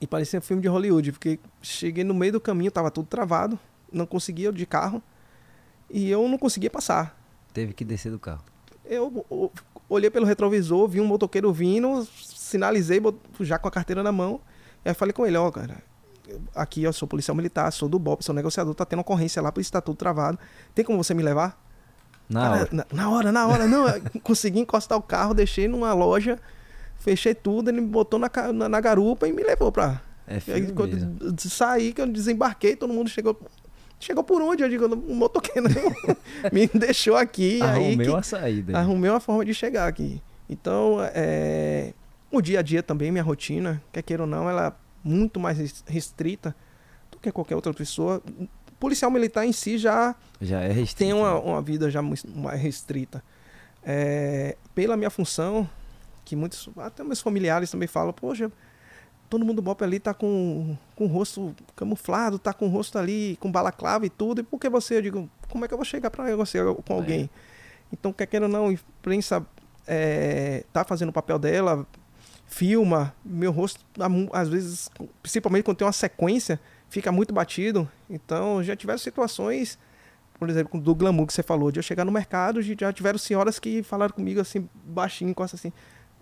e 0.00 0.06
parecia 0.06 0.40
um 0.40 0.42
filme 0.42 0.60
de 0.60 0.66
Hollywood, 0.66 1.12
porque 1.12 1.38
cheguei 1.62 2.02
no 2.02 2.12
meio 2.12 2.32
do 2.32 2.40
caminho, 2.40 2.72
tava 2.72 2.90
tudo 2.90 3.06
travado, 3.06 3.56
não 3.92 4.04
conseguia 4.04 4.52
de 4.52 4.66
carro 4.66 5.00
e 5.88 6.10
eu 6.10 6.28
não 6.28 6.38
conseguia 6.38 6.70
passar. 6.70 7.16
Teve 7.54 7.72
que 7.72 7.84
descer 7.84 8.10
do 8.10 8.18
carro. 8.18 8.42
Eu, 8.84 9.24
eu 9.30 9.52
olhei 9.88 10.10
pelo 10.10 10.26
retrovisor, 10.26 10.88
vi 10.88 11.00
um 11.00 11.06
motoqueiro 11.06 11.52
vindo, 11.52 12.04
sinalizei 12.04 13.00
já 13.42 13.60
com 13.60 13.68
a 13.68 13.70
carteira 13.70 14.02
na 14.02 14.10
mão, 14.10 14.40
e 14.84 14.88
aí 14.88 14.94
falei 14.94 15.12
com 15.12 15.24
ele, 15.24 15.36
ó, 15.36 15.46
oh, 15.46 15.52
cara, 15.52 15.80
aqui 16.54 16.82
eu 16.82 16.92
sou 16.92 17.06
policial 17.06 17.34
militar, 17.34 17.70
sou 17.72 17.88
do 17.88 17.98
BOP, 17.98 18.22
sou 18.22 18.34
negociador, 18.34 18.74
tá 18.74 18.84
tendo 18.84 19.00
ocorrência 19.00 19.40
lá, 19.42 19.52
por 19.52 19.60
isso 19.60 19.72
tá 19.72 19.80
tudo 19.80 19.96
travado. 19.96 20.38
Tem 20.74 20.84
como 20.84 21.02
você 21.02 21.14
me 21.14 21.22
levar? 21.22 21.60
Na 22.28 22.40
Cara, 22.40 22.54
hora. 22.54 22.68
Na, 22.72 22.86
na, 22.92 23.10
hora, 23.10 23.32
na 23.32 23.46
hora. 23.46 23.66
Não, 23.66 23.86
consegui 24.22 24.60
encostar 24.60 24.98
o 24.98 25.02
carro, 25.02 25.34
deixei 25.34 25.68
numa 25.68 25.92
loja, 25.92 26.38
fechei 26.98 27.34
tudo, 27.34 27.70
ele 27.70 27.80
me 27.80 27.86
botou 27.86 28.18
na, 28.18 28.30
na, 28.52 28.68
na 28.68 28.80
garupa 28.80 29.28
e 29.28 29.32
me 29.32 29.42
levou 29.42 29.70
pra... 29.70 30.02
É 30.28 30.40
aí, 30.52 30.72
quando 30.72 31.40
saí, 31.48 31.92
que 31.92 32.00
eu 32.00 32.06
desembarquei, 32.06 32.74
todo 32.76 32.92
mundo 32.92 33.08
chegou... 33.08 33.38
Chegou 33.98 34.22
por 34.22 34.42
onde? 34.42 34.62
Eu 34.62 34.68
digo, 34.68 34.94
um 34.94 35.14
motoqueiro 35.14 35.68
me 36.52 36.66
deixou 36.66 37.16
aqui. 37.16 37.62
Arrumei 37.62 38.06
aí 38.06 38.08
uma 38.10 38.22
saída. 38.22 38.78
Arrumei 38.78 39.08
uma 39.08 39.20
forma 39.20 39.42
de 39.42 39.54
chegar 39.54 39.88
aqui. 39.88 40.20
Então, 40.50 40.98
é, 41.14 41.94
o 42.30 42.42
dia 42.42 42.58
a 42.58 42.62
dia 42.62 42.82
também, 42.82 43.10
minha 43.10 43.24
rotina, 43.24 43.82
quer 43.90 44.02
queira 44.02 44.24
ou 44.24 44.28
não, 44.28 44.50
ela 44.50 44.76
muito 45.06 45.38
mais 45.38 45.82
restrita 45.86 46.54
do 47.10 47.18
que 47.18 47.30
qualquer 47.30 47.54
outra 47.54 47.72
pessoa. 47.72 48.22
O 48.38 48.48
policial 48.78 49.10
militar 49.10 49.46
em 49.46 49.52
si 49.52 49.78
já, 49.78 50.14
já 50.40 50.60
é 50.60 50.68
restrita. 50.68 50.98
tem 50.98 51.12
uma, 51.12 51.38
uma 51.38 51.62
vida 51.62 51.90
já 51.90 52.02
mais 52.02 52.60
restrita. 52.60 53.22
É, 53.84 54.56
pela 54.74 54.96
minha 54.96 55.10
função, 55.10 55.68
que 56.24 56.34
muitos, 56.34 56.68
até 56.78 57.04
meus 57.04 57.20
familiares 57.20 57.70
também 57.70 57.86
falam, 57.86 58.12
poxa, 58.12 58.50
todo 59.30 59.44
mundo 59.44 59.62
bop 59.62 59.82
ali 59.84 60.00
tá 60.00 60.12
com, 60.12 60.76
com 60.96 61.04
o 61.04 61.06
rosto 61.06 61.54
camuflado, 61.76 62.38
tá 62.38 62.52
com 62.52 62.66
o 62.66 62.68
rosto 62.68 62.98
ali 62.98 63.36
com 63.40 63.50
balaclava 63.50 64.04
e 64.04 64.10
tudo, 64.10 64.40
e 64.40 64.44
por 64.44 64.58
que 64.58 64.68
você? 64.68 64.96
Eu 64.98 65.02
digo, 65.02 65.30
como 65.48 65.64
é 65.64 65.68
que 65.68 65.74
eu 65.74 65.78
vou 65.78 65.84
chegar 65.84 66.10
para 66.10 66.34
você 66.34 66.58
com 66.84 66.94
é. 66.94 66.96
alguém? 66.96 67.30
É. 67.32 67.56
Então, 67.92 68.12
quer 68.12 68.26
queira 68.26 68.46
ou 68.46 68.50
não, 68.50 68.66
a 68.66 68.72
imprensa 68.72 69.46
é, 69.86 70.64
tá 70.72 70.84
fazendo 70.84 71.10
o 71.10 71.12
papel 71.12 71.38
dela, 71.38 71.86
filma, 72.46 73.14
meu 73.24 73.50
rosto, 73.50 73.84
às 74.32 74.48
vezes, 74.48 74.88
principalmente 75.22 75.64
quando 75.64 75.76
tem 75.78 75.86
uma 75.86 75.92
sequência, 75.92 76.60
fica 76.88 77.10
muito 77.10 77.34
batido. 77.34 77.90
Então, 78.08 78.62
já 78.62 78.76
tiveram 78.76 78.98
situações, 78.98 79.78
por 80.38 80.48
exemplo, 80.48 80.80
do 80.80 80.94
glamour 80.94 81.26
que 81.26 81.32
você 81.32 81.42
falou, 81.42 81.70
de 81.70 81.78
eu 81.78 81.82
chegar 81.82 82.04
no 82.04 82.12
mercado, 82.12 82.62
já 82.62 82.92
tiveram 82.92 83.18
senhoras 83.18 83.58
que 83.58 83.82
falaram 83.82 84.14
comigo 84.14 84.40
assim, 84.40 84.68
baixinho, 84.84 85.34
costa 85.34 85.56
assim, 85.56 85.72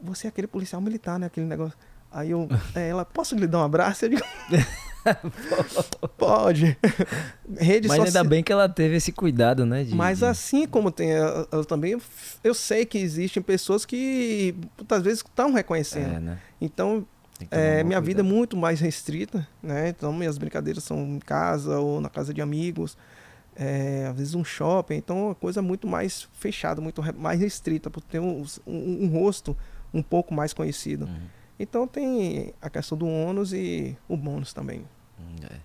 você 0.02 0.26
é 0.26 0.28
aquele 0.28 0.46
policial 0.46 0.80
militar, 0.80 1.18
né? 1.18 1.26
Aquele 1.26 1.46
negócio. 1.46 1.78
Aí 2.10 2.30
eu, 2.30 2.48
é, 2.74 2.88
ela, 2.88 3.04
posso 3.04 3.34
lhe 3.34 3.46
dar 3.46 3.58
um 3.58 3.64
abraço? 3.64 4.04
Eu 4.04 4.10
digo, 4.10 4.22
Pode. 6.16 6.76
Rede 7.58 7.88
Mas 7.88 8.00
ainda 8.00 8.24
bem 8.24 8.42
que 8.42 8.52
ela 8.52 8.68
teve 8.68 8.96
esse 8.96 9.12
cuidado, 9.12 9.66
né? 9.66 9.84
De, 9.84 9.94
Mas 9.94 10.22
assim 10.22 10.66
como 10.66 10.90
tem, 10.90 11.10
eu, 11.10 11.48
eu, 11.50 11.64
também 11.64 11.96
eu 12.42 12.54
sei 12.54 12.84
que 12.84 12.98
existem 12.98 13.42
pessoas 13.42 13.84
que 13.84 14.54
muitas 14.76 15.02
vezes 15.02 15.18
estão 15.20 15.52
reconhecendo. 15.52 16.16
É, 16.16 16.20
né? 16.20 16.38
Então 16.60 17.06
É, 17.50 17.82
minha 17.82 18.00
vida 18.00 18.20
é 18.20 18.22
muito 18.22 18.56
mais 18.56 18.80
restrita, 18.80 19.46
né? 19.62 19.88
Então 19.88 20.12
minhas 20.12 20.38
brincadeiras 20.38 20.84
são 20.84 20.98
em 20.98 21.18
casa 21.18 21.78
ou 21.78 22.00
na 22.00 22.08
casa 22.08 22.32
de 22.32 22.40
amigos, 22.40 22.96
é, 23.56 24.06
às 24.10 24.16
vezes 24.16 24.34
um 24.34 24.44
shopping. 24.44 24.94
Então 24.94 25.18
é 25.18 25.22
uma 25.22 25.34
coisa 25.34 25.60
muito 25.60 25.86
mais 25.86 26.28
fechada, 26.32 26.80
muito 26.80 27.02
mais 27.18 27.40
restrita, 27.40 27.90
por 27.90 28.02
ter 28.02 28.20
um, 28.20 28.44
um, 28.66 29.04
um 29.04 29.08
rosto 29.08 29.56
um 29.92 30.02
pouco 30.02 30.32
mais 30.32 30.52
conhecido. 30.52 31.06
Uhum. 31.06 31.43
Então 31.58 31.86
tem 31.86 32.52
a 32.60 32.68
questão 32.68 32.98
do 32.98 33.06
ônus 33.06 33.52
e 33.52 33.96
o 34.08 34.16
bônus 34.16 34.52
também. 34.52 34.84
Hum, 35.18 35.36
é. 35.50 35.56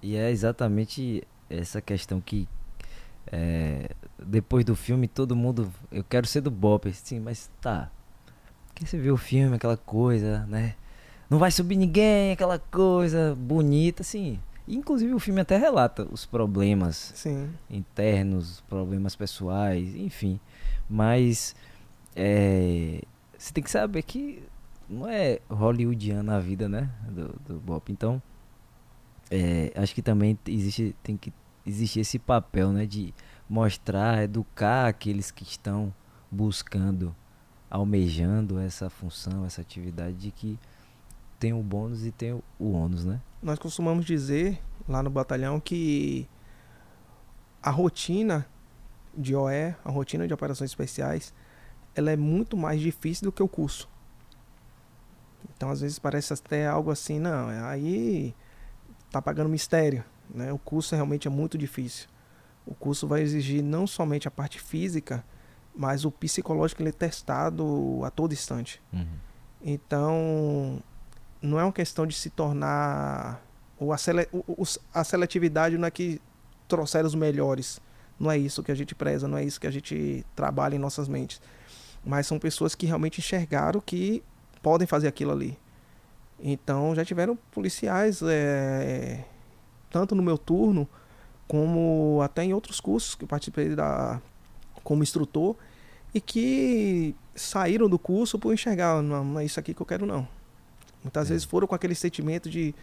E 0.00 0.16
é 0.16 0.30
exatamente 0.30 1.26
essa 1.50 1.80
questão 1.80 2.20
que 2.20 2.48
é, 3.30 3.90
depois 4.18 4.64
do 4.64 4.74
filme 4.74 5.08
todo 5.08 5.36
mundo. 5.36 5.72
Eu 5.90 6.04
quero 6.04 6.26
ser 6.26 6.40
do 6.40 6.50
Bob. 6.50 6.92
Sim, 6.92 7.20
mas 7.20 7.50
tá. 7.60 7.90
Porque 8.68 8.86
você 8.86 8.98
viu 8.98 9.14
o 9.14 9.18
filme, 9.18 9.56
aquela 9.56 9.76
coisa, 9.76 10.46
né? 10.46 10.74
Não 11.28 11.38
vai 11.38 11.50
subir 11.50 11.76
ninguém, 11.76 12.32
aquela 12.32 12.58
coisa 12.58 13.34
bonita, 13.36 14.02
assim. 14.02 14.38
Inclusive 14.66 15.12
o 15.14 15.18
filme 15.18 15.40
até 15.40 15.56
relata 15.56 16.06
os 16.10 16.26
problemas 16.26 17.12
Sim. 17.14 17.50
internos, 17.70 18.62
problemas 18.68 19.16
pessoais, 19.16 19.94
enfim. 19.94 20.38
Mas 20.88 21.54
é, 22.14 23.02
você 23.36 23.52
tem 23.52 23.64
que 23.64 23.70
saber 23.70 24.02
que 24.02 24.42
não 24.88 25.08
é 25.08 25.40
hollywoodiana 25.48 26.36
a 26.36 26.40
vida, 26.40 26.68
né? 26.68 26.90
Do, 27.08 27.28
do 27.46 27.60
Bob. 27.60 27.82
Então, 27.90 28.22
é, 29.30 29.72
acho 29.76 29.94
que 29.94 30.02
também 30.02 30.38
existe, 30.46 30.96
tem 31.02 31.16
que 31.16 31.32
existir 31.66 32.00
esse 32.00 32.18
papel, 32.18 32.72
né? 32.72 32.86
De 32.86 33.12
mostrar, 33.48 34.22
educar 34.22 34.86
aqueles 34.86 35.30
que 35.30 35.42
estão 35.42 35.92
buscando, 36.30 37.14
almejando 37.70 38.58
essa 38.58 38.88
função, 38.88 39.44
essa 39.44 39.60
atividade 39.60 40.16
de 40.16 40.30
que 40.30 40.58
tem 41.38 41.52
o 41.52 41.62
bônus 41.62 42.04
e 42.04 42.10
tem 42.10 42.32
o 42.32 42.72
ônus, 42.72 43.04
né? 43.04 43.20
Nós 43.42 43.58
costumamos 43.58 44.04
dizer 44.04 44.60
lá 44.88 45.02
no 45.02 45.10
batalhão 45.10 45.60
que 45.60 46.28
a 47.62 47.70
rotina 47.70 48.46
de 49.16 49.34
OE, 49.34 49.74
a 49.84 49.90
rotina 49.90 50.26
de 50.26 50.34
operações 50.34 50.70
especiais, 50.70 51.32
ela 51.94 52.10
é 52.10 52.16
muito 52.16 52.56
mais 52.56 52.80
difícil 52.80 53.24
do 53.24 53.32
que 53.32 53.42
o 53.42 53.48
curso. 53.48 53.88
Então 55.56 55.70
às 55.70 55.80
vezes 55.80 55.98
parece 55.98 56.32
até 56.32 56.66
algo 56.66 56.90
assim, 56.90 57.18
não, 57.18 57.48
aí 57.66 58.34
tá 59.10 59.20
pagando 59.20 59.48
mistério, 59.48 60.04
né? 60.32 60.52
O 60.52 60.58
curso 60.58 60.94
realmente 60.94 61.26
é 61.26 61.30
muito 61.30 61.56
difícil. 61.56 62.08
O 62.66 62.74
curso 62.74 63.06
vai 63.06 63.22
exigir 63.22 63.62
não 63.62 63.86
somente 63.86 64.28
a 64.28 64.30
parte 64.30 64.60
física, 64.60 65.24
mas 65.74 66.04
o 66.04 66.10
psicológico 66.10 66.82
ele 66.82 66.90
é 66.90 66.92
testado 66.92 68.00
a 68.04 68.10
todo 68.10 68.32
instante. 68.32 68.82
Uhum. 68.92 69.06
Então, 69.62 70.82
não 71.40 71.58
é 71.58 71.64
uma 71.64 71.72
questão 71.72 72.06
de 72.06 72.14
se 72.14 72.30
tornar. 72.30 73.40
Ou 73.78 73.92
a, 73.92 73.98
sele, 73.98 74.28
o, 74.32 74.64
a 74.92 75.04
seletividade 75.04 75.78
não 75.78 75.86
é 75.86 75.90
que 75.90 76.20
trouxer 76.66 77.06
os 77.06 77.14
melhores. 77.14 77.80
Não 78.18 78.30
é 78.30 78.36
isso 78.36 78.62
que 78.62 78.72
a 78.72 78.74
gente 78.74 78.94
preza, 78.94 79.28
não 79.28 79.38
é 79.38 79.44
isso 79.44 79.60
que 79.60 79.66
a 79.66 79.70
gente 79.70 80.26
trabalha 80.34 80.74
em 80.74 80.78
nossas 80.78 81.08
mentes. 81.08 81.40
Mas 82.04 82.26
são 82.26 82.38
pessoas 82.38 82.74
que 82.74 82.84
realmente 82.84 83.20
enxergaram 83.20 83.80
que 83.80 84.22
podem 84.68 84.86
fazer 84.86 85.08
aquilo 85.08 85.32
ali. 85.32 85.58
Então 86.38 86.94
já 86.94 87.02
tiveram 87.02 87.38
policiais, 87.50 88.20
é, 88.22 89.24
tanto 89.90 90.14
no 90.14 90.22
meu 90.22 90.36
turno, 90.36 90.86
como 91.48 92.20
até 92.22 92.44
em 92.44 92.52
outros 92.52 92.80
cursos 92.80 93.14
que 93.14 93.24
eu 93.24 93.28
participei 93.28 93.74
da, 93.74 94.20
como 94.84 95.02
instrutor, 95.02 95.56
e 96.12 96.20
que 96.20 97.16
saíram 97.34 97.88
do 97.88 97.98
curso 97.98 98.38
por 98.38 98.52
enxergar, 98.52 99.02
não, 99.02 99.24
não 99.24 99.40
é 99.40 99.46
isso 99.46 99.58
aqui 99.58 99.72
que 99.72 99.80
eu 99.80 99.86
quero 99.86 100.04
não. 100.04 100.28
Muitas 101.02 101.28
é. 101.28 101.30
vezes 101.30 101.46
foram 101.46 101.66
com 101.66 101.74
aquele 101.74 101.94
sentimento 101.94 102.50
de 102.50 102.74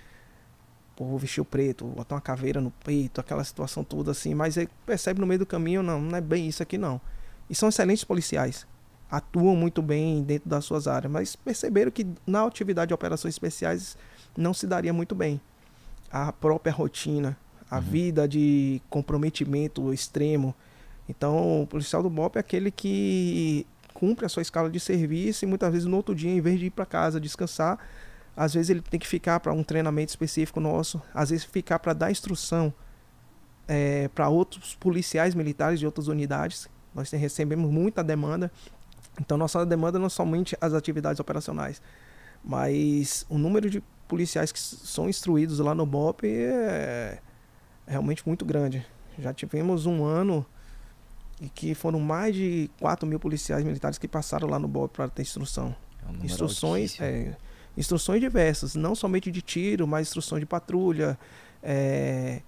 pô, 0.96 1.06
vou 1.06 1.20
vestir 1.20 1.40
o 1.40 1.46
preto, 1.46 1.86
vou 1.86 1.98
botar 1.98 2.16
uma 2.16 2.22
caveira 2.22 2.60
no 2.60 2.72
peito, 2.72 3.22
aquela 3.22 3.44
situação 3.44 3.84
toda 3.84 4.10
assim, 4.10 4.34
mas 4.34 4.58
aí 4.58 4.68
percebe 4.88 5.22
no 5.22 5.28
meio 5.28 5.40
do 5.40 5.46
caminho, 5.46 5.84
não, 5.84 6.02
não 6.02 6.18
é 6.18 6.22
bem 6.22 6.48
isso 6.48 6.64
aqui 6.64 6.80
não. 6.80 7.00
E 7.48 7.54
são 7.54 7.70
excelentes 7.70 8.04
policiais, 8.04 8.66
atuam 9.10 9.56
muito 9.56 9.82
bem 9.82 10.24
dentro 10.24 10.50
das 10.50 10.66
suas 10.66 10.88
áreas, 10.88 11.12
mas 11.12 11.36
perceberam 11.36 11.92
que 11.92 12.06
na 12.26 12.46
atividade 12.46 12.90
de 12.90 12.94
operações 12.94 13.34
especiais 13.34 13.98
não 14.38 14.54
se 14.54 14.68
daria 14.68 14.92
muito 14.92 15.16
bem. 15.16 15.40
A 16.12 16.32
própria 16.32 16.74
rotina, 16.74 17.38
a 17.70 17.78
uhum. 17.78 17.82
vida 17.82 18.28
de 18.28 18.82
comprometimento 18.90 19.94
extremo. 19.94 20.56
Então, 21.08 21.64
o 21.64 21.68
policial 21.68 22.02
do 22.02 22.10
BOP 22.10 22.38
é 22.38 22.40
aquele 22.40 22.72
que 22.72 23.66
cumpre 23.94 24.26
a 24.26 24.30
sua 24.30 24.42
escala 24.42 24.70
de 24.70 24.80
serviço 24.80 25.46
e 25.46 25.48
muitas 25.48 25.72
vezes 25.72 25.88
no 25.88 25.96
outro 25.96 26.14
dia, 26.14 26.32
em 26.32 26.42
vez 26.42 26.60
de 26.60 26.66
ir 26.66 26.70
para 26.72 26.86
casa 26.86 27.20
descansar, 27.20 27.80
às 28.36 28.54
vezes 28.54 28.70
ele 28.70 28.82
tem 28.82 29.00
que 29.00 29.08
ficar 29.08 29.40
para 29.40 29.54
um 29.54 29.64
treinamento 29.64 30.10
específico 30.10 30.60
nosso, 30.60 31.02
às 31.14 31.30
vezes 31.30 31.46
ficar 31.46 31.80
para 31.80 31.94
dar 31.94 32.12
instrução 32.12 32.74
é, 33.68 34.10
para 34.10 34.28
outros 34.30 34.76
policiais 34.76 35.34
militares 35.34 35.80
de 35.80 35.86
outras 35.86 36.08
unidades. 36.08 36.68
Nós 36.94 37.10
recebemos 37.12 37.70
muita 37.72 38.04
demanda. 38.04 38.52
Então, 39.20 39.38
nossa 39.38 39.66
demanda 39.66 39.98
não 39.98 40.08
é 40.08 40.10
somente 40.10 40.58
as 40.60 40.74
atividades 40.74 41.20
operacionais, 41.20 41.82
mas 42.44 43.26
o 43.30 43.38
número 43.38 43.70
de 43.70 43.82
policiais 44.08 44.52
que 44.52 44.60
são 44.60 45.10
instruídos 45.10 45.60
lá 45.60 45.74
no 45.74 45.86
BOP 45.86 46.26
é 46.28 47.20
realmente 47.88 48.26
muito 48.28 48.46
grande. 48.46 48.86
Já 49.18 49.34
tivemos 49.34 49.86
um 49.86 50.04
ano 50.04 50.46
e 51.40 51.50
que 51.50 51.74
foram 51.74 52.00
mais 52.00 52.36
de 52.36 52.70
4 52.80 53.08
mil 53.08 53.20
policiais 53.20 53.64
militares 53.64 53.98
que 53.98 54.08
passaram 54.08 54.48
lá 54.48 54.58
no 54.60 54.68
BOP 54.68 54.94
para 54.94 55.10
ter 55.10 55.22
instrução. 55.22 55.76
É 56.06 56.12
um 56.12 56.26
instruções, 56.26 57.00
é, 57.02 57.36
instruções 57.78 58.22
diversas, 58.22 58.76
não 58.76 58.96
somente 58.96 59.32
de 59.32 59.42
tiro, 59.42 59.88
mas 59.88 60.08
instrução 60.08 60.40
de 60.40 60.46
patrulha. 60.46 61.18
É, 61.62 62.42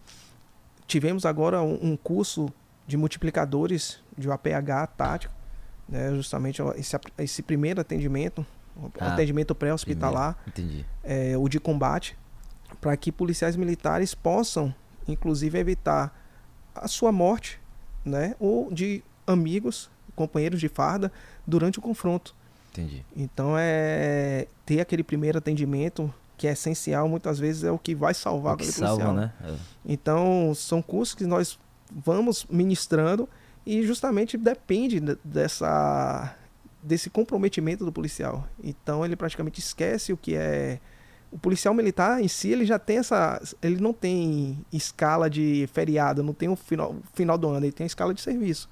tivemos 0.86 1.26
agora 1.26 1.61
um, 1.61 1.91
um, 1.91 1.97
curso 1.97 2.49
de 2.86 2.95
multiplicadores 2.95 3.99
de 4.18 4.30
APH 4.30 4.88
tático, 4.95 5.34
né, 5.88 6.13
justamente 6.15 6.61
esse, 6.75 6.97
esse 7.17 7.41
primeiro 7.41 7.81
atendimento, 7.81 8.45
ah, 8.99 9.13
atendimento 9.13 9.55
pré-hospitalar, 9.55 10.38
é, 11.03 11.38
o 11.38 11.47
de 11.47 11.59
combate, 11.59 12.17
para 12.81 12.95
que 12.97 13.11
policiais 13.11 13.55
militares 13.55 14.13
possam, 14.13 14.73
inclusive, 15.07 15.57
evitar 15.57 16.13
a 16.75 16.88
sua 16.88 17.11
morte, 17.11 17.59
né, 18.05 18.35
ou 18.39 18.71
de 18.71 19.03
amigos, 19.25 19.89
companheiros 20.15 20.59
de 20.59 20.67
farda, 20.67 21.11
durante 21.45 21.79
o 21.79 21.81
confronto. 21.81 22.35
Entendi. 22.71 23.03
Então 23.15 23.55
é 23.57 24.47
ter 24.65 24.79
aquele 24.79 25.03
primeiro 25.03 25.38
atendimento 25.38 26.13
que 26.38 26.47
é 26.47 26.51
essencial, 26.51 27.09
muitas 27.09 27.39
vezes 27.39 27.63
é 27.63 27.71
o 27.71 27.79
que 27.79 27.95
vai 27.95 28.13
salvar 28.13 28.53
o 28.53 28.57
que 28.57 28.65
salva, 28.65 29.05
policial. 29.05 29.13
né? 29.13 29.33
É. 29.43 29.55
Então 29.85 30.53
são 30.53 30.81
cursos 30.81 31.15
que 31.15 31.25
nós 31.25 31.57
vamos 31.91 32.45
ministrando 32.49 33.27
e 33.68 33.84
justamente 33.84 34.38
depende 34.38 35.01
dessa 35.22 36.34
desse 36.82 37.09
comprometimento 37.09 37.84
do 37.84 37.91
policial. 37.91 38.47
Então 38.63 39.03
ele 39.03 39.18
praticamente 39.18 39.59
esquece 39.59 40.13
o 40.13 40.18
que 40.18 40.36
é 40.36 40.80
o 41.30 41.38
policial 41.38 41.74
militar 41.74 42.24
em 42.24 42.30
si, 42.30 42.49
ele 42.49 42.65
já 42.65 42.80
tem 42.80 42.99
essa 42.99 43.41
ele 43.61 43.82
não 43.82 43.91
tem 43.91 44.65
escala 44.72 45.30
de 45.30 45.68
feriado, 45.74 46.24
não 46.24 46.34
tem 46.34 46.47
o 46.47 46.55
final, 46.55 46.95
final 47.13 47.38
do 47.38 47.49
ano, 47.49 47.65
ele 47.65 47.74
tem 47.74 47.84
a 47.84 47.88
escala 47.88 48.13
de 48.13 48.22
serviço. 48.22 48.70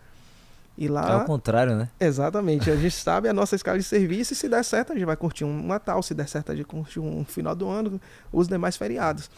E 0.78 0.88
lá. 0.88 1.12
É 1.12 1.16
o 1.18 1.26
contrário, 1.26 1.76
né? 1.76 1.89
Exatamente. 2.00 2.72
A 2.72 2.76
gente 2.78 2.96
sabe 2.96 3.28
a 3.28 3.34
nossa 3.34 3.56
escala 3.56 3.78
de 3.78 3.84
serviço 3.84 4.32
e 4.32 4.36
se 4.36 4.48
der 4.48 4.64
certo, 4.64 4.93
a 4.93 4.96
gente 4.96 5.06
vai 5.06 5.18
curtir 5.18 5.43
um 5.43 5.68
Natal, 5.68 6.02
se 6.02 6.14
der 6.14 6.30
certo, 6.30 6.54
a 6.54 6.56
gente 6.56 6.68
curtir 6.68 7.02
um 7.02 7.26
final 7.26 7.54
do 7.54 7.68
ano, 7.68 8.00
os 8.32 8.48
demais 8.48 8.78
feriados. 8.78 9.30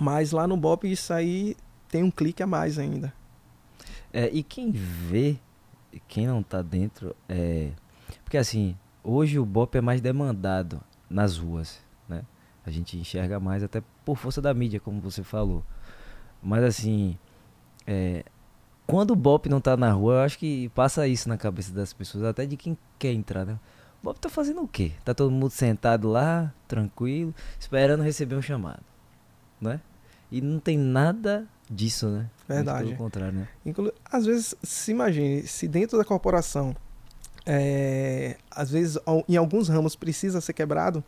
Mas 0.00 0.32
lá 0.32 0.46
no 0.46 0.56
BOP 0.56 0.84
isso 0.90 1.12
aí 1.12 1.54
tem 1.86 2.02
um 2.02 2.10
clique 2.10 2.42
a 2.42 2.46
mais 2.46 2.78
ainda. 2.78 3.12
É, 4.16 4.30
e 4.32 4.42
quem 4.42 4.70
vê, 4.70 5.36
quem 6.08 6.26
não 6.26 6.42
tá 6.42 6.62
dentro, 6.62 7.14
é. 7.28 7.72
Porque 8.24 8.38
assim, 8.38 8.74
hoje 9.04 9.38
o 9.38 9.44
BOP 9.44 9.76
é 9.76 9.82
mais 9.82 10.00
demandado 10.00 10.80
nas 11.10 11.36
ruas, 11.36 11.84
né? 12.08 12.24
A 12.64 12.70
gente 12.70 12.96
enxerga 12.96 13.38
mais 13.38 13.62
até 13.62 13.82
por 14.06 14.16
força 14.16 14.40
da 14.40 14.54
mídia, 14.54 14.80
como 14.80 15.02
você 15.02 15.22
falou. 15.22 15.62
Mas 16.42 16.64
assim, 16.64 17.18
é, 17.86 18.24
quando 18.86 19.10
o 19.10 19.16
Bop 19.16 19.50
não 19.50 19.60
tá 19.60 19.76
na 19.76 19.92
rua, 19.92 20.14
eu 20.14 20.20
acho 20.20 20.38
que 20.38 20.70
passa 20.70 21.06
isso 21.06 21.28
na 21.28 21.36
cabeça 21.36 21.74
das 21.74 21.92
pessoas, 21.92 22.24
até 22.24 22.46
de 22.46 22.56
quem 22.56 22.78
quer 22.98 23.12
entrar, 23.12 23.44
né? 23.44 23.60
O 24.00 24.04
Bop 24.04 24.18
tá 24.18 24.30
fazendo 24.30 24.62
o 24.62 24.68
quê? 24.68 24.92
Tá 25.04 25.12
todo 25.12 25.30
mundo 25.30 25.50
sentado 25.50 26.08
lá, 26.08 26.54
tranquilo, 26.66 27.34
esperando 27.60 28.02
receber 28.02 28.34
um 28.34 28.40
chamado, 28.40 28.82
né? 29.60 29.78
E 30.32 30.40
não 30.40 30.58
tem 30.58 30.78
nada 30.78 31.46
disso, 31.70 32.08
né? 32.08 32.30
Verdade. 32.48 32.84
Muito 32.84 32.96
pelo 32.96 33.04
contrário, 33.04 33.38
né? 33.38 33.48
Inclu 33.64 33.92
às 34.04 34.26
vezes, 34.26 34.54
se 34.62 34.90
imagine, 34.90 35.46
se 35.46 35.66
dentro 35.66 35.98
da 35.98 36.04
corporação, 36.04 36.74
é, 37.44 38.36
às 38.50 38.70
vezes 38.70 38.98
em 39.28 39.36
alguns 39.36 39.68
ramos 39.68 39.94
precisa 39.94 40.40
ser 40.40 40.52
quebrado 40.52 41.02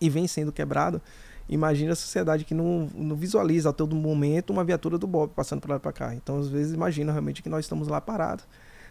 e 0.00 0.10
vem 0.10 0.26
sendo 0.26 0.52
quebrado, 0.52 1.00
imagina 1.48 1.92
a 1.92 1.96
sociedade 1.96 2.44
que 2.44 2.54
não, 2.54 2.90
não 2.94 3.16
visualiza 3.16 3.70
a 3.70 3.72
todo 3.72 3.96
momento 3.96 4.50
uma 4.50 4.64
viatura 4.64 4.98
do 4.98 5.06
Bob 5.06 5.32
passando 5.34 5.60
para 5.60 5.74
lá 5.74 5.80
para 5.80 5.92
cá. 5.92 6.14
Então, 6.14 6.38
às 6.38 6.48
vezes, 6.48 6.74
imagina 6.74 7.12
realmente 7.12 7.42
que 7.42 7.48
nós 7.48 7.64
estamos 7.64 7.88
lá 7.88 8.00
parados, 8.00 8.46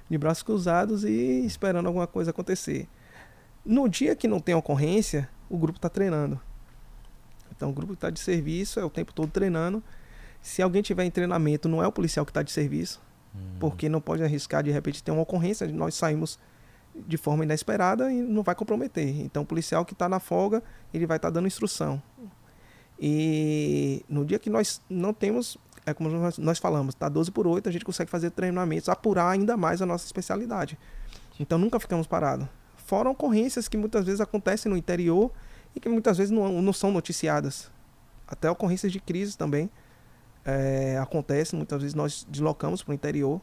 de 0.09 0.17
braços 0.17 0.43
cruzados 0.43 1.03
e 1.03 1.45
esperando 1.45 1.88
alguma 1.88 2.07
coisa 2.07 2.31
acontecer. 2.31 2.88
No 3.63 3.89
dia 3.89 4.15
que 4.15 4.27
não 4.27 4.39
tem 4.39 4.53
ocorrência, 4.55 5.29
o 5.49 5.57
grupo 5.57 5.77
está 5.77 5.89
treinando. 5.89 6.39
Então 7.55 7.69
o 7.69 7.73
grupo 7.73 7.93
que 7.93 7.97
está 7.97 8.09
de 8.09 8.19
serviço 8.19 8.79
é 8.79 8.86
o 8.86 8.89
tempo 8.89 9.13
todo 9.13 9.29
treinando. 9.31 9.81
Se 10.46 10.62
alguém 10.62 10.84
tiver 10.84 11.04
em 11.04 11.10
treinamento, 11.10 11.68
não 11.68 11.82
é 11.82 11.88
o 11.88 11.91
policial 11.91 12.24
que 12.24 12.30
está 12.30 12.43
de 12.43 12.52
serviço, 12.52 13.02
Hum. 13.34 13.39
porque 13.60 13.89
não 13.89 14.00
pode 14.00 14.22
arriscar 14.22 14.62
de 14.62 14.70
repente 14.70 15.02
ter 15.02 15.10
uma 15.10 15.24
ocorrência, 15.24 15.68
nós 15.70 15.96
saímos 15.96 16.38
de 16.96 17.18
forma 17.18 17.43
inesperada 17.43 18.12
e 18.12 18.22
não 18.22 18.43
vai 18.43 18.54
comprometer. 18.54 19.22
Então 19.22 19.41
o 19.41 19.46
policial 19.46 19.84
que 19.84 19.93
está 19.93 20.08
na 20.08 20.20
folga, 20.20 20.62
ele 20.93 21.08
vai 21.08 21.18
estar 21.18 21.32
dando 21.32 21.48
instrução. 21.48 22.00
E 23.00 24.06
no 24.08 24.24
dia 24.24 24.38
que 24.38 24.48
nós 24.48 24.80
não 24.88 25.16
temos, 25.16 25.58
é 25.84 25.96
como 25.96 26.12
nós, 26.12 26.38
nós 26.38 26.60
falamos, 26.60 26.93
tá 26.93 27.10
12 27.10 27.32
por 27.32 27.48
8, 27.48 27.68
a 27.68 27.72
gente 27.72 27.84
consegue 27.84 28.12
fazer 28.12 28.30
treinamentos, 28.30 28.88
apurar 28.88 29.32
ainda 29.32 29.58
mais 29.58 29.82
a 29.82 29.86
nossa 29.88 30.06
especialidade. 30.06 30.78
Então 31.39 31.58
nunca 31.58 31.80
ficamos 31.80 32.06
parados. 32.06 32.48
Fora 32.78 33.10
ocorrências 33.10 33.68
que 33.68 33.78
muitas 33.78 34.06
vezes 34.06 34.22
acontecem 34.22 34.72
no 34.72 34.78
interior 34.78 35.32
e 35.76 35.80
que 35.80 35.89
muitas 35.89 36.20
vezes 36.20 36.30
não, 36.30 36.62
não 36.62 36.72
são 36.72 36.91
noticiadas. 36.91 37.72
Até 38.28 38.48
ocorrências 38.48 38.91
de 38.91 39.00
crise 39.00 39.36
também 39.36 39.72
é, 40.46 40.98
acontecem. 41.00 41.58
Muitas 41.58 41.82
vezes 41.82 41.96
nós 41.96 42.26
deslocamos 42.30 42.84
para 42.84 42.91
o 42.91 42.93
interior 42.93 43.41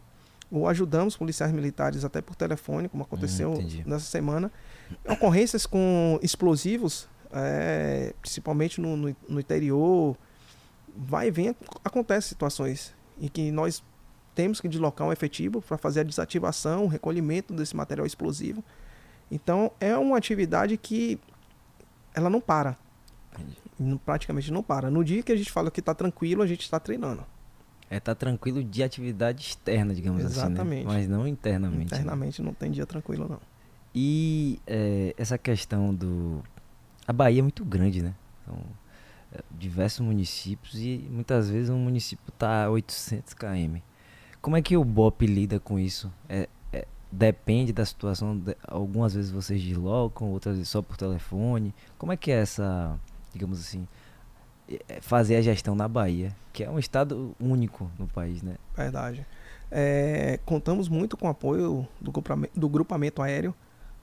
ou 0.51 0.69
ajudamos 0.69 1.17
policiais 1.17 1.51
militares 1.51 2.05
até 2.05 2.21
por 2.21 2.37
telefone, 2.37 2.89
como 2.89 3.03
aconteceu 3.03 3.53
Hum, 3.53 3.83
nessa 3.87 4.05
semana. 4.05 4.53
Ocorrências 5.09 5.65
com 5.65 6.19
explosivos, 6.23 7.09
é, 7.33 8.15
principalmente 8.21 8.81
no, 8.81 8.97
no, 8.97 9.17
no 9.29 9.41
interior, 9.41 10.17
vai 10.95 11.29
e 11.29 11.31
vem, 11.31 11.57
acontece 11.83 12.29
situações 12.29 12.95
em 13.19 13.29
que 13.29 13.51
nós 13.51 13.83
temos 14.35 14.61
que 14.61 14.69
deslocar 14.69 15.07
um 15.09 15.13
efetivo 15.13 15.63
para 15.63 15.79
fazer 15.79 16.01
a 16.01 16.03
desativação, 16.03 16.85
o 16.85 16.89
recolhimento 16.89 17.55
desse 17.55 17.75
material 17.75 18.07
explosivo. 18.07 18.63
Então 19.31 19.73
é 19.81 19.97
uma 19.97 20.19
atividade 20.19 20.77
que 20.77 21.19
ela 22.15 22.29
não 22.29 22.41
para. 22.41 22.77
Entendi. 23.33 23.57
Praticamente 24.05 24.51
não 24.53 24.63
para. 24.63 24.91
No 24.91 25.05
dia 25.05 25.23
que 25.23 25.33
a 25.33 25.37
gente 25.37 25.51
fala 25.51 25.71
que 25.71 25.81
está 25.81 25.95
tranquilo, 25.95 26.43
a 26.43 26.47
gente 26.47 26.63
está 26.63 26.79
treinando. 26.81 27.25
É 27.91 28.01
tá 28.01 28.15
tranquilo 28.15 28.65
de 28.65 28.83
atividade 28.83 29.43
externa, 29.43 29.95
digamos 29.95 30.25
assim, 30.25 30.35
Exatamente. 30.41 30.87
né? 30.87 30.93
Mas 30.93 31.09
não 31.09 31.27
internamente. 31.29 31.93
né? 31.93 31.99
Internamente 31.99 32.41
não 32.43 32.55
tem 32.55 32.71
dia 32.71 32.87
tranquilo, 32.87 33.29
não. 33.29 33.39
E 33.95 34.59
é, 34.67 35.15
essa 35.19 35.37
questão 35.37 35.95
do. 35.95 36.43
A 37.07 37.13
Bahia 37.13 37.41
é 37.41 37.43
muito 37.43 37.65
grande, 37.65 38.03
né? 38.03 38.15
São 38.47 38.57
é, 39.33 39.41
diversos 39.51 40.01
municípios 40.01 40.75
e 40.77 41.07
muitas 41.11 41.51
vezes 41.51 41.69
um 41.69 41.79
município 41.79 42.33
tá 42.33 42.65
a 42.65 42.71
800 42.71 43.35
km. 43.35 43.77
Como 44.41 44.57
é 44.57 44.63
que 44.63 44.77
o 44.77 44.85
BOP 44.85 45.27
lida 45.27 45.61
com 45.61 45.79
isso? 45.79 46.11
É, 46.29 46.49
é, 46.73 46.87
depende 47.11 47.73
da 47.75 47.85
situação. 47.85 48.39
de- 48.39 48.57
algumas 48.67 49.13
vezes 49.15 49.31
vocês 49.31 49.63
deslocam, 49.63 50.31
outras 50.31 50.57
vezes 50.57 50.71
só 50.71 50.81
por 50.81 50.97
telefone. 50.97 51.75
Como 51.99 52.11
é 52.13 52.17
que 52.17 52.31
é 52.33 52.37
essa, 52.41 52.99
digamos 53.33 53.59
assim, 53.61 53.87
é, 54.69 54.81
é, 54.89 55.01
fazer 55.01 55.37
a 55.37 55.43
gestão 55.43 55.75
na 55.75 55.89
Bahia, 55.89 56.35
que 56.53 56.63
é 56.65 56.71
um 56.71 56.79
estado 56.79 57.35
único 57.41 57.91
no 57.99 58.07
país, 58.07 58.43
né? 58.43 58.57
Verdade. 58.77 59.27
É, 59.71 60.39
contamos 60.45 60.89
muito 60.89 61.17
com 61.17 61.27
o 61.27 61.31
apoio 61.31 61.87
do 62.01 62.13
grupamento, 62.13 62.59
do 62.61 62.69
grupamento 62.69 63.23
aéreo, 63.23 63.55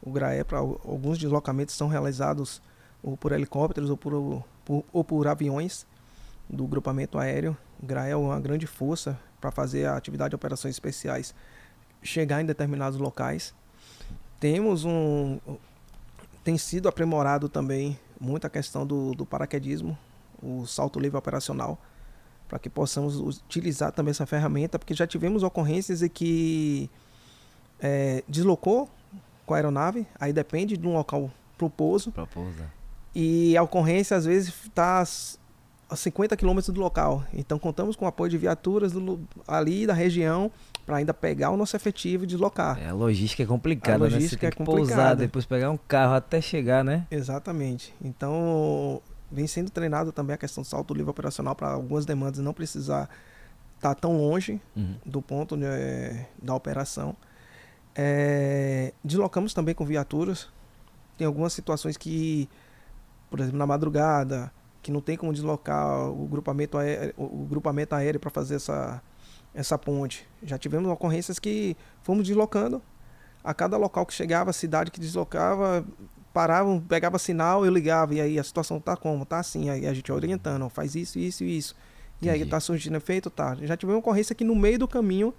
o 0.01 0.11
GRAE, 0.11 0.43
para 0.43 0.57
alguns 0.57 1.17
deslocamentos 1.17 1.75
são 1.75 1.88
realizados 1.88 2.61
ou 3.03 3.15
por 3.17 3.32
helicópteros 3.32 3.89
ou 3.89 3.97
por, 3.97 4.43
por- 4.65 4.84
ou 4.91 5.03
por 5.03 5.27
aviões 5.27 5.86
do 6.49 6.65
grupamento 6.65 7.19
aéreo. 7.19 7.55
O 7.82 7.86
GRAE 7.86 8.11
é 8.11 8.15
uma 8.15 8.39
grande 8.39 8.65
força 8.65 9.19
para 9.39 9.51
fazer 9.51 9.86
a 9.86 9.95
atividade 9.95 10.30
de 10.32 10.36
operações 10.36 10.73
especiais 10.75 11.36
chegar 12.01 12.41
em 12.41 12.45
determinados 12.45 12.97
locais. 12.97 13.53
Temos 14.39 14.86
um. 14.86 15.38
Tem 16.43 16.57
sido 16.57 16.88
aprimorado 16.88 17.49
também 17.49 17.99
muito 18.20 18.45
a 18.45 18.49
questão 18.49 18.86
do, 18.86 19.13
do 19.13 19.26
paraquedismo, 19.26 19.97
o 20.41 20.65
salto 20.65 20.99
livre 20.99 21.17
operacional 21.17 21.80
para 22.47 22.57
que 22.57 22.70
possamos 22.70 23.17
utilizar 23.20 23.91
também 23.91 24.09
essa 24.11 24.26
ferramenta, 24.26 24.80
porque 24.80 24.93
já 24.95 25.05
tivemos 25.05 25.43
ocorrências 25.43 26.01
em 26.01 26.09
que 26.09 26.89
é, 27.80 28.24
deslocou 28.28 28.89
com 29.45 29.53
a 29.53 29.57
aeronave, 29.57 30.07
aí 30.20 30.34
depende 30.34 30.76
de 30.76 30.88
um 30.88 30.93
local 30.93 31.32
para 31.57 31.67
o 31.67 31.70
pouso, 31.70 32.11
Pra 32.11 32.26
pousar. 32.26 32.72
e 33.13 33.55
a 33.55 33.61
ocorrência 33.61 34.17
às 34.17 34.26
vezes 34.26 34.49
está 34.65 35.03
a 35.89 35.95
50 35.95 36.37
quilômetros 36.37 36.73
do 36.73 36.79
local. 36.79 37.23
Então 37.33 37.57
contamos 37.57 37.95
com 37.95 38.05
o 38.05 38.07
apoio 38.07 38.29
de 38.29 38.37
viaturas 38.37 38.91
do 38.91 39.19
ali 39.47 39.87
da 39.87 39.93
região 39.93 40.51
para 40.85 40.97
ainda 40.97 41.13
pegar 41.13 41.49
o 41.49 41.57
nosso 41.57 41.75
efetivo 41.75 42.23
e 42.23 42.27
deslocar. 42.27 42.79
É, 42.79 42.89
a 42.89 42.93
logística 42.93 43.41
é 43.43 43.45
complicada, 43.45 43.97
né? 44.03 44.09
Você 44.09 44.15
logística 44.15 44.41
tem 44.41 44.47
é 44.47 44.51
que 44.51 44.57
pousar, 44.63 44.81
complicada. 44.81 45.15
depois 45.15 45.45
pegar 45.45 45.71
um 45.71 45.77
carro 45.77 46.13
até 46.13 46.39
chegar, 46.41 46.83
né? 46.83 47.05
Exatamente. 47.09 47.93
Então, 48.03 49.01
vem 49.31 49.47
sendo 49.47 49.69
treinado 49.69 50.11
também 50.11 50.33
a 50.33 50.37
questão 50.37 50.61
do 50.63 50.67
salto 50.67 50.93
livre 50.93 51.09
operacional 51.11 51.55
para 51.55 51.69
algumas 51.71 52.05
demandas 52.05 52.39
não 52.39 52.53
precisar 52.53 53.09
estar 53.75 53.95
tão 53.95 54.17
longe 54.17 54.59
Uhum. 54.75 54.95
do 55.05 55.21
ponto 55.21 55.55
né, 55.55 56.27
da 56.41 56.53
operação. 56.53 57.15
É, 57.95 58.93
deslocamos 59.03 59.53
também 59.53 59.73
com 59.75 59.85
viaturas. 59.85 60.47
Tem 61.17 61.25
algumas 61.27 61.53
situações 61.53 61.97
que, 61.97 62.47
por 63.29 63.39
exemplo, 63.39 63.57
na 63.57 63.67
madrugada, 63.67 64.51
que 64.82 64.91
não 64.91 65.01
tem 65.01 65.17
como 65.17 65.34
deslocar 65.34 66.09
o 66.09 66.27
grupamento 66.27 66.77
aéreo, 66.77 67.13
o 67.17 67.45
grupamento 67.45 67.93
aéreo 67.95 68.19
para 68.19 68.30
fazer 68.30 68.55
essa, 68.55 69.01
essa 69.53 69.77
ponte. 69.77 70.27
Já 70.41 70.57
tivemos 70.57 70.89
ocorrências 70.89 71.39
que 71.39 71.75
fomos 72.01 72.25
deslocando. 72.25 72.82
A 73.43 73.53
cada 73.53 73.77
local 73.77 74.05
que 74.05 74.13
chegava, 74.13 74.51
cidade 74.51 74.91
que 74.91 74.99
deslocava, 74.99 75.86
paravam, 76.34 76.80
pegava 76.80 77.17
sinal, 77.17 77.65
eu 77.65 77.71
ligava, 77.71 78.13
e 78.13 78.21
aí 78.21 78.39
a 78.39 78.43
situação 78.43 78.80
tá 78.80 78.95
como? 78.95 79.25
Tá 79.25 79.39
assim, 79.39 79.69
aí 79.69 79.88
a 79.88 79.93
gente 79.93 80.11
orientando, 80.11 80.63
ó, 80.63 80.69
faz 80.69 80.95
isso, 80.95 81.17
isso 81.17 81.43
e 81.43 81.57
isso. 81.57 81.75
E 82.21 82.30
aí 82.30 82.38
Entendi. 82.38 82.51
tá 82.51 82.59
surgindo 82.59 82.97
efeito? 82.97 83.30
Tá. 83.30 83.55
Já 83.61 83.77
tivemos 83.77 83.99
ocorrência 83.99 84.36
que 84.36 84.43
no 84.43 84.55
meio 84.55 84.77
do 84.77 84.88
caminho, 84.88 85.34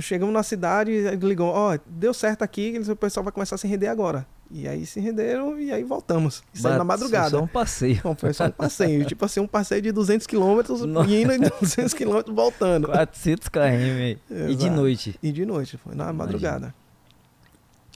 chegamos 0.00 0.32
na 0.32 0.42
cidade, 0.42 0.92
ligou, 1.16 1.48
ó, 1.48 1.78
deu 1.86 2.14
certo 2.14 2.42
aqui, 2.42 2.80
o 2.88 2.96
pessoal 2.96 3.24
vai 3.24 3.32
começar 3.32 3.56
a 3.56 3.58
se 3.58 3.66
render 3.66 3.88
agora. 3.88 4.26
E 4.50 4.66
aí 4.66 4.86
se 4.86 4.98
renderam 4.98 5.60
e 5.60 5.70
aí 5.70 5.84
voltamos. 5.84 6.42
Isso 6.54 6.66
aí 6.66 6.78
na 6.78 6.84
madrugada. 6.84 7.30
Só 7.30 7.42
um 7.42 7.46
passeio. 7.46 8.00
Bom, 8.02 8.14
foi 8.14 8.32
só 8.32 8.46
um 8.46 8.50
passeio, 8.50 9.04
tipo 9.04 9.22
assim, 9.24 9.40
um 9.40 9.46
passeio 9.46 9.82
de 9.82 9.92
200 9.92 10.26
quilômetros, 10.26 10.80
indo 10.82 11.32
e 11.32 11.38
200 11.60 11.92
quilômetros 11.92 12.34
voltando. 12.34 12.88
400 12.88 13.48
km. 13.48 13.58
aí. 13.60 14.18
E 14.48 14.54
de 14.54 14.70
noite. 14.70 15.18
E 15.22 15.30
de 15.30 15.44
noite, 15.44 15.76
foi 15.76 15.94
na 15.94 16.04
Imagina. 16.04 16.24
madrugada. 16.24 16.74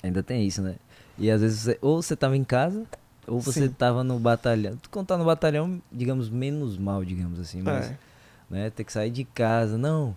Ainda 0.02 0.22
tem 0.22 0.46
isso, 0.46 0.60
né? 0.60 0.76
E 1.16 1.30
às 1.30 1.40
vezes 1.40 1.60
você, 1.60 1.78
ou 1.80 2.02
você 2.02 2.16
tava 2.16 2.36
em 2.36 2.44
casa, 2.44 2.84
ou 3.26 3.40
você 3.40 3.66
Sim. 3.68 3.68
tava 3.72 4.02
no 4.04 4.18
batalhão. 4.18 4.76
Quando 4.90 5.06
tá 5.06 5.16
no 5.16 5.24
batalhão, 5.24 5.80
digamos, 5.90 6.28
menos 6.28 6.76
mal, 6.76 7.04
digamos 7.04 7.38
assim. 7.40 7.62
Mas, 7.62 7.86
É, 7.86 7.96
né, 8.50 8.70
ter 8.70 8.84
que 8.84 8.92
sair 8.92 9.10
de 9.10 9.24
casa, 9.24 9.78
não. 9.78 10.14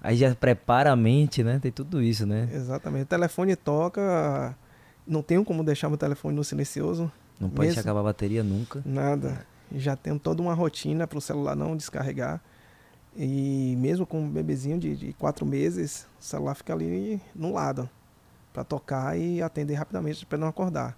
Aí 0.00 0.16
já 0.16 0.34
prepara 0.34 0.92
a 0.92 0.96
mente, 0.96 1.42
né? 1.42 1.58
Tem 1.60 1.72
tudo 1.72 2.00
isso, 2.00 2.24
né? 2.24 2.48
exatamente. 2.52 3.02
O 3.02 3.06
telefone 3.06 3.56
toca, 3.56 4.54
não 5.06 5.22
tenho 5.22 5.44
como 5.44 5.62
deixar 5.64 5.88
meu 5.88 5.98
telefone 5.98 6.34
no 6.36 6.42
silencioso, 6.44 7.10
Não 7.38 7.50
pode 7.50 7.68
Mesmo- 7.68 7.80
acabar 7.80 8.00
a 8.00 8.04
bateria 8.04 8.42
nunca. 8.42 8.82
nada. 8.84 9.46
Já 9.74 9.94
tenho 9.96 10.18
toda 10.18 10.40
uma 10.40 10.54
rotina 10.54 11.06
para 11.06 11.18
o 11.18 11.20
celular 11.20 11.54
não 11.56 11.76
descarregar. 11.76 12.40
E 13.16 13.74
mesmo 13.78 14.06
com 14.06 14.20
um 14.22 14.28
bebezinho 14.28 14.78
de, 14.78 14.94
de 14.96 15.12
quatro 15.14 15.44
meses, 15.46 16.06
o 16.20 16.24
celular 16.24 16.54
fica 16.54 16.72
ali 16.72 17.20
no 17.34 17.52
lado 17.52 17.88
para 18.52 18.62
tocar 18.64 19.18
e 19.18 19.42
atender 19.42 19.74
rapidamente 19.74 20.24
para 20.26 20.38
não 20.38 20.48
acordar. 20.48 20.96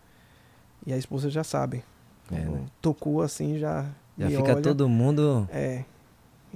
E 0.86 0.92
a 0.92 0.96
esposa 0.96 1.28
já 1.30 1.42
sabe. 1.44 1.82
É, 2.30 2.40
né? 2.40 2.64
Tocou 2.80 3.22
assim 3.22 3.58
já. 3.58 3.86
Já 4.16 4.28
fica 4.30 4.42
olha. 4.54 4.62
todo 4.62 4.88
mundo. 4.88 5.48
É. 5.52 5.84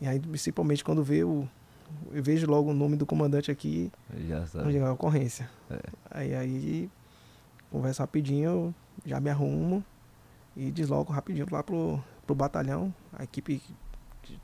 E 0.00 0.07
aí, 0.07 0.18
principalmente 0.20 0.84
quando 0.84 1.03
vê 1.03 1.24
o. 1.24 1.48
Eu 2.12 2.22
vejo 2.22 2.46
logo 2.48 2.70
o 2.70 2.74
nome 2.74 2.96
do 2.96 3.05
comandante 3.05 3.50
aqui, 3.50 3.90
Já 4.28 4.40
onde 4.40 4.48
sabe. 4.50 4.76
é 4.76 4.82
a 4.82 4.92
ocorrência. 4.92 5.48
É. 5.70 5.78
Aí 6.11 6.34
aí 6.34 6.90
conversa 7.73 8.03
rapidinho, 8.03 8.75
já 9.05 9.18
me 9.18 9.31
arrumo 9.31 9.85
e 10.57 10.70
desloco 10.70 11.12
rapidinho 11.12 11.47
lá 11.51 11.62
pro, 11.62 12.03
pro 12.27 12.35
batalhão. 12.35 12.95
A 13.12 13.25
equipe 13.25 13.61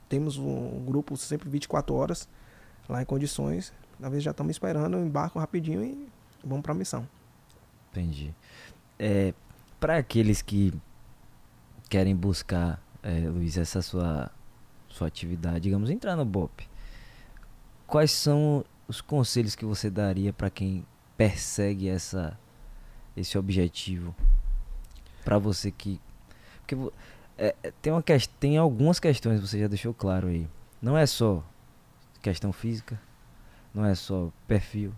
temos 0.09 0.37
um 0.37 0.83
grupo 0.85 1.15
sempre 1.15 1.49
24 1.49 1.95
horas 1.95 2.27
lá 2.87 3.01
em 3.01 3.05
condições. 3.05 3.71
Às 4.01 4.09
vezes 4.09 4.23
já 4.23 4.31
estamos 4.31 4.51
esperando, 4.51 4.97
eu 4.97 5.05
embarco 5.05 5.39
rapidinho 5.39 5.83
e 5.83 6.09
vamos 6.43 6.63
pra 6.63 6.73
missão. 6.73 7.07
Entendi. 7.91 8.33
É, 8.97 9.33
para 9.79 9.97
aqueles 9.97 10.41
que 10.41 10.73
querem 11.89 12.15
buscar, 12.15 12.81
é, 13.01 13.19
Luiz, 13.27 13.57
essa 13.57 13.81
sua, 13.81 14.31
sua 14.87 15.07
atividade, 15.07 15.61
digamos, 15.61 15.89
entrar 15.89 16.15
no 16.15 16.25
BOP, 16.25 16.67
quais 17.87 18.11
são 18.11 18.63
os 18.87 19.01
conselhos 19.01 19.55
que 19.55 19.65
você 19.65 19.89
daria 19.89 20.33
para 20.33 20.49
quem 20.49 20.85
persegue 21.17 21.87
essa, 21.89 22.37
esse 23.21 23.37
objetivo? 23.37 24.15
Para 25.23 25.37
você 25.37 25.71
que. 25.71 25.99
Porque 26.59 26.75
é, 27.37 27.55
é, 27.63 27.71
tem, 27.81 27.91
uma, 27.93 28.03
tem 28.39 28.57
algumas 28.57 28.99
questões, 28.99 29.39
você 29.39 29.59
já 29.59 29.67
deixou 29.67 29.93
claro 29.93 30.27
aí. 30.27 30.47
Não 30.81 30.97
é 30.97 31.05
só 31.05 31.43
questão 32.21 32.51
física, 32.51 32.99
não 33.73 33.85
é 33.85 33.95
só 33.95 34.31
perfil. 34.47 34.93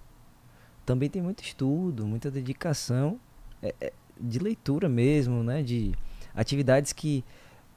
Também 0.86 1.10
tem 1.10 1.22
muito 1.22 1.44
estudo, 1.44 2.06
muita 2.06 2.32
dedicação. 2.32 3.20
É, 3.62 3.76
é, 3.80 3.94
de 4.20 4.40
leitura 4.40 4.88
mesmo, 4.88 5.44
né? 5.44 5.64
De 5.64 5.94
atividades 6.36 6.94
que 6.94 7.24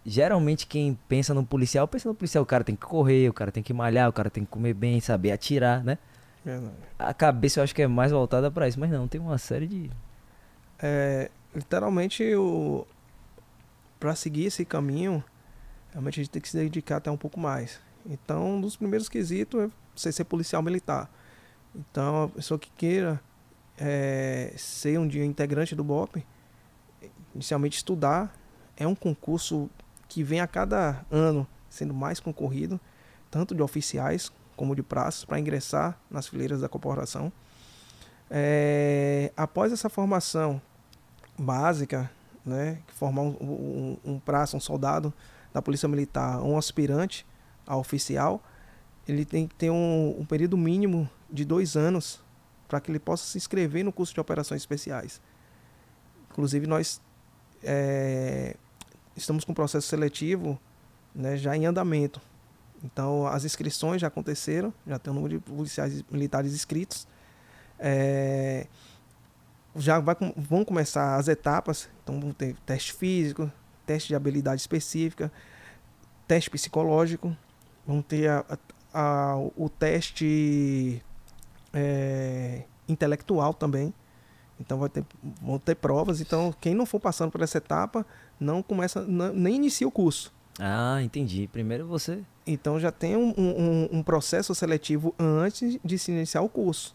geralmente 0.05 0.67
quem 0.67 0.99
pensa 1.09 1.33
no 1.33 1.45
policial, 1.45 1.89
pensa 1.89 2.09
no 2.09 2.15
policial, 2.15 2.43
o 2.43 2.47
cara 2.47 2.63
tem 2.63 2.77
que 2.77 2.85
correr, 2.85 3.29
o 3.29 3.33
cara 3.33 3.51
tem 3.51 3.63
que 3.63 3.73
malhar, 3.73 4.09
o 4.09 4.13
cara 4.13 4.29
tem 4.29 4.45
que 4.45 4.51
comer 4.51 4.75
bem, 4.75 5.01
saber 5.01 5.33
atirar, 5.33 5.83
né? 5.83 5.99
Verdade. 6.45 6.75
A 6.99 7.15
cabeça 7.15 7.61
eu 7.61 7.65
acho 7.65 7.75
que 7.75 7.83
é 7.83 7.87
mais 7.87 8.13
voltada 8.13 8.51
para 8.51 8.69
isso, 8.69 8.79
mas 8.79 8.91
não, 8.91 9.09
tem 9.09 9.21
uma 9.21 9.39
série 9.39 9.67
de 9.67 9.91
É, 10.87 11.31
literalmente, 11.57 12.23
o... 12.35 12.87
para 13.99 14.15
seguir 14.15 14.45
esse 14.45 14.67
caminho, 14.67 15.25
realmente 15.91 16.21
a 16.21 16.23
gente 16.23 16.31
tem 16.31 16.43
que 16.43 16.49
se 16.51 16.59
dedicar 16.59 16.97
até 16.97 17.11
um 17.11 17.17
pouco 17.17 17.41
mais. 17.41 17.81
Então, 18.05 18.57
um 18.57 18.61
dos 18.61 18.77
primeiros 18.77 19.09
quesitos 19.09 19.63
é 19.63 19.71
você 19.97 20.13
ser 20.13 20.25
policial 20.25 20.63
militar. 20.63 21.11
Então, 21.75 22.25
a 22.25 22.29
pessoa 22.29 22.59
que 22.59 22.71
queira 22.77 23.19
é, 23.79 24.53
ser 24.59 24.99
um 24.99 25.09
dia 25.09 25.25
integrante 25.25 25.75
do 25.75 25.83
BOP, 25.83 26.23
inicialmente 27.35 27.79
estudar, 27.79 28.37
é 28.77 28.87
um 28.87 28.95
concurso 28.95 29.71
que 30.07 30.23
vem 30.23 30.41
a 30.41 30.47
cada 30.47 31.03
ano 31.11 31.47
sendo 31.71 31.95
mais 31.95 32.21
concorrido, 32.21 32.79
tanto 33.31 33.55
de 33.55 33.63
oficiais 33.63 34.31
como 34.55 34.77
de 34.77 34.83
praças, 34.83 35.25
para 35.25 35.41
ingressar 35.41 35.99
nas 36.11 36.29
fileiras 36.29 36.61
da 36.61 36.69
corporação. 36.69 37.33
É, 38.31 39.33
após 39.35 39.73
essa 39.73 39.89
formação 39.89 40.61
básica, 41.39 42.11
né, 42.45 42.79
formar 42.89 43.23
um, 43.23 43.37
um, 43.41 44.13
um 44.13 44.19
praça, 44.19 44.57
um 44.57 44.61
soldado 44.61 45.13
da 45.53 45.63
Polícia 45.63 45.89
Militar, 45.89 46.43
um 46.43 46.59
aspirante 46.59 47.27
a 47.67 47.77
oficial, 47.77 48.43
ele 49.07 49.25
tem 49.25 49.47
que 49.47 49.55
ter 49.55 49.71
um, 49.71 50.17
um 50.19 50.25
período 50.25 50.57
mínimo 50.57 51.09
de 51.31 51.45
dois 51.45 51.77
anos 51.77 52.23
para 52.69 52.81
que 52.81 52.91
ele 52.91 52.99
possa 52.99 53.25
se 53.25 53.39
inscrever 53.39 53.85
no 53.85 53.93
curso 53.93 54.13
de 54.13 54.21
operações 54.21 54.63
especiais. 54.63 55.21
Inclusive, 56.31 56.67
nós 56.67 57.01
é, 57.63 58.57
estamos 59.17 59.45
com 59.45 59.53
o 59.53 59.55
processo 59.55 59.87
seletivo 59.87 60.59
né, 61.15 61.37
já 61.37 61.57
em 61.57 61.67
andamento. 61.67 62.21
Então, 62.83 63.27
as 63.27 63.45
inscrições 63.45 64.01
já 64.01 64.09
aconteceram, 64.09 64.73
já 64.87 64.99
tem 64.99 65.11
o 65.11 65.15
número 65.15 65.39
de 65.39 65.41
policiais 65.41 66.03
militares 66.11 66.53
inscritos. 66.53 67.07
É, 67.79 68.67
já 69.77 69.99
vai, 70.01 70.17
vão 70.37 70.65
começar 70.65 71.17
as 71.17 71.29
etapas, 71.29 71.89
então 72.03 72.21
vão 72.21 72.33
ter 72.33 72.55
teste 72.67 72.93
físico, 72.93 73.51
teste 73.87 74.09
de 74.09 74.15
habilidade 74.15 74.61
específica, 74.61 75.31
teste 76.27 76.49
psicológico, 76.51 77.37
vão 77.87 78.01
ter 78.01 78.29
a- 78.31 78.45
a- 78.49 78.59
a- 79.33 79.37
o 79.57 79.69
teste 79.69 81.03
é, 81.73 82.63
intelectual 82.89 83.53
também. 83.53 83.93
Então 84.61 84.79
vai 84.79 84.89
ter, 84.89 85.05
vão 85.43 85.59
ter 85.59 85.75
provas. 85.75 86.21
Então 86.21 86.55
quem 86.61 86.75
não 86.75 86.87
for 86.87 87.01
passando 87.01 87.31
por 87.33 87.43
essa 87.43 87.59
etapa 87.59 88.07
não 88.39 88.63
começa, 88.63 89.03
não- 89.03 89.33
nem 89.33 89.57
inicia 89.57 89.87
o 89.87 89.91
curso. 89.91 90.33
Ah, 90.59 91.01
entendi. 91.03 91.49
Primeiro 91.53 91.87
você 91.87 92.21
Então 92.47 92.79
já 92.79 92.93
tem 92.93 93.17
um, 93.17 93.35
um- 93.37 93.89
um 93.99 94.03
processo 94.03 94.55
seletivo 94.55 95.15
antes 95.19 95.79
de 95.85 95.99
se 95.99 96.13
iniciar 96.13 96.43
o 96.43 96.49
curso. 96.49 96.95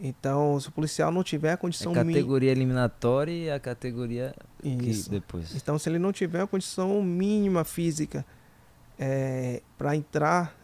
Então, 0.00 0.58
se 0.60 0.68
o 0.68 0.72
policial 0.72 1.10
não 1.10 1.24
tiver 1.24 1.50
a 1.50 1.52
é 1.52 1.56
condição 1.56 1.92
mínima. 1.92 2.12
categoria 2.12 2.52
eliminatória 2.52 3.32
e 3.32 3.50
a 3.50 3.58
categoria 3.58 4.34
que 4.62 4.90
Isso. 4.90 5.10
depois. 5.10 5.54
Então, 5.54 5.78
se 5.78 5.88
ele 5.88 5.98
não 5.98 6.12
tiver 6.12 6.40
a 6.40 6.46
condição 6.46 7.02
mínima 7.02 7.64
física 7.64 8.24
para 9.76 9.96
entrar, 9.96 10.56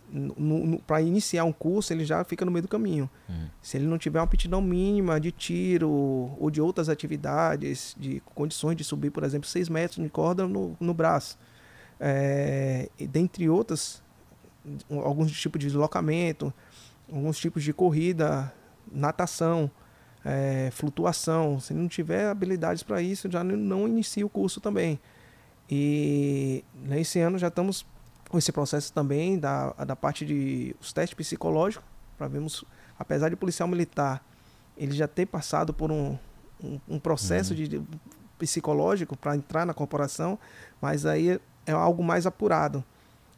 para 0.87 1.01
iniciar 1.01 1.45
um 1.45 1.53
curso, 1.53 1.93
ele 1.93 2.05
já 2.05 2.23
fica 2.25 2.45
no 2.45 2.51
meio 2.51 2.63
do 2.63 2.69
caminho. 2.69 3.11
Hum. 3.29 3.47
Se 3.61 3.77
ele 3.77 3.87
não 3.87 3.99
tiver 3.99 4.21
uma 4.21 4.25
aptidão 4.25 4.61
mínima 4.61 5.21
de 5.21 5.33
tiro 5.33 5.91
ou 5.91 6.51
de 6.51 6.61
outras 6.61 6.89
atividades, 6.89 7.95
de 7.99 8.23
condições 8.35 8.77
de 8.77 8.85
subir, 8.85 9.11
por 9.11 9.25
exemplo, 9.25 9.49
6 9.49 9.69
metros 9.69 10.03
de 10.03 10.09
corda 10.09 10.47
no, 10.47 10.77
no 10.79 10.95
braço, 10.95 11.39
é, 11.99 12.89
e 12.99 13.07
dentre 13.07 13.49
outras, 13.49 14.03
alguns 14.91 15.33
tipos 15.33 15.59
de 15.59 15.67
deslocamento, 15.67 16.53
alguns 17.13 17.39
tipos 17.39 17.63
de 17.63 17.73
corrida, 17.73 18.53
natação, 18.91 19.71
é, 20.25 20.71
flutuação. 20.73 21.61
Se 21.61 21.73
não 21.75 21.89
tiver 21.89 22.27
habilidades 22.27 22.83
para 22.83 23.01
isso, 23.03 23.31
já 23.31 23.43
não- 23.45 23.87
inicia 23.89 24.25
o 24.25 24.29
curso 24.29 24.61
também. 24.61 24.99
E 25.71 26.65
nesse 26.75 27.21
ano 27.21 27.39
já 27.39 27.49
estamos 27.49 27.87
com 28.29 28.39
esse 28.39 28.53
processo 28.53 28.93
também 28.93 29.39
da, 29.39 29.71
da 29.73 29.97
parte 29.97 30.25
de 30.27 30.75
os 30.81 30.93
testes 30.93 31.15
psicológicos, 31.17 31.87
para 32.19 32.29
vermos, 32.29 32.65
apesar 32.99 33.29
de 33.29 33.37
policial 33.37 33.69
militar, 33.69 34.25
ele 34.77 34.93
já 34.93 35.07
ter 35.09 35.27
passado 35.27 35.73
por 35.73 35.91
um, 35.91 36.19
um, 36.63 36.81
um 36.89 36.99
processo 36.99 37.51
Uhum. 37.53 37.57
de, 37.57 37.69
de 37.69 37.83
psicológico 38.39 39.17
para 39.17 39.37
entrar 39.37 39.65
na 39.65 39.73
corporação, 39.73 40.39
mas 40.81 41.07
aí 41.07 41.41
é 41.67 41.73
algo 41.73 42.03
mais 42.03 42.27
apurado 42.27 42.85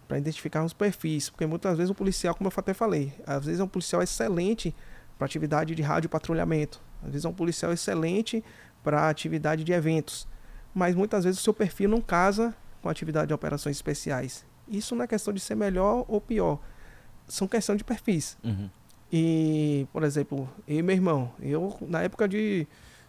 para 0.09 0.19
identificar 0.19 0.65
os 0.65 0.73
perfis, 0.73 1.29
porque 1.31 1.47
muitas 1.47 1.77
vezes 1.77 1.91
o 1.91 1.95
policial, 1.95 2.35
como 2.35 2.49
eu 2.49 2.53
até 2.57 2.73
falei, 2.73 3.13
às 3.27 3.45
vezes 3.45 3.61
é 3.61 3.65
um 3.65 3.69
policial 3.69 4.03
excelente 4.03 4.75
para 5.19 5.25
atividade 5.27 5.75
de 5.75 5.83
rádio 5.83 6.09
patrulhamento, 6.11 6.81
às 7.03 7.11
vezes 7.11 7.25
é 7.25 7.29
um 7.29 7.33
policial 7.33 7.73
excelente 7.73 8.43
para 8.83 9.09
atividade 9.09 9.65
de 9.65 9.73
eventos, 9.73 10.27
mas 10.75 10.95
muitas 10.95 11.25
vezes 11.25 11.41
o 11.41 11.43
seu 11.43 11.55
perfil 11.55 11.89
não 11.89 12.01
casa 12.01 12.55
com 12.83 12.89
a 12.89 12.93
atividade 12.93 13.29
de 13.29 13.35
operações 13.35 13.77
especiais. 13.77 14.45
Isso 14.69 14.95
não 14.95 15.05
é 15.05 15.07
questão 15.07 15.33
de 15.33 15.41
ser 15.41 15.55
melhor 15.55 16.05
ou 16.09 16.21
pior, 16.21 16.59
são 17.27 17.47
questão 17.49 17.75
de 17.77 17.83
perfis. 17.85 18.37
Uhum. 18.45 18.69
E, 19.13 19.87
por 19.93 20.03
exemplo, 20.03 20.49
eu 20.67 20.79
e 20.79 20.83
meu 20.83 20.95
irmão, 20.95 21.33
eu 21.41 21.77
na 21.83 22.03
época 22.03 22.29
de, 22.29 22.67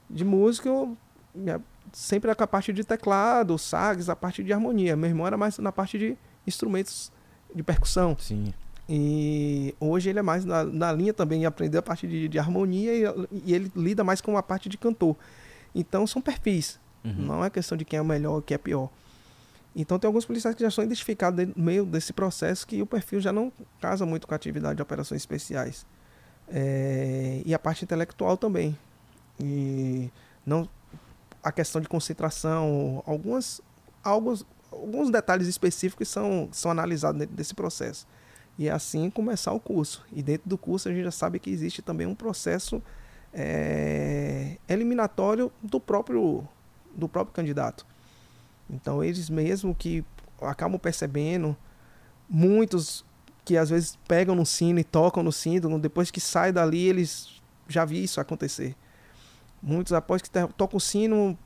de 0.10 0.24
música, 0.24 0.70
eu 0.70 0.96
minha- 1.34 1.60
sempre 1.92 2.30
era 2.30 2.36
com 2.36 2.44
a 2.44 2.48
parte 2.48 2.72
de 2.72 2.84
teclado, 2.84 3.58
sax, 3.58 4.08
a 4.10 4.16
parte 4.16 4.44
de 4.44 4.54
harmonia. 4.54 4.96
Meu 4.96 5.10
irmão 5.10 5.26
era 5.26 5.36
mais 5.38 5.58
na 5.58 5.72
parte 5.72 5.98
de 5.98 6.18
instrumentos 6.46 7.12
de 7.54 7.64
percussão. 7.64 8.16
Sim. 8.20 8.54
E 8.90 9.76
hoje 9.80 10.10
ele 10.10 10.20
é 10.20 10.22
mais 10.22 10.46
na, 10.46 10.64
na 10.64 10.92
linha 10.94 11.14
também, 11.14 11.46
aprender 11.46 11.78
a 11.78 11.82
parte 11.82 12.08
de, 12.08 12.28
de 12.30 12.40
harmonia 12.40 12.94
e, 12.94 13.04
e 13.46 13.54
ele 13.54 13.72
lida 13.76 14.04
mais 14.04 14.22
com 14.22 14.38
a 14.38 14.44
parte 14.44 14.70
de 14.70 14.78
cantor. 14.78 15.16
Então 15.76 16.06
são 16.08 16.22
perfis, 16.22 16.80
Uhum. 17.04 17.14
não 17.26 17.46
é 17.46 17.50
questão 17.50 17.78
de 17.78 17.86
quem 17.86 18.00
é 18.00 18.04
melhor 18.04 18.36
ou 18.36 18.42
quem 18.42 18.56
é 18.56 18.58
pior. 18.58 18.90
Então 19.76 20.00
tem 20.00 20.08
alguns 20.08 20.26
policiais 20.26 20.56
que 20.56 20.62
já 20.64 20.72
são 20.72 20.84
identificados 20.84 21.48
no 21.56 21.64
meio 21.64 21.86
desse 21.86 22.12
processo 22.12 22.66
que 22.66 22.82
o 22.82 22.86
perfil 22.86 23.22
já 23.22 23.32
não 23.32 23.52
casa 23.80 24.06
muito 24.06 24.28
com 24.28 24.34
a 24.34 24.36
atividade 24.36 24.76
de 24.78 24.82
operações 24.82 25.22
especiais. 25.22 25.86
É, 26.50 27.42
e 27.46 27.54
a 27.54 27.60
parte 27.60 27.84
intelectual 27.84 28.36
também. 28.38 28.78
E 29.40 30.10
não 30.46 30.68
a 31.44 31.52
questão 31.52 31.80
de 31.80 31.88
concentração, 31.88 33.04
algumas, 33.06 33.62
alguns, 34.04 34.46
alguns 34.72 35.10
detalhes 35.12 35.48
específicos 35.48 36.08
são, 36.08 36.50
são 36.52 36.72
analisados 36.72 37.20
dentro 37.20 37.36
desse 37.36 37.54
processo. 37.54 38.08
E 38.58 38.68
é 38.68 38.72
assim 38.72 39.10
começar 39.10 39.52
o 39.52 39.60
curso. 39.60 40.04
E 40.12 40.24
dentro 40.24 40.50
do 40.50 40.58
curso 40.58 40.90
a 40.90 40.92
gente 40.92 41.04
já 41.04 41.12
sabe 41.12 41.40
que 41.40 41.50
existe 41.50 41.82
também 41.82 42.08
um 42.08 42.16
processo 42.16 42.82
é, 43.34 44.58
eliminatório 44.68 45.52
do 45.62 45.80
próprio, 45.80 46.48
do 46.96 47.08
próprio 47.08 47.34
candidato. 47.34 47.86
Então 48.70 49.04
eles 49.04 49.30
mesmo 49.30 49.76
que 49.76 50.04
acabam 50.42 50.80
percebendo, 50.80 51.56
muitos 52.30 53.06
que 53.46 53.56
às 53.56 53.70
vezes 53.70 53.98
pegam 54.08 54.36
no 54.36 54.46
sino 54.46 54.80
e 54.80 54.84
tocam 54.84 55.24
no 55.24 55.32
sino, 55.32 55.80
depois 55.80 56.12
que 56.12 56.20
sai 56.20 56.52
dali 56.52 56.88
eles 56.88 57.42
já 57.68 57.86
vi 57.86 58.04
isso 58.04 58.20
acontecer. 58.20 58.76
Muitos 59.62 59.94
após 59.94 60.22
que 60.22 60.30
tocam 60.30 60.78
o 60.78 60.82
sino, 60.82 61.38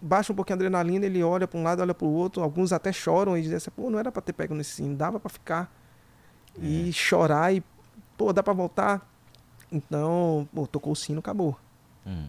baixa 0.00 0.32
um 0.32 0.36
pouquinho 0.36 0.54
a 0.54 0.58
adrenalina, 0.58 1.06
ele 1.06 1.22
olha 1.22 1.48
para 1.48 1.58
um 1.58 1.62
lado, 1.62 1.80
olha 1.80 1.94
para 1.94 2.06
o 2.06 2.12
outro, 2.12 2.42
alguns 2.42 2.72
até 2.72 2.92
choram 2.92 3.36
e 3.36 3.42
dizem 3.42 3.56
assim, 3.56 3.70
pô, 3.70 3.90
não 3.90 3.98
era 3.98 4.12
para 4.12 4.22
ter 4.22 4.32
pego 4.32 4.54
nesse 4.54 4.72
sino, 4.72 4.94
dava 4.96 5.18
para 5.18 5.30
ficar 5.30 5.79
e 6.58 6.92
chorar 6.92 7.54
e 7.54 7.62
pô, 8.16 8.32
dá 8.32 8.42
para 8.42 8.52
voltar. 8.52 9.08
Então, 9.70 10.48
pô, 10.54 10.66
tocou 10.66 10.92
o 10.92 10.96
sino, 10.96 11.20
acabou. 11.20 11.58
Hum. 12.06 12.26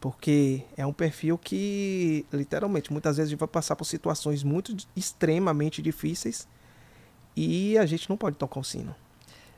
Porque 0.00 0.64
é 0.76 0.84
um 0.84 0.92
perfil 0.92 1.38
que, 1.38 2.26
literalmente, 2.32 2.92
muitas 2.92 3.16
vezes 3.16 3.28
a 3.28 3.30
gente 3.30 3.38
vai 3.38 3.48
passar 3.48 3.76
por 3.76 3.84
situações 3.84 4.42
muito 4.42 4.76
extremamente 4.96 5.80
difíceis 5.80 6.46
e 7.36 7.78
a 7.78 7.86
gente 7.86 8.10
não 8.10 8.16
pode 8.16 8.36
tocar 8.36 8.60
o 8.60 8.64
sino. 8.64 8.94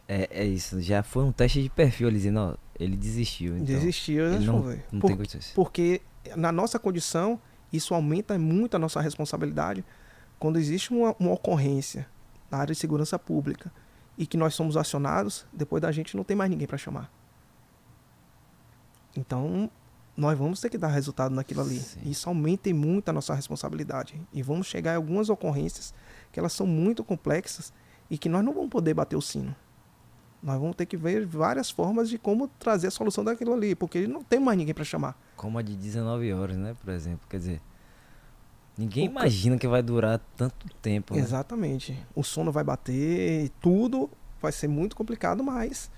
É, 0.07 0.29
é 0.31 0.45
isso. 0.45 0.81
Já 0.83 1.03
foi 1.03 1.25
um 1.25 1.33
teste 1.33 1.63
de 1.63 1.71
perfil 1.71 2.09
ali 2.09 2.19
dizendo, 2.19 2.41
ó, 2.41 2.55
ele 2.79 2.95
desistiu. 2.97 3.55
Então, 3.55 3.65
Desistir, 3.65 4.21
ele 4.21 4.45
não, 4.45 4.63
não 4.93 5.01
Por- 5.01 5.09
tem 5.09 5.17
condições. 5.17 5.51
porque 5.55 6.03
na 6.37 6.53
nossa 6.53 6.79
condição, 6.79 7.41
isso 7.73 7.95
aumenta 7.95 8.39
muito 8.39 8.75
a 8.77 8.79
nossa 8.79 9.01
responsabilidade 9.01 9.83
quando 10.39 10.59
existe 10.59 10.93
uma, 10.93 11.17
uma 11.19 11.33
ocorrência 11.33 12.07
na 12.51 12.59
área 12.59 12.75
de 12.75 12.79
segurança 12.81 13.19
pública 13.19 13.73
e 14.17 14.27
que 14.27 14.37
nós 14.37 14.55
somos 14.55 14.77
acionados, 14.77 15.47
depois 15.53 15.83
da 15.83 15.91
gente 15.91 16.17
não 16.17 16.25
tem 16.25 16.37
mais 16.37 16.51
ninguém 16.51 16.67
para 16.67 16.79
chamar. 16.79 17.11
Então, 19.17 19.71
nós 20.17 20.39
vamos 20.39 20.61
ter 20.61 20.71
que 20.71 20.79
dar 20.79 20.89
resultado 20.89 21.35
naquilo 21.35 21.61
ali. 21.61 21.81
Sim. 21.81 22.01
Isso 22.05 22.29
aumenta 22.29 22.73
muito 22.73 23.09
a 23.09 23.13
nossa 23.13 23.35
responsabilidade. 23.35 24.21
E 24.33 24.43
vamos 24.43 24.67
chegar 24.67 24.93
em 24.93 24.97
algumas 24.97 25.29
ocorrências 25.29 25.93
que 26.31 26.39
elas 26.39 26.53
são 26.53 26.67
muito 26.67 27.03
complexas 27.03 27.73
e 28.09 28.17
que 28.17 28.29
nós 28.29 28.45
não 28.45 28.53
vamos 28.53 28.71
poder 28.71 28.95
bater 28.95 29.17
o 29.17 29.23
sino. 29.23 29.55
Nós 30.43 30.61
vamos 30.61 30.77
ter 30.77 30.87
que 30.87 30.97
ver 30.97 31.25
várias 31.25 31.71
formas 31.71 32.09
de 32.09 32.19
como 32.19 32.47
trazer 32.47 32.89
a 32.89 32.91
solução 32.91 33.25
daquilo 33.25 33.55
ali, 33.55 33.75
porque 33.75 34.07
não 34.07 34.23
tem 34.23 34.39
mais 34.39 34.59
ninguém 34.59 34.75
para 34.75 34.85
chamar. 34.85 35.19
Como 35.37 35.59
a 35.59 35.63
de 35.63 35.75
19 35.75 36.33
horas, 36.33 36.57
né? 36.57 36.77
Por 36.79 36.93
exemplo. 36.93 37.27
Quer 37.29 37.39
dizer, 37.39 37.63
ninguém 38.77 39.07
imagina 39.07 39.59
que 39.59 39.67
vai 39.67 39.83
durar 39.83 40.21
tanto 40.37 40.69
tempo. 40.83 41.15
Né? 41.15 41.21
Exatamente. 41.21 41.99
O 42.15 42.23
sono 42.23 42.53
vai 42.53 42.65
bater, 42.65 43.51
tudo 43.61 44.11
vai 44.41 44.53
ser 44.53 44.69
muito 44.69 44.97
complicado, 44.97 45.43
mas 45.43 45.91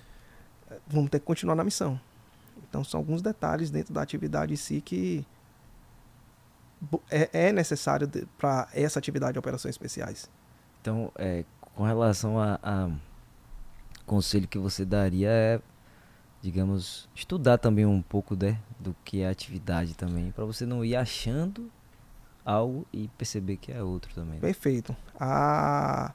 eh, 0.69 0.77
vamos 0.87 1.09
ter 1.09 1.19
que 1.19 1.25
continuar 1.25 1.55
na 1.55 1.63
missão. 1.63 1.99
Então 2.69 2.83
são 2.83 2.99
alguns 2.99 3.21
detalhes 3.21 3.69
dentro 3.69 3.93
da 3.93 4.01
atividade 4.01 4.53
em 4.53 4.57
si 4.57 4.81
que 4.81 5.25
é, 7.09 7.47
é 7.47 7.51
necessário 7.51 8.09
para 8.37 8.67
essa 8.73 8.99
atividade 8.99 9.33
de 9.33 9.39
operações 9.39 9.73
especiais. 9.73 10.29
Então, 10.81 11.11
é, 11.17 11.43
com 11.75 11.83
relação 11.83 12.39
a, 12.39 12.59
a 12.61 12.89
conselho 14.05 14.47
que 14.47 14.57
você 14.57 14.85
daria 14.85 15.29
é, 15.29 15.61
digamos, 16.41 17.09
estudar 17.15 17.57
também 17.57 17.85
um 17.85 18.01
pouco 18.01 18.35
né, 18.35 18.59
do 18.79 18.95
que 19.03 19.21
é 19.21 19.29
atividade 19.29 19.95
também, 19.95 20.31
para 20.31 20.45
você 20.45 20.65
não 20.65 20.85
ir 20.85 20.95
achando 20.95 21.69
algo 22.47 22.87
e 22.93 23.09
perceber 23.09 23.57
que 23.57 23.73
é 23.73 23.83
outro 23.83 24.13
também. 24.15 24.35
né? 24.35 24.39
Perfeito. 24.39 24.95
A 25.19 26.13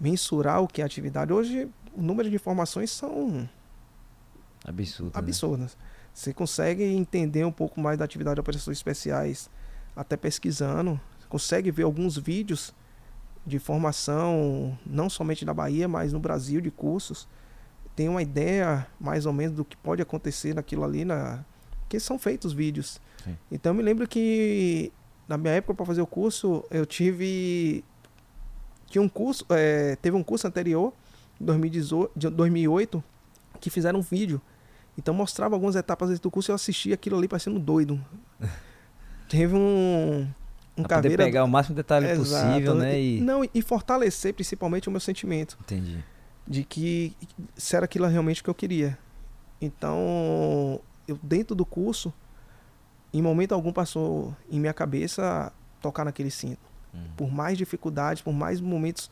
mensurar 0.00 0.62
o 0.62 0.66
que 0.66 0.80
é 0.80 0.84
atividade. 0.84 1.30
Hoje, 1.32 1.68
o 1.94 2.00
número 2.00 2.30
de 2.30 2.36
informações 2.36 2.90
são 2.90 3.48
Absurdo. 4.64 5.12
né? 5.12 5.18
absurdas. 5.18 5.76
Você 6.14 6.32
consegue 6.32 6.82
entender 6.82 7.44
um 7.44 7.52
pouco 7.52 7.80
mais 7.80 7.98
da 7.98 8.04
atividade 8.04 8.36
de 8.36 8.40
operações 8.40 8.78
especiais 8.78 9.50
até 9.94 10.16
pesquisando. 10.16 10.98
Consegue 11.28 11.70
ver 11.70 11.82
alguns 11.82 12.16
vídeos 12.16 12.74
de 13.46 13.58
formação, 13.58 14.76
não 14.86 15.10
somente 15.10 15.44
na 15.44 15.52
Bahia, 15.52 15.86
mas 15.86 16.12
no 16.12 16.18
Brasil, 16.18 16.60
de 16.62 16.70
cursos. 16.70 17.28
Tem 17.94 18.08
uma 18.08 18.22
ideia 18.22 18.86
mais 18.98 19.26
ou 19.26 19.32
menos 19.32 19.56
do 19.56 19.64
que 19.64 19.76
pode 19.76 20.00
acontecer 20.00 20.54
naquilo 20.54 20.84
ali, 20.84 21.04
na... 21.04 21.44
que 21.88 22.00
são 22.00 22.18
feitos 22.18 22.52
vídeos. 22.52 23.00
Sim. 23.22 23.36
Então 23.50 23.70
eu 23.70 23.74
me 23.74 23.82
lembro 23.82 24.06
que 24.08 24.92
na 25.28 25.36
minha 25.36 25.54
época 25.54 25.74
para 25.74 25.86
fazer 25.86 26.00
o 26.00 26.06
curso, 26.06 26.64
eu 26.70 26.86
tive 26.86 27.84
tinha 28.86 29.02
um 29.02 29.08
curso, 29.08 29.44
eh, 29.50 29.96
teve 30.00 30.16
um 30.16 30.22
curso 30.22 30.46
anterior, 30.46 30.92
em 31.40 31.44
2018, 31.44 32.12
de 32.16 32.30
2008, 32.30 33.04
que 33.60 33.68
fizeram 33.68 33.98
um 33.98 34.02
vídeo. 34.02 34.40
Então 34.96 35.14
mostrava 35.14 35.54
algumas 35.54 35.76
etapas 35.76 36.18
do 36.18 36.30
curso 36.30 36.50
e 36.50 36.52
eu 36.52 36.56
assistia 36.56 36.94
aquilo 36.94 37.16
ali 37.16 37.28
parecendo 37.28 37.58
doido. 37.58 38.00
Teve 39.28 39.54
um 39.54 40.26
um 40.76 40.82
Pra 40.84 40.98
poder 40.98 41.08
caveira 41.08 41.24
pegar 41.24 41.44
o 41.44 41.48
máximo 41.48 41.74
detalhe 41.74 42.16
possível, 42.16 42.74
né? 42.74 43.00
E... 43.00 43.20
Não, 43.20 43.42
e 43.52 43.62
fortalecer 43.62 44.32
principalmente 44.32 44.88
o 44.88 44.92
meu 44.92 45.00
sentimento 45.00 45.58
Entendi. 45.60 46.04
de 46.46 46.62
que 46.64 47.16
se 47.56 47.74
era 47.74 47.84
aquilo 47.84 48.06
realmente 48.06 48.42
que 48.42 48.48
eu 48.48 48.54
queria. 48.54 48.96
Então, 49.60 50.80
eu 51.06 51.18
dentro 51.20 51.54
do 51.56 51.66
curso, 51.66 52.12
em 53.12 53.22
momento 53.22 53.52
algum 53.52 53.72
passou 53.72 54.34
em 54.50 54.60
minha 54.60 54.74
cabeça 54.74 55.52
tocar 55.80 56.04
naquele 56.04 56.30
cinto. 56.30 56.60
Hum. 56.94 57.04
Por 57.16 57.30
mais 57.30 57.56
dificuldades, 57.56 58.22
por 58.22 58.32
mais 58.32 58.60
momentos 58.60 59.10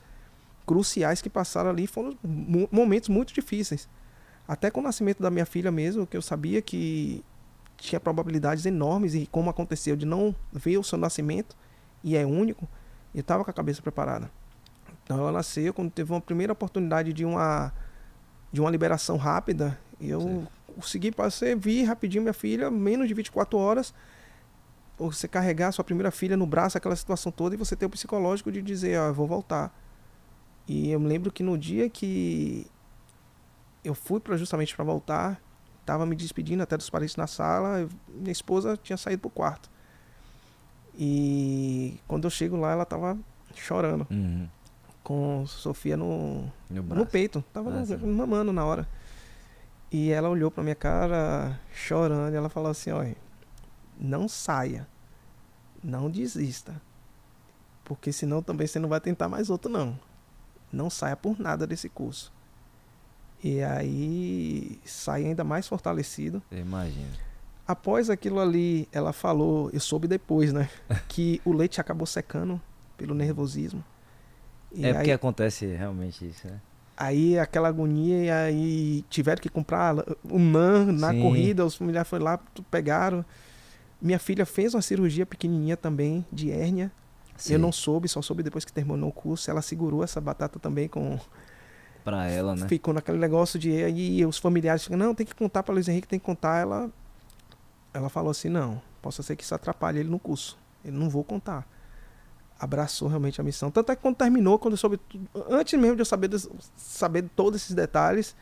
cruciais 0.66 1.22
que 1.22 1.30
passaram 1.30 1.70
ali, 1.70 1.86
foram 1.86 2.16
mo- 2.22 2.68
momentos 2.70 3.09
muito 3.09 3.32
difíceis. 3.32 3.88
Até 4.49 4.70
com 4.70 4.80
o 4.80 4.82
nascimento 4.82 5.22
da 5.22 5.30
minha 5.30 5.47
filha 5.47 5.70
mesmo, 5.70 6.07
que 6.07 6.16
eu 6.16 6.22
sabia 6.22 6.61
que 6.62 7.24
tinha 7.76 8.01
probabilidades 8.01 8.64
enormes 8.64 9.14
e 9.14 9.26
como 9.26 9.51
aconteceu 9.51 9.97
de 9.97 10.07
não 10.07 10.34
ver 10.53 10.78
o 10.78 10.84
seu 10.84 10.99
nascimento 10.99 11.57
e 12.03 12.16
é 12.16 12.24
único, 12.24 12.66
eu 13.14 13.20
estava 13.20 13.44
com 13.44 13.51
a 13.51 13.55
cabeça 13.55 13.82
preparada. 13.82 14.30
Então 15.05 15.18
ela 15.18 15.32
nasceu 15.32 15.72
quando 15.74 15.90
teve 15.90 16.11
uma 16.12 16.20
primeira 16.20 16.53
oportunidade 16.53 17.12
de 17.12 17.24
uma 17.24 17.72
de 18.53 18.61
uma 18.61 18.70
liberação 18.70 19.16
rápida, 19.16 19.78
eu 20.01 20.20
Sim. 20.20 20.47
Consegui 20.76 21.10
passei, 21.10 21.54
vi 21.54 21.82
rapidinho 21.82 22.22
minha 22.22 22.32
filha, 22.34 22.70
menos 22.70 23.08
de 23.08 23.14
24 23.14 23.58
horas, 23.58 23.92
você 24.98 25.26
carregar 25.26 25.72
sua 25.72 25.84
primeira 25.84 26.10
filha 26.10 26.36
no 26.36 26.46
braço, 26.46 26.78
aquela 26.78 26.94
situação 26.96 27.32
toda 27.32 27.54
e 27.54 27.58
você 27.58 27.74
ter 27.74 27.86
o 27.86 27.90
psicológico 27.90 28.52
de 28.52 28.62
dizer, 28.62 28.98
ó, 29.00 29.08
eu 29.08 29.14
vou 29.14 29.26
voltar. 29.26 29.74
E 30.68 30.90
eu 30.90 31.00
me 31.00 31.06
lembro 31.08 31.30
que 31.32 31.42
no 31.42 31.56
dia 31.58 31.88
que 31.90 32.66
eu 33.84 33.94
fui 33.94 34.20
para 34.20 34.36
justamente 34.36 34.74
para 34.74 34.84
voltar, 34.84 35.40
tava 35.84 36.04
me 36.06 36.16
despedindo 36.16 36.62
até 36.62 36.76
dos 36.76 36.88
parentes 36.90 37.16
na 37.16 37.26
sala, 37.26 37.80
eu- 37.80 37.88
minha 38.08 38.32
esposa 38.32 38.76
tinha 38.76 38.96
saído 38.96 39.20
pro 39.20 39.30
quarto. 39.30 39.70
E 40.98 42.00
quando 42.08 42.24
eu 42.24 42.30
chego 42.30 42.56
lá, 42.56 42.72
ela 42.72 42.84
tava 42.84 43.18
chorando, 43.54 44.06
Uhum. 44.10 44.48
com 45.04 45.46
Sofia 45.46 45.96
no, 45.96 46.50
No 46.70 46.82
no 46.82 47.06
peito, 47.06 47.44
tava 47.52 47.70
Ah, 47.70 47.96
mamando 48.06 48.52
na 48.52 48.64
hora. 48.64 48.88
E 49.91 50.11
ela 50.11 50.28
olhou 50.28 50.51
pra 50.51 50.62
minha 50.62 50.74
cara, 50.74 51.59
chorando, 51.72 52.32
e 52.32 52.37
ela 52.37 52.49
falou 52.49 52.70
assim, 52.70 52.91
olha, 52.91 53.16
não 53.99 54.28
saia, 54.28 54.87
não 55.82 56.11
desista, 56.11 56.80
porque 57.84 58.12
senão 58.12 58.43
também 58.43 58.66
você 58.66 58.78
não 58.78 58.89
vai 58.89 59.01
tentar 59.01 59.28
mais 59.28 59.49
outro 59.49 59.70
não. 59.70 59.99
Não 60.72 60.91
saia 60.91 61.16
por 61.16 61.39
nada 61.39 61.66
desse 61.66 61.89
curso. 61.89 62.32
E 63.43 63.62
aí 63.62 64.80
saí 64.84 65.24
ainda 65.26 65.45
mais 65.45 65.68
fortalecido. 65.68 66.43
Eu 66.51 66.59
imagino. 66.59 67.12
Após 67.66 68.11
aquilo 68.11 68.41
ali, 68.41 68.89
ela 68.93 69.12
falou, 69.12 69.70
eu 69.72 69.80
soube 69.80 70.09
depois, 70.09 70.53
né, 70.53 70.68
que 71.09 71.41
o 71.45 71.53
leite 71.53 71.80
acabou 71.80 72.07
secando 72.07 72.61
pelo 72.97 73.14
nervosismo. 73.14 73.84
E 74.72 74.84
é 74.84 74.89
aí- 74.89 74.95
porque 74.95 75.12
acontece 75.12 75.66
realmente 75.66 76.26
isso, 76.28 76.47
né? 76.49 76.61
Aí 76.97 77.38
aquela 77.38 77.68
agonia, 77.68 78.24
e 78.24 78.30
aí 78.30 79.05
tiveram 79.11 79.42
que 79.42 79.51
comprar 79.51 79.94
um 80.24 80.38
NAN 80.38 80.92
na 80.92 81.11
Sim. 81.12 81.20
corrida, 81.20 81.66
os 81.66 81.74
familiares 81.74 82.09
foram 82.09 82.24
lá, 82.24 82.40
pegaram. 82.70 83.24
Minha 84.01 84.18
filha 84.18 84.47
fez 84.47 84.74
uma 84.74 84.80
cirurgia 84.80 85.26
pequenininha 85.26 85.76
também, 85.76 86.24
de 86.32 86.51
hérnia. 86.51 86.90
Eu 87.51 87.59
não 87.59 87.70
soube, 87.70 88.09
só 88.09 88.22
soube 88.22 88.42
depois 88.42 88.64
que 88.64 88.72
terminou 88.72 89.11
o 89.11 89.12
curso. 89.12 89.51
Ela 89.51 89.61
segurou 89.61 90.03
essa 90.03 90.20
batata 90.20 90.59
também 90.59 90.88
com... 90.88 91.18
Pra 92.03 92.28
ela, 92.28 92.55
né? 92.57 92.66
Ficou 92.66 92.94
naquele 92.94 93.18
negócio 93.18 93.59
de... 93.59 93.72
Aí 93.84 94.24
os 94.24 94.38
familiares 94.38 94.84
ficam, 94.84 94.97
não, 94.97 95.14
tem 95.14 95.26
que 95.26 95.34
contar 95.34 95.62
para 95.62 95.74
Luiz 95.74 95.86
Henrique, 95.88 96.09
tem 96.09 96.18
que 96.18 96.24
contar. 96.24 96.61
Ela, 96.61 96.90
ela 97.92 98.09
falou 98.09 98.30
assim, 98.30 98.49
não, 98.49 98.80
possa 99.03 99.22
ser 99.22 99.36
que 99.36 99.44
isso 99.44 99.55
atrapalhe 99.55 99.99
ele 99.99 100.09
no 100.09 100.18
curso. 100.18 100.57
Ele 100.82 100.97
não 100.97 101.11
vou 101.11 101.22
contar. 101.22 101.66
Abraçou 102.59 103.09
realmente 103.09 103.40
a 103.40 103.44
missão. 103.44 103.70
Tanto 103.70 103.92
é 103.92 103.96
que 103.96 104.02
quando 104.02 104.16
terminou, 104.16 104.59
quando 104.59 104.72
eu 104.74 104.78
soube... 104.78 104.96
tudo- 104.96 105.28
Antes 105.50 105.78
mesmo 105.78 105.96
de 105.96 106.02
eu 106.02 106.07
saber, 106.07 106.28
dos- 106.28 106.48
saber 106.76 107.22
de 107.22 107.28
todos 107.28 107.61
esses 107.62 107.74
detalhes, 107.74 108.34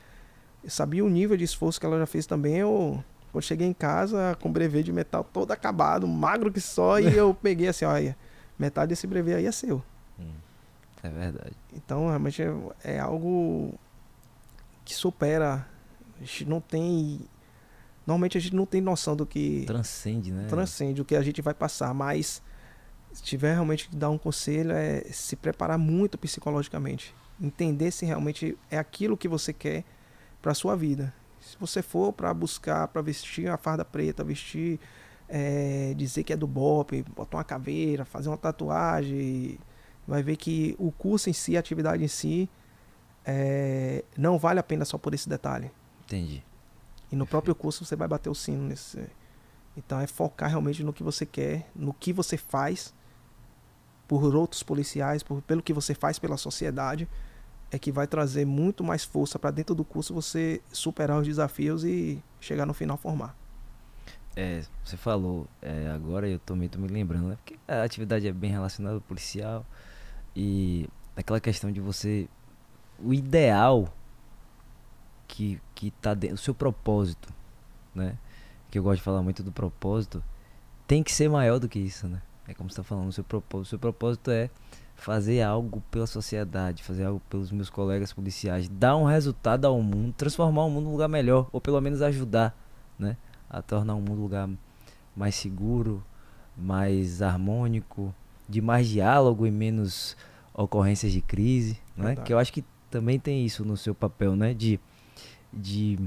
eu 0.62 0.70
sabia 0.70 1.04
o 1.04 1.08
nível 1.10 1.36
de 1.36 1.42
esforço 1.44 1.80
que 1.80 1.86
ela 1.86 1.98
já 1.98 2.06
fez 2.06 2.24
também. 2.26 2.56
Eu, 2.56 3.02
quando 3.32 3.42
cheguei 3.42 3.66
em 3.66 3.72
casa, 3.72 4.36
com 4.40 4.48
o 4.48 4.52
brevet 4.52 4.84
de 4.84 4.92
metal 4.92 5.24
todo 5.24 5.50
acabado, 5.50 6.06
magro 6.06 6.52
que 6.52 6.60
só, 6.60 7.00
e 7.00 7.16
eu 7.16 7.34
peguei 7.42 7.66
assim, 7.68 7.84
olha, 7.84 8.16
metade 8.58 8.90
desse 8.90 9.06
brevet 9.06 9.34
aí 9.34 9.46
é 9.46 9.52
seu. 9.52 9.82
Hum, 10.20 10.30
É 11.02 11.08
verdade. 11.08 11.56
Então, 11.74 12.06
realmente 12.06 12.40
é, 12.40 12.54
é 12.84 12.98
algo 13.00 13.74
que 14.84 14.94
supera. 14.94 15.66
A 16.16 16.20
gente 16.20 16.44
não 16.44 16.60
tem. 16.60 17.20
Normalmente 18.06 18.38
a 18.38 18.40
gente 18.40 18.54
não 18.54 18.66
tem 18.66 18.80
noção 18.80 19.16
do 19.16 19.24
que 19.26 19.64
Transcende, 19.66 20.30
né? 20.30 20.46
transcende, 20.46 21.00
o 21.00 21.04
que 21.04 21.16
a 21.16 21.22
gente 21.22 21.40
vai 21.42 21.54
passar, 21.54 21.92
mas 21.94 22.42
se 23.14 23.22
tiver 23.22 23.52
realmente 23.52 23.88
que 23.88 23.94
dar 23.94 24.10
um 24.10 24.18
conselho 24.18 24.72
é 24.72 25.02
se 25.12 25.36
preparar 25.36 25.78
muito 25.78 26.18
psicologicamente. 26.18 27.14
Entender 27.40 27.92
se 27.92 28.04
realmente 28.04 28.58
é 28.68 28.76
aquilo 28.76 29.16
que 29.16 29.28
você 29.28 29.52
quer 29.52 29.84
para 30.42 30.52
sua 30.52 30.76
vida. 30.76 31.14
Se 31.40 31.56
você 31.60 31.80
for 31.80 32.12
para 32.12 32.34
buscar, 32.34 32.88
para 32.88 33.00
vestir 33.02 33.48
a 33.48 33.56
farda 33.56 33.84
preta, 33.84 34.24
vestir, 34.24 34.80
é, 35.28 35.94
dizer 35.96 36.24
que 36.24 36.32
é 36.32 36.36
do 36.36 36.46
BOP, 36.46 37.04
botar 37.14 37.36
uma 37.36 37.44
caveira, 37.44 38.04
fazer 38.04 38.28
uma 38.28 38.36
tatuagem, 38.36 39.60
vai 40.08 40.20
ver 40.20 40.36
que 40.36 40.74
o 40.76 40.90
curso 40.90 41.30
em 41.30 41.32
si, 41.32 41.56
a 41.56 41.60
atividade 41.60 42.02
em 42.02 42.08
si, 42.08 42.50
é, 43.24 44.04
não 44.18 44.38
vale 44.38 44.58
a 44.58 44.62
pena 44.64 44.84
só 44.84 44.98
por 44.98 45.14
esse 45.14 45.28
detalhe. 45.28 45.70
Entendi. 46.04 46.42
E 47.12 47.16
no 47.16 47.28
próprio 47.28 47.54
curso 47.54 47.84
você 47.84 47.94
vai 47.94 48.08
bater 48.08 48.28
o 48.28 48.34
sino 48.34 48.64
nesse. 48.64 49.06
Então 49.76 50.00
é 50.00 50.06
focar 50.08 50.50
realmente 50.50 50.82
no 50.82 50.92
que 50.92 51.04
você 51.04 51.24
quer, 51.24 51.70
no 51.76 51.94
que 51.94 52.12
você 52.12 52.36
faz 52.36 52.92
por 54.06 54.34
outros 54.34 54.62
policiais, 54.62 55.22
por, 55.22 55.40
pelo 55.42 55.62
que 55.62 55.72
você 55.72 55.94
faz 55.94 56.18
pela 56.18 56.36
sociedade, 56.36 57.08
é 57.70 57.78
que 57.78 57.90
vai 57.90 58.06
trazer 58.06 58.44
muito 58.44 58.84
mais 58.84 59.04
força 59.04 59.38
para 59.38 59.50
dentro 59.50 59.74
do 59.74 59.84
curso 59.84 60.14
você 60.14 60.60
superar 60.72 61.18
os 61.18 61.26
desafios 61.26 61.84
e 61.84 62.22
chegar 62.40 62.66
no 62.66 62.74
final 62.74 62.96
formar. 62.96 63.36
É, 64.36 64.62
você 64.84 64.96
falou, 64.96 65.46
é, 65.62 65.88
agora 65.88 66.28
eu 66.28 66.38
também 66.40 66.68
tô 66.68 66.78
me 66.78 66.88
lembrando, 66.88 67.28
né? 67.28 67.36
Porque 67.36 67.56
a 67.68 67.82
atividade 67.82 68.26
é 68.26 68.32
bem 68.32 68.50
relacionada 68.50 68.96
ao 68.96 69.00
policial 69.00 69.64
e 70.34 70.88
aquela 71.16 71.40
questão 71.40 71.70
de 71.70 71.80
você. 71.80 72.28
O 72.98 73.14
ideal 73.14 73.92
que, 75.28 75.60
que 75.74 75.90
tá 75.92 76.14
dentro. 76.14 76.36
O 76.36 76.38
seu 76.38 76.54
propósito, 76.54 77.32
né? 77.94 78.16
Que 78.70 78.78
eu 78.78 78.82
gosto 78.82 78.98
de 78.98 79.02
falar 79.02 79.22
muito 79.22 79.42
do 79.42 79.52
propósito, 79.52 80.22
tem 80.86 81.02
que 81.02 81.12
ser 81.12 81.28
maior 81.28 81.58
do 81.58 81.68
que 81.68 81.78
isso, 81.78 82.08
né? 82.08 82.20
É 82.46 82.54
como 82.54 82.70
você 82.70 82.76
tá 82.76 82.82
falando, 82.82 83.08
o 83.08 83.12
seu 83.12 83.24
propósito. 83.24 83.66
O 83.66 83.68
seu 83.70 83.78
propósito 83.78 84.30
é 84.30 84.50
fazer 84.94 85.42
algo 85.42 85.82
pela 85.90 86.06
sociedade, 86.06 86.82
fazer 86.82 87.04
algo 87.04 87.20
pelos 87.28 87.50
meus 87.50 87.70
colegas 87.70 88.12
policiais, 88.12 88.68
dar 88.68 88.96
um 88.96 89.04
resultado 89.04 89.66
ao 89.66 89.80
mundo, 89.82 90.14
transformar 90.16 90.64
o 90.64 90.70
mundo 90.70 90.84
num 90.84 90.92
lugar 90.92 91.08
melhor, 91.08 91.48
ou 91.52 91.60
pelo 91.60 91.80
menos 91.80 92.02
ajudar, 92.02 92.56
né? 92.98 93.16
A 93.48 93.62
tornar 93.62 93.94
o 93.94 94.00
mundo 94.00 94.18
um 94.18 94.22
lugar 94.22 94.48
mais 95.16 95.34
seguro, 95.34 96.02
mais 96.56 97.22
harmônico, 97.22 98.14
de 98.48 98.60
mais 98.60 98.88
diálogo 98.88 99.46
e 99.46 99.50
menos 99.50 100.16
ocorrências 100.52 101.12
de 101.12 101.20
crise, 101.20 101.78
né? 101.96 102.14
Que 102.16 102.32
eu 102.32 102.38
acho 102.38 102.52
que 102.52 102.64
também 102.90 103.18
tem 103.18 103.44
isso 103.44 103.64
no 103.64 103.76
seu 103.76 103.94
papel, 103.94 104.36
né? 104.36 104.54
De, 104.54 104.78
de 105.52 105.98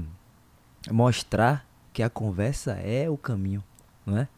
mostrar 0.90 1.66
que 1.92 2.02
a 2.02 2.08
conversa 2.08 2.72
é 2.74 3.10
o 3.10 3.16
caminho, 3.16 3.62
não 4.06 4.18
é? 4.18 4.28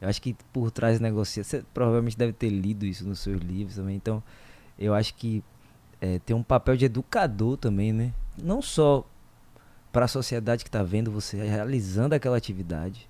Eu 0.00 0.08
acho 0.08 0.20
que 0.22 0.34
por 0.52 0.70
trás 0.70 0.98
negocia. 0.98 1.44
Você 1.44 1.62
provavelmente 1.74 2.16
deve 2.16 2.32
ter 2.32 2.48
lido 2.48 2.86
isso 2.86 3.06
nos 3.06 3.20
seus 3.20 3.40
livros 3.40 3.76
também. 3.76 3.96
Então, 3.96 4.22
eu 4.78 4.94
acho 4.94 5.14
que 5.14 5.44
é, 6.00 6.18
tem 6.20 6.34
um 6.34 6.42
papel 6.42 6.76
de 6.76 6.86
educador 6.86 7.56
também, 7.56 7.92
né? 7.92 8.14
Não 8.42 8.62
só 8.62 9.06
para 9.92 10.06
a 10.06 10.08
sociedade 10.08 10.64
que 10.64 10.68
está 10.68 10.82
vendo 10.82 11.10
você 11.10 11.36
realizando 11.44 12.14
aquela 12.14 12.36
atividade, 12.36 13.08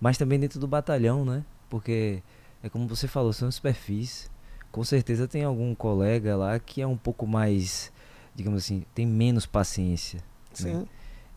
mas 0.00 0.18
também 0.18 0.38
dentro 0.38 0.60
do 0.60 0.66
batalhão, 0.66 1.24
né? 1.24 1.44
Porque 1.70 2.22
é 2.62 2.68
como 2.68 2.86
você 2.86 3.08
falou, 3.08 3.32
são 3.32 3.48
os 3.48 3.58
perfis. 3.58 4.30
Com 4.70 4.84
certeza 4.84 5.26
tem 5.26 5.44
algum 5.44 5.74
colega 5.74 6.36
lá 6.36 6.58
que 6.58 6.82
é 6.82 6.86
um 6.86 6.96
pouco 6.96 7.26
mais, 7.26 7.90
digamos 8.34 8.64
assim, 8.64 8.84
tem 8.94 9.06
menos 9.06 9.46
paciência. 9.46 10.18
Né? 10.18 10.24
Sim. 10.52 10.74
Né? 10.74 10.86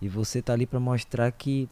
E 0.01 0.09
você 0.09 0.41
tá 0.41 0.53
ali 0.53 0.65
para 0.65 0.79
mostrar 0.79 1.31
que 1.31 1.69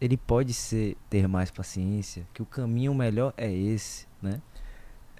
ele 0.00 0.16
pode 0.16 0.54
ser 0.54 0.96
ter 1.10 1.26
mais 1.28 1.50
paciência, 1.50 2.26
que 2.32 2.42
o 2.42 2.46
caminho 2.46 2.94
melhor 2.94 3.32
é 3.36 3.52
esse, 3.52 4.06
né? 4.22 4.40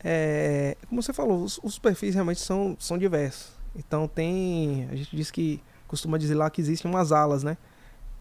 É, 0.02 0.76
como 0.88 1.02
você 1.02 1.12
falou, 1.12 1.42
os, 1.42 1.58
os, 1.62 1.78
perfis 1.78 2.14
realmente 2.14 2.40
são, 2.40 2.76
são 2.78 2.96
diversos. 2.96 3.52
Então 3.74 4.06
tem, 4.06 4.88
a 4.90 4.94
gente 4.94 5.14
diz 5.14 5.30
que 5.30 5.60
costuma 5.88 6.16
dizer 6.16 6.34
lá 6.34 6.48
que 6.48 6.60
existem 6.60 6.88
umas 6.90 7.10
alas, 7.10 7.42
né? 7.42 7.56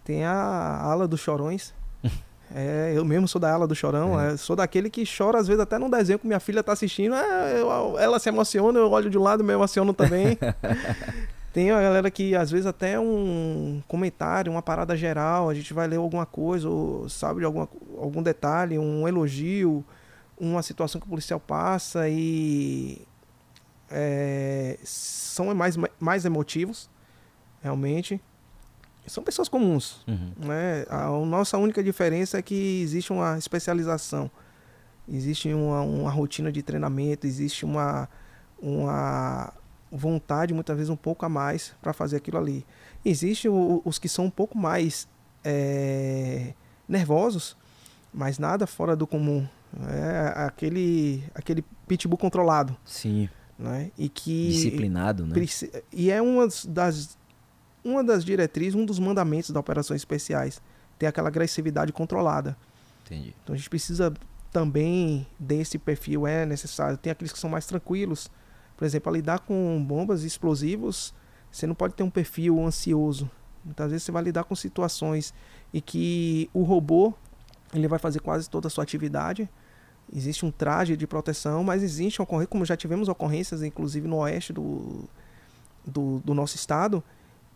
Tem 0.04 0.24
a 0.24 0.82
ala 0.82 1.08
dos 1.08 1.20
chorões. 1.20 1.74
é, 2.54 2.94
eu 2.96 3.06
mesmo 3.06 3.28
sou 3.28 3.40
da 3.40 3.54
ala 3.54 3.68
do 3.68 3.76
chorão, 3.76 4.20
é. 4.20 4.34
É, 4.34 4.38
sou 4.38 4.56
daquele 4.56 4.90
que 4.90 5.04
chora 5.06 5.38
às 5.38 5.48
vezes 5.48 5.62
até 5.62 5.78
num 5.78 5.90
desenho 5.90 6.18
que 6.18 6.26
minha 6.26 6.40
filha 6.40 6.64
tá 6.64 6.74
assistindo, 6.74 7.14
é, 7.14 7.62
eu, 7.62 8.00
ela 8.00 8.18
se 8.18 8.30
emociona, 8.30 8.80
eu 8.80 8.90
olho 8.90 9.10
de 9.10 9.18
um 9.18 9.22
lado, 9.22 9.44
me 9.44 9.54
emociono 9.54 9.94
também. 9.94 10.38
Tem 11.58 11.72
a 11.72 11.82
galera 11.82 12.12
que 12.12 12.36
às 12.36 12.52
vezes 12.52 12.68
até 12.68 13.00
um 13.00 13.82
comentário, 13.88 14.52
uma 14.52 14.62
parada 14.62 14.96
geral, 14.96 15.50
a 15.50 15.56
gente 15.56 15.74
vai 15.74 15.88
ler 15.88 15.96
alguma 15.96 16.24
coisa, 16.24 16.70
ou 16.70 17.10
sabe 17.10 17.40
de 17.40 17.48
alguma, 17.48 17.68
algum 17.98 18.22
detalhe, 18.22 18.78
um 18.78 19.08
elogio, 19.08 19.84
uma 20.40 20.62
situação 20.62 21.02
que 21.02 21.08
o 21.08 21.10
policial 21.10 21.40
passa 21.40 22.08
e 22.08 23.02
é, 23.90 24.78
são 24.84 25.52
mais, 25.56 25.76
mais 26.00 26.26
emotivos, 26.26 26.88
realmente. 27.60 28.22
São 29.08 29.24
pessoas 29.24 29.50
comuns. 29.50 30.04
Uhum. 30.08 30.34
Né? 30.38 30.86
A, 30.88 31.08
a 31.08 31.26
nossa 31.26 31.58
única 31.58 31.84
diferença 31.84 32.38
é 32.38 32.42
que 32.44 32.84
existe 32.84 33.12
uma 33.12 33.36
especialização, 33.36 34.30
existe 35.10 35.52
uma, 35.52 35.82
uma 35.82 36.12
rotina 36.12 36.52
de 36.52 36.62
treinamento, 36.62 37.26
existe 37.26 37.66
uma, 37.66 38.08
uma 38.62 39.52
vontade, 39.92 40.54
muitas 40.54 40.76
vezes 40.76 40.90
um 40.90 40.96
pouco 40.96 41.26
a 41.26 41.30
mais 41.30 41.74
para 41.82 41.94
fazer 41.94 42.18
aquilo 42.18 42.38
ali. 42.38 42.66
Existem 43.06 43.50
os 43.50 43.98
que 43.98 44.10
são 44.10 44.26
um 44.26 44.30
pouco 44.30 44.58
mais 44.58 45.08
é, 45.44 46.54
nervosos, 46.88 47.56
mas 48.14 48.38
nada 48.38 48.68
fora 48.68 48.96
do 48.96 49.08
comum. 49.08 49.48
É 49.90 50.46
aquele, 50.46 51.24
aquele 51.36 51.64
pitbull 51.88 52.18
controlado. 52.18 52.76
Sim. 52.86 53.30
Né? 53.58 53.92
E 53.98 54.08
que 54.08 54.50
disciplinado, 54.50 55.26
né? 55.26 55.36
E 55.92 56.12
é 56.12 56.22
uma 56.22 56.48
das 56.68 57.18
uma 57.84 58.04
das 58.04 58.24
diretrizes, 58.24 58.76
um 58.76 58.86
dos 58.86 59.00
mandamentos 59.00 59.50
das 59.50 59.60
operações 59.60 60.02
especiais, 60.02 60.62
ter 61.00 61.08
aquela 61.08 61.30
agressividade 61.30 61.94
controlada. 61.94 62.58
Entendi. 63.06 63.34
Então 63.42 63.56
a 63.56 63.58
gente 63.58 63.70
precisa 63.70 64.14
também 64.52 65.26
desse 65.40 65.78
perfil 65.78 66.28
é 66.28 66.46
necessário. 66.46 66.98
Tem 66.98 67.12
aqueles 67.12 67.32
que 67.32 67.40
são 67.40 67.50
mais 67.50 67.66
tranquilos, 67.66 68.30
por 68.78 68.86
exemplo, 68.86 69.12
a 69.12 69.14
lidar 69.14 69.40
com 69.40 69.84
bombas 69.84 70.24
e 70.24 70.28
explosivos, 70.28 71.14
você 71.52 71.66
não 71.66 71.74
pode 71.74 71.96
ter 71.96 72.04
um 72.04 72.10
perfil 72.10 72.64
ansioso. 72.64 73.30
Muitas 73.66 73.90
vezes 73.90 74.04
você 74.04 74.12
vai 74.12 74.24
lidar 74.24 74.44
com 74.44 74.56
situações 74.56 75.34
em 75.74 75.82
que 75.82 76.50
o 76.54 76.62
robô 76.62 77.14
ele 77.74 77.88
vai 77.88 78.00
fazer 78.00 78.20
quase 78.20 78.50
toda 78.50 78.68
a 78.68 78.70
sua 78.70 78.84
atividade. 78.84 79.50
Existe 80.14 80.46
um 80.46 80.52
traje 80.52 80.96
de 80.96 81.06
proteção, 81.06 81.64
mas 81.64 81.84
existe 81.84 82.22
ocorrência, 82.22 82.48
como 82.48 82.64
já 82.64 82.78
tivemos 82.78 83.10
ocorrências, 83.10 83.62
inclusive 83.62 84.08
no 84.08 84.18
oeste 84.18 84.54
do, 84.54 85.04
do, 85.86 86.20
do 86.24 86.34
nosso 86.34 86.56
estado, 86.56 87.04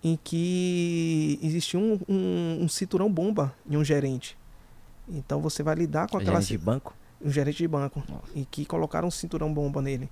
em 0.04 0.20
que 0.22 1.40
existia 1.42 1.80
um, 1.80 2.00
um, 2.10 2.64
um, 2.64 2.68
cinturão 2.68 3.10
bomba 3.10 3.56
em 3.70 3.78
um 3.78 3.84
gerente. 3.84 4.38
Então 5.08 5.40
você 5.40 5.64
vai 5.64 5.76
lidar 5.76 6.10
com 6.10 6.18
aquela. 6.18 6.42
Gerente 6.42 6.58
de 6.60 6.66
banco? 6.66 6.94
Um 7.24 7.30
gerente 7.30 7.58
de 7.58 7.68
banco. 7.68 8.04
Nossa. 8.10 8.24
E 8.36 8.44
que 8.44 8.66
colocaram 8.66 9.08
um 9.08 9.12
cinturão 9.12 9.54
bomba 9.54 9.82
nele. 9.82 10.10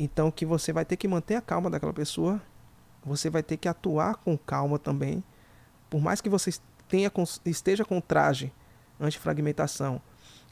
Então 0.00 0.30
que 0.30 0.46
você 0.46 0.72
vai 0.72 0.84
ter 0.84 0.96
que 0.96 1.08
manter 1.08 1.34
a 1.34 1.40
calma 1.40 1.68
daquela 1.68 1.92
pessoa, 1.92 2.40
você 3.04 3.28
vai 3.28 3.42
ter 3.42 3.56
que 3.56 3.68
atuar 3.68 4.14
com 4.14 4.38
calma 4.38 4.78
também. 4.78 5.24
Por 5.90 6.00
mais 6.00 6.20
que 6.20 6.28
você 6.28 6.52
tenha, 6.88 7.10
esteja 7.44 7.84
com 7.84 8.00
traje 8.00 8.52
antifragmentação, 9.00 10.00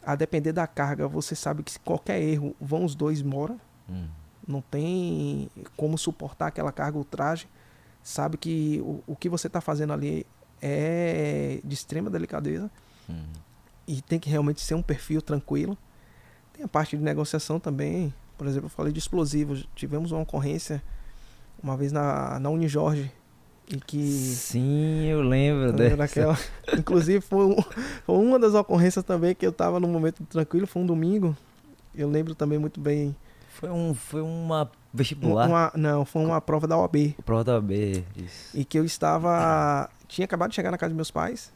a 0.04 0.16
depender 0.16 0.52
da 0.52 0.66
carga, 0.66 1.06
você 1.06 1.36
sabe 1.36 1.62
que 1.62 1.70
se 1.70 1.78
qualquer 1.80 2.20
erro, 2.20 2.56
vão 2.60 2.84
os 2.84 2.96
dois 2.96 3.20
embora. 3.20 3.56
Hum. 3.88 4.08
Não 4.46 4.60
tem 4.60 5.48
como 5.76 5.96
suportar 5.96 6.48
aquela 6.48 6.72
carga, 6.72 6.98
o 6.98 7.04
traje. 7.04 7.48
Sabe 8.02 8.36
que 8.36 8.80
o, 8.82 9.02
o 9.06 9.16
que 9.16 9.28
você 9.28 9.46
está 9.46 9.60
fazendo 9.60 9.92
ali 9.92 10.26
é 10.60 11.60
de 11.64 11.74
extrema 11.74 12.10
delicadeza. 12.10 12.68
Hum. 13.08 13.26
E 13.86 14.02
tem 14.02 14.18
que 14.18 14.28
realmente 14.28 14.60
ser 14.60 14.74
um 14.74 14.82
perfil 14.82 15.22
tranquilo. 15.22 15.78
Tem 16.52 16.64
a 16.64 16.68
parte 16.68 16.96
de 16.96 17.02
negociação 17.02 17.60
também. 17.60 18.12
Por 18.36 18.46
exemplo, 18.46 18.66
eu 18.66 18.70
falei 18.70 18.92
de 18.92 18.98
explosivos. 18.98 19.68
Tivemos 19.74 20.12
uma 20.12 20.22
ocorrência 20.22 20.82
uma 21.62 21.76
vez 21.76 21.92
na, 21.92 22.38
na 22.38 22.50
Unijorge. 22.50 23.10
E 23.68 23.76
que. 23.80 24.06
Sim, 24.06 25.06
eu 25.06 25.22
lembro 25.22 25.72
dessa. 25.72 25.96
Daquela, 25.96 26.38
inclusive, 26.78 27.20
foi, 27.20 27.46
um, 27.46 27.56
foi 28.04 28.16
uma 28.16 28.38
das 28.38 28.54
ocorrências 28.54 29.04
também 29.04 29.34
que 29.34 29.44
eu 29.44 29.50
estava 29.50 29.80
num 29.80 29.88
momento 29.88 30.22
tranquilo. 30.24 30.66
Foi 30.66 30.82
um 30.82 30.86
domingo. 30.86 31.36
Eu 31.94 32.08
lembro 32.08 32.34
também 32.34 32.58
muito 32.58 32.78
bem. 32.78 33.16
Foi, 33.48 33.70
um, 33.70 33.94
foi 33.94 34.20
uma 34.20 34.70
vestibular? 34.92 35.48
Uma, 35.48 35.72
não, 35.74 36.04
foi 36.04 36.24
uma 36.24 36.40
prova 36.40 36.66
da 36.68 36.76
OAB. 36.78 37.16
Prova 37.24 37.42
da 37.42 37.54
OAB, 37.54 37.72
isso. 38.16 38.56
E 38.56 38.64
que 38.64 38.78
eu 38.78 38.84
estava. 38.84 39.90
Tinha 40.06 40.26
acabado 40.26 40.50
de 40.50 40.56
chegar 40.56 40.70
na 40.70 40.78
casa 40.78 40.90
dos 40.90 40.96
meus 40.96 41.10
pais. 41.10 41.52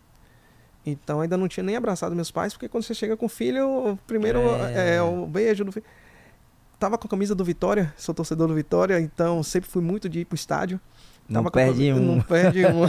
Então 0.84 1.20
ainda 1.20 1.36
não 1.36 1.46
tinha 1.46 1.62
nem 1.62 1.76
abraçado 1.76 2.16
meus 2.16 2.30
pais, 2.30 2.54
porque 2.54 2.68
quando 2.68 2.84
você 2.84 2.94
chega 2.94 3.16
com 3.16 3.26
o 3.26 3.28
filho, 3.28 3.98
primeiro 4.06 4.40
é, 4.74 4.96
é 4.96 5.02
o 5.02 5.26
beijo 5.26 5.62
do 5.62 5.70
filho 5.70 5.84
tava 6.80 6.96
com 6.96 7.06
a 7.06 7.10
camisa 7.10 7.34
do 7.34 7.44
Vitória, 7.44 7.92
sou 7.96 8.14
torcedor 8.14 8.48
do 8.48 8.54
Vitória, 8.54 8.98
então 8.98 9.42
sempre 9.42 9.68
fui 9.68 9.82
muito 9.82 10.08
de 10.08 10.20
ir 10.20 10.24
pro 10.24 10.34
estádio. 10.34 10.80
Não 11.28 11.42
tava 11.42 11.50
perde 11.50 11.90
a, 11.90 11.94
um. 11.94 12.00
Não 12.00 12.20
perde 12.22 12.64
um. 12.66 12.82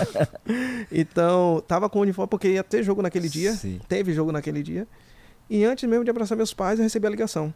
então, 0.90 1.62
tava 1.68 1.90
com 1.90 2.00
o 2.00 2.02
uniforme 2.02 2.30
porque 2.30 2.48
ia 2.48 2.64
ter 2.64 2.82
jogo 2.82 3.02
naquele 3.02 3.28
dia. 3.30 3.54
Sim. 3.54 3.80
Teve 3.88 4.14
jogo 4.14 4.32
naquele 4.32 4.64
dia. 4.64 4.88
E 5.50 5.66
antes 5.66 5.88
mesmo 5.88 6.06
de 6.06 6.10
abraçar 6.10 6.36
meus 6.36 6.54
pais, 6.54 6.80
eu 6.80 6.84
recebi 6.84 7.06
a 7.06 7.10
ligação. 7.10 7.54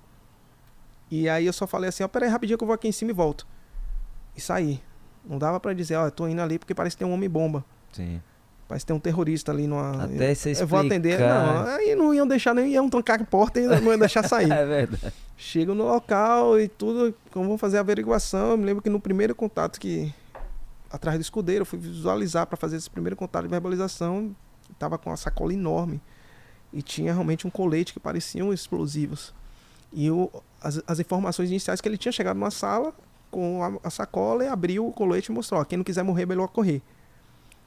E 1.09 1.29
aí 1.29 1.45
eu 1.45 1.53
só 1.53 1.65
falei 1.65 1.87
assim, 1.87 2.03
ó, 2.03 2.05
oh, 2.05 2.09
peraí 2.09 2.29
rapidinho 2.29 2.57
que 2.57 2.63
eu 2.63 2.67
vou 2.67 2.75
aqui 2.75 2.87
em 2.87 2.91
cima 2.91 3.11
e 3.11 3.13
volto. 3.13 3.47
E 4.35 4.41
saí. 4.41 4.81
Não 5.23 5.39
dava 5.39 5.59
para 5.59 5.73
dizer, 5.73 5.95
ó, 5.95 6.03
oh, 6.03 6.07
eu 6.07 6.11
tô 6.11 6.27
indo 6.27 6.41
ali 6.41 6.59
porque 6.59 6.75
parece 6.75 6.95
que 6.95 6.99
tem 6.99 7.07
um 7.07 7.13
homem 7.13 7.29
bomba. 7.29 7.63
Sim. 7.93 8.21
Parece 8.67 8.83
que 8.83 8.87
tem 8.87 8.95
um 8.95 8.99
terrorista 8.99 9.51
ali 9.51 9.67
numa. 9.67 10.05
Até 10.05 10.33
você 10.33 10.59
Eu 10.59 10.65
vou 10.65 10.79
atender. 10.79 11.19
Não, 11.19 11.67
aí 11.67 11.95
não 11.95 12.13
iam 12.13 12.27
deixar 12.27 12.53
nem 12.53 12.71
iam 12.71 12.89
trancar 12.89 13.21
a 13.21 13.25
porta 13.25 13.59
e 13.59 13.67
não 13.67 13.91
iam 13.91 13.99
deixar 13.99 14.23
sair. 14.27 14.51
é 14.51 14.65
verdade. 14.65 15.13
Chego 15.37 15.75
no 15.75 15.85
local 15.85 16.59
e 16.59 16.67
tudo, 16.67 17.13
como 17.31 17.47
vou 17.47 17.57
fazer 17.57 17.77
a 17.77 17.81
averiguação. 17.81 18.51
Eu 18.51 18.57
me 18.57 18.65
lembro 18.65 18.81
que 18.81 18.89
no 18.89 18.99
primeiro 18.99 19.35
contato 19.35 19.79
que. 19.79 20.13
Atrás 20.89 21.17
do 21.17 21.21
escudeiro, 21.21 21.63
eu 21.63 21.65
fui 21.65 21.77
visualizar 21.77 22.47
para 22.47 22.55
fazer 22.55 22.77
esse 22.77 22.89
primeiro 22.89 23.15
contato 23.15 23.43
de 23.43 23.49
verbalização. 23.49 24.35
Tava 24.79 24.97
com 24.97 25.09
uma 25.09 25.17
sacola 25.17 25.53
enorme. 25.53 26.01
E 26.73 26.81
tinha 26.81 27.13
realmente 27.13 27.45
um 27.45 27.49
colete 27.49 27.93
que 27.93 27.99
pareciam 27.99 28.51
explosivos. 28.53 29.33
E 29.93 30.09
o, 30.09 30.31
as, 30.61 30.81
as 30.87 30.99
informações 30.99 31.49
iniciais 31.49 31.81
que 31.81 31.87
ele 31.87 31.97
tinha 31.97 32.11
chegado 32.11 32.37
numa 32.37 32.51
sala 32.51 32.93
com 33.29 33.61
a, 33.63 33.87
a 33.87 33.89
sacola 33.89 34.43
e 34.43 34.47
abriu 34.47 34.87
o 34.87 34.91
colete 34.91 35.31
e 35.31 35.35
mostrou: 35.35 35.61
ó, 35.61 35.65
quem 35.65 35.77
não 35.77 35.83
quiser 35.83 36.03
morrer, 36.03 36.25
melhor 36.25 36.47
correr. 36.47 36.81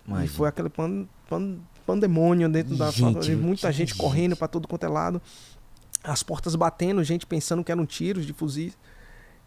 Imagina. 0.09 0.25
E 0.25 0.29
foi 0.29 0.49
aquele 0.49 0.71
pan, 0.71 1.07
pan, 1.29 1.59
pandemônio 1.87 2.49
dentro 2.49 2.75
da 2.77 2.91
gente, 2.91 3.37
muita 3.37 3.71
gente, 3.71 3.91
gente 3.91 3.99
correndo 3.99 4.35
para 4.35 4.49
todo 4.49 4.67
quanto 4.67 4.85
é 4.85 4.89
lado. 4.89 5.21
As 6.03 6.23
portas 6.23 6.57
batendo, 6.57 7.05
gente 7.05 7.27
pensando 7.27 7.63
que 7.63 7.71
eram 7.71 7.85
tiros 7.85 8.25
de 8.25 8.33
fuzis. 8.33 8.77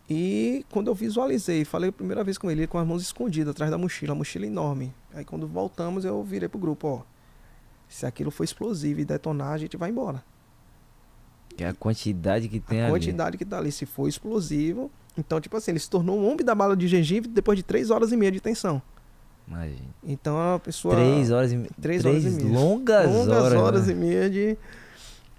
E 0.08 0.64
quando 0.70 0.88
eu 0.88 0.94
visualizei, 0.94 1.66
falei 1.66 1.90
a 1.90 1.94
primeira 1.94 2.24
vez 2.24 2.38
com 2.38 2.52
ele, 2.52 2.68
com 2.68 2.78
as 2.78 2.86
mãos 2.86 3.02
escondidas 3.02 3.52
atrás 3.52 3.72
da 3.72 3.78
mochila, 3.78 4.12
a 4.12 4.16
mochila 4.16 4.46
enorme. 4.46 4.94
Aí 5.14 5.26
quando 5.26 5.48
voltamos, 5.48 6.06
eu 6.06 6.22
virei 6.24 6.48
pro 6.48 6.60
grupo, 6.60 6.88
ó. 6.88 7.02
Se 7.90 8.06
aquilo 8.06 8.30
for 8.30 8.44
explosivo 8.44 9.00
e 9.00 9.06
detonar, 9.06 9.54
a 9.54 9.58
gente 9.58 9.76
vai 9.76 9.90
embora. 9.90 10.24
Que 11.50 11.64
é 11.64 11.70
a 11.70 11.74
quantidade 11.74 12.48
que 12.48 12.60
tem 12.60 12.82
a 12.82 12.86
ali. 12.86 12.92
A 12.92 12.96
quantidade 12.96 13.38
que 13.38 13.46
tá 13.46 13.58
ali. 13.58 13.72
Se 13.72 13.86
for 13.86 14.08
explosivo. 14.08 14.92
Então, 15.18 15.42
tipo 15.42 15.58
assim, 15.58 15.72
ele 15.72 15.80
se 15.80 15.90
tornou 15.90 16.20
um 16.20 16.26
homem 16.32 16.46
da 16.46 16.56
bala 16.56 16.76
de 16.76 16.88
gengibre 16.88 17.30
depois 17.30 17.58
de 17.58 17.64
três 17.64 17.90
horas 17.90 18.12
e 18.12 18.18
meia 18.18 18.32
de 18.32 18.40
tensão. 18.40 18.82
Imagina. 19.52 19.90
Então 20.04 20.56
a 20.56 20.60
pessoa. 20.60 20.96
Três 20.96 21.30
horas 21.30 21.52
e, 21.52 21.58
três, 21.82 22.02
três 22.02 22.06
horas 22.06 22.26
e 22.26 22.44
meia. 22.44 22.60
longas, 22.60 23.12
longas 23.12 23.44
horas. 23.44 23.60
horas 23.60 23.88
né? 23.88 23.94
e 23.94 23.96
meia 23.96 24.30
de. 24.30 24.58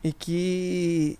E 0.04 0.12
que 0.12 1.18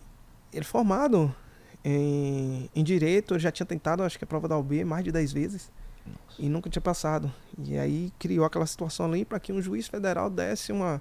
ele 0.53 0.65
formado 0.65 1.35
em, 1.83 2.69
em 2.75 2.85
Direito, 2.85 3.39
já 3.39 3.51
tinha 3.51 3.67
tentado, 3.67 4.03
acho 4.03 4.19
que 4.19 4.25
a 4.25 4.27
prova 4.27 4.47
da 4.47 4.59
UB 4.59 4.85
mais 4.85 5.05
de 5.05 5.11
10 5.11 5.33
vezes. 5.33 5.71
Nossa. 6.07 6.43
E 6.43 6.49
nunca 6.49 6.69
tinha 6.69 6.83
passado. 6.83 7.33
E 7.65 7.79
aí 7.79 8.13
criou 8.19 8.45
aquela 8.45 8.67
situação 8.67 9.07
ali 9.07 9.25
para 9.25 9.41
que 9.41 9.53
um 9.53 9.63
juiz 9.63 9.87
federal 9.87 10.29
desse 10.29 10.73
uma, 10.73 11.01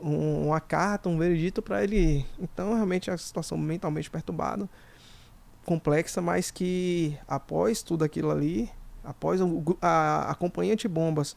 um, 0.00 0.48
uma 0.48 0.60
carta, 0.60 1.08
um 1.08 1.16
veredito 1.16 1.62
para 1.62 1.82
ele. 1.82 2.26
Então, 2.38 2.74
realmente, 2.74 3.10
a 3.10 3.16
situação 3.16 3.56
mentalmente 3.56 4.10
perturbada, 4.10 4.68
complexa, 5.64 6.20
mas 6.20 6.50
que 6.50 7.16
após 7.26 7.82
tudo 7.82 8.04
aquilo 8.04 8.30
ali, 8.30 8.68
após 9.04 9.40
a, 9.80 10.30
a 10.30 10.34
companhia 10.34 10.76
de 10.76 10.88
bombas 10.88 11.36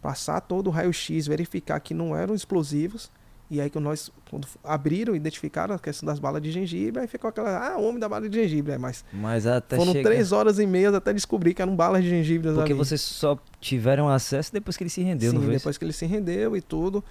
passar 0.00 0.40
todo 0.40 0.68
o 0.68 0.70
raio-x, 0.70 1.26
verificar 1.26 1.80
que 1.80 1.92
não 1.92 2.16
eram 2.16 2.34
explosivos, 2.34 3.10
e 3.50 3.60
aí 3.60 3.70
que 3.70 3.78
nós 3.78 4.12
quando 4.30 4.46
abriram, 4.62 5.16
identificaram 5.16 5.74
a 5.74 5.78
questão 5.78 6.06
das 6.06 6.18
balas 6.18 6.42
de 6.42 6.52
gengibre, 6.52 7.00
aí 7.00 7.08
ficou 7.08 7.28
aquela, 7.28 7.72
ah, 7.72 7.78
homem 7.78 7.98
da 7.98 8.08
bala 8.08 8.28
de 8.28 8.42
gengibre, 8.42 8.72
é, 8.72 8.78
mas, 8.78 9.04
mas 9.12 9.46
até 9.46 9.76
foram 9.76 9.92
chega... 9.92 10.08
três 10.08 10.32
horas 10.32 10.58
e 10.58 10.66
meia 10.66 10.94
até 10.94 11.12
descobrir 11.12 11.54
que 11.54 11.62
eram 11.62 11.74
balas 11.74 12.02
de 12.04 12.10
gengibre 12.10 12.52
Porque 12.52 12.72
ali. 12.72 12.78
vocês 12.78 13.00
só 13.00 13.38
tiveram 13.60 14.08
acesso 14.08 14.52
depois 14.52 14.76
que 14.76 14.82
ele 14.82 14.90
se 14.90 15.02
rendeu, 15.02 15.30
Sim, 15.30 15.36
não 15.38 15.44
foi 15.44 15.54
depois 15.54 15.78
que 15.78 15.84
ele 15.84 15.92
se 15.92 16.06
rendeu 16.06 16.56
e 16.56 16.60
tudo, 16.60 17.02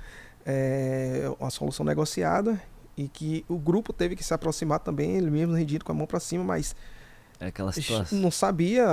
é, 0.45 1.29
uma 1.39 1.49
solução 1.49 1.85
negociada, 1.85 2.61
e 2.95 3.07
que 3.07 3.43
o 3.47 3.57
grupo 3.57 3.91
teve 3.91 4.15
que 4.15 4.23
se 4.23 4.33
aproximar 4.33 4.79
também, 4.79 5.17
ele 5.17 5.29
mesmo 5.29 5.53
rendido 5.53 5.83
com 5.83 5.91
a 5.91 5.95
mão 5.95 6.07
para 6.07 6.19
cima, 6.19 6.43
mas 6.43 6.75
é 7.39 7.47
aquela 7.47 7.71
situação. 7.71 8.19
não 8.19 8.31
sabia, 8.31 8.85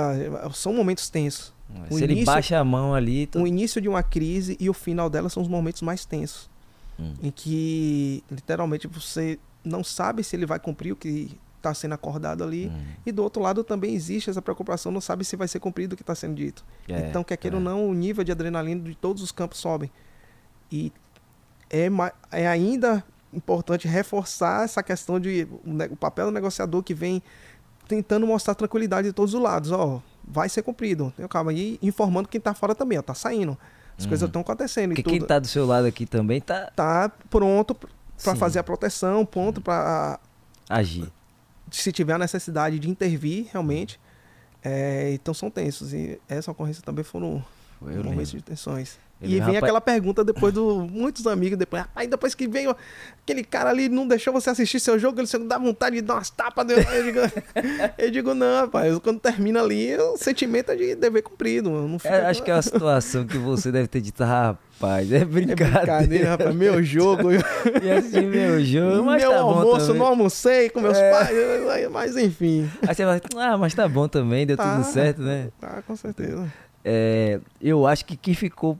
são 0.53 0.73
momentos 0.73 1.09
tensos. 1.09 1.53
Se 1.89 1.95
início, 1.95 2.03
ele 2.03 2.25
baixa 2.25 2.59
a 2.59 2.63
mão 2.63 2.93
ali. 2.93 3.29
O 3.35 3.47
início 3.47 3.81
de 3.81 3.89
uma 3.89 4.03
crise 4.03 4.55
e 4.59 4.69
o 4.69 4.73
final 4.73 5.09
dela 5.09 5.29
são 5.29 5.41
os 5.41 5.49
momentos 5.49 5.81
mais 5.81 6.05
tensos. 6.05 6.49
Hum. 6.99 7.13
Em 7.21 7.31
que 7.31 8.23
literalmente 8.29 8.87
você 8.87 9.39
não 9.63 9.83
sabe 9.83 10.23
se 10.23 10.35
ele 10.35 10.45
vai 10.45 10.59
cumprir 10.59 10.93
o 10.93 10.95
que 10.95 11.37
está 11.57 11.73
sendo 11.73 11.93
acordado 11.93 12.43
ali. 12.43 12.67
Hum. 12.67 12.85
E 13.05 13.11
do 13.11 13.23
outro 13.23 13.41
lado 13.41 13.63
também 13.63 13.93
existe 13.95 14.29
essa 14.29 14.41
preocupação, 14.41 14.91
não 14.91 15.01
sabe 15.01 15.25
se 15.25 15.35
vai 15.35 15.47
ser 15.47 15.59
cumprido 15.59 15.93
o 15.93 15.97
que 15.97 16.03
está 16.03 16.13
sendo 16.13 16.35
dito. 16.35 16.63
É, 16.87 17.09
então, 17.09 17.23
quer 17.23 17.37
queira 17.37 17.57
é. 17.57 17.59
ou 17.59 17.63
não, 17.63 17.89
o 17.89 17.93
nível 17.93 18.23
de 18.23 18.31
adrenalina 18.31 18.81
de 18.81 18.95
todos 18.95 19.23
os 19.23 19.31
campos 19.31 19.57
sobe. 19.57 19.91
E 20.71 20.93
é, 21.69 21.87
é 22.31 22.47
ainda 22.47 23.03
importante 23.33 23.87
reforçar 23.87 24.63
essa 24.63 24.81
questão 24.81 25.19
de 25.19 25.47
o 25.89 25.95
papel 25.95 26.27
do 26.27 26.31
negociador 26.31 26.81
que 26.81 26.93
vem 26.93 27.21
tentando 27.87 28.25
mostrar 28.25 28.55
tranquilidade 28.55 29.07
de 29.07 29.13
todos 29.13 29.33
os 29.33 29.41
lados. 29.41 29.71
Ó, 29.71 30.01
vai 30.23 30.49
ser 30.49 30.61
cumprido. 30.61 31.13
Calma, 31.29 31.53
e 31.53 31.79
informando 31.81 32.27
quem 32.27 32.39
está 32.39 32.53
fora 32.53 32.73
também, 32.73 32.97
ó, 32.97 33.01
tá 33.01 33.13
saindo. 33.13 33.57
As 33.97 34.03
uhum. 34.03 34.09
coisas 34.09 34.27
estão 34.27 34.41
acontecendo. 34.41 34.89
Porque 34.89 35.03
quem 35.03 35.19
está 35.19 35.39
do 35.39 35.47
seu 35.47 35.65
lado 35.65 35.87
aqui 35.87 36.05
também 36.05 36.41
tá. 36.41 36.71
Tá 36.75 37.11
pronto 37.29 37.75
para 38.23 38.35
fazer 38.35 38.59
a 38.59 38.63
proteção, 38.63 39.25
pronto 39.25 39.61
para 39.61 40.19
agir. 40.69 41.11
Se 41.71 41.91
tiver 41.91 42.13
a 42.13 42.17
necessidade 42.17 42.79
de 42.79 42.89
intervir, 42.89 43.47
realmente. 43.51 43.99
É, 44.63 45.11
então 45.13 45.33
são 45.33 45.49
tensos. 45.49 45.93
E 45.93 46.19
essa 46.27 46.51
ocorrência 46.51 46.83
também 46.83 47.03
foram 47.03 47.43
momentos 47.81 48.31
de 48.31 48.41
tensões. 48.41 48.97
Ele 49.21 49.35
e 49.35 49.39
vem 49.39 49.55
rapaz... 49.55 49.63
aquela 49.63 49.81
pergunta 49.81 50.23
depois 50.23 50.53
do. 50.53 50.87
Muitos 50.91 51.25
amigos 51.25 51.57
depois. 51.57 51.83
Rapaz, 51.83 52.09
depois 52.09 52.35
que 52.35 52.47
veio 52.47 52.75
aquele 53.23 53.43
cara 53.43 53.69
ali, 53.69 53.87
não 53.87 54.05
deixou 54.07 54.33
você 54.33 54.49
assistir 54.49 54.79
seu 54.79 54.99
jogo, 54.99 55.21
ele 55.21 55.27
não 55.39 55.47
dá 55.47 55.57
vontade 55.57 55.95
de 55.95 56.01
dar 56.01 56.15
umas 56.15 56.29
tapas. 56.29 56.67
Eu 56.69 57.03
digo, 57.03 57.19
eu 57.97 58.11
digo, 58.11 58.33
não, 58.33 58.61
rapaz, 58.61 58.97
quando 58.99 59.19
termina 59.19 59.61
ali, 59.61 59.95
o 59.97 60.17
sentimento 60.17 60.71
é 60.71 60.75
de 60.75 60.95
dever 60.95 61.21
cumprido. 61.21 61.69
Não 61.69 61.97
fica... 61.97 62.13
é, 62.13 62.25
acho 62.25 62.43
que 62.43 62.51
é 62.51 62.55
uma 62.55 62.61
situação 62.61 63.25
que 63.25 63.37
você 63.37 63.71
deve 63.71 63.87
ter 63.87 64.01
dito, 64.01 64.21
rapaz, 64.21 65.09
é 65.09 65.23
brincadeira. 65.23 65.71
É 65.71 65.85
brincadeira, 65.85 66.29
rapaz, 66.31 66.53
meu 66.53 66.83
jogo. 66.83 67.31
e 67.31 67.91
assim, 67.91 68.25
meu 68.25 68.63
jogo, 68.65 69.05
mas 69.05 69.21
meu 69.21 69.31
tá 69.31 69.39
almoço, 69.39 69.93
não 69.93 70.05
almocei 70.07 70.69
com 70.69 70.81
meus 70.81 70.97
é... 70.97 71.11
pais, 71.11 71.89
mas 71.89 72.17
enfim. 72.17 72.69
Aí 72.85 72.93
você 72.93 73.05
vai, 73.05 73.21
ah, 73.37 73.57
mas 73.57 73.73
tá 73.73 73.87
bom 73.87 74.09
também, 74.09 74.45
deu 74.45 74.57
tá, 74.57 74.75
tudo 74.75 74.91
certo, 74.91 75.21
né? 75.21 75.47
Tá, 75.59 75.81
com 75.87 75.95
certeza. 75.95 76.51
É, 76.83 77.39
eu 77.59 77.87
acho 77.87 78.05
que 78.05 78.15
quem 78.15 78.35
ficou 78.35 78.77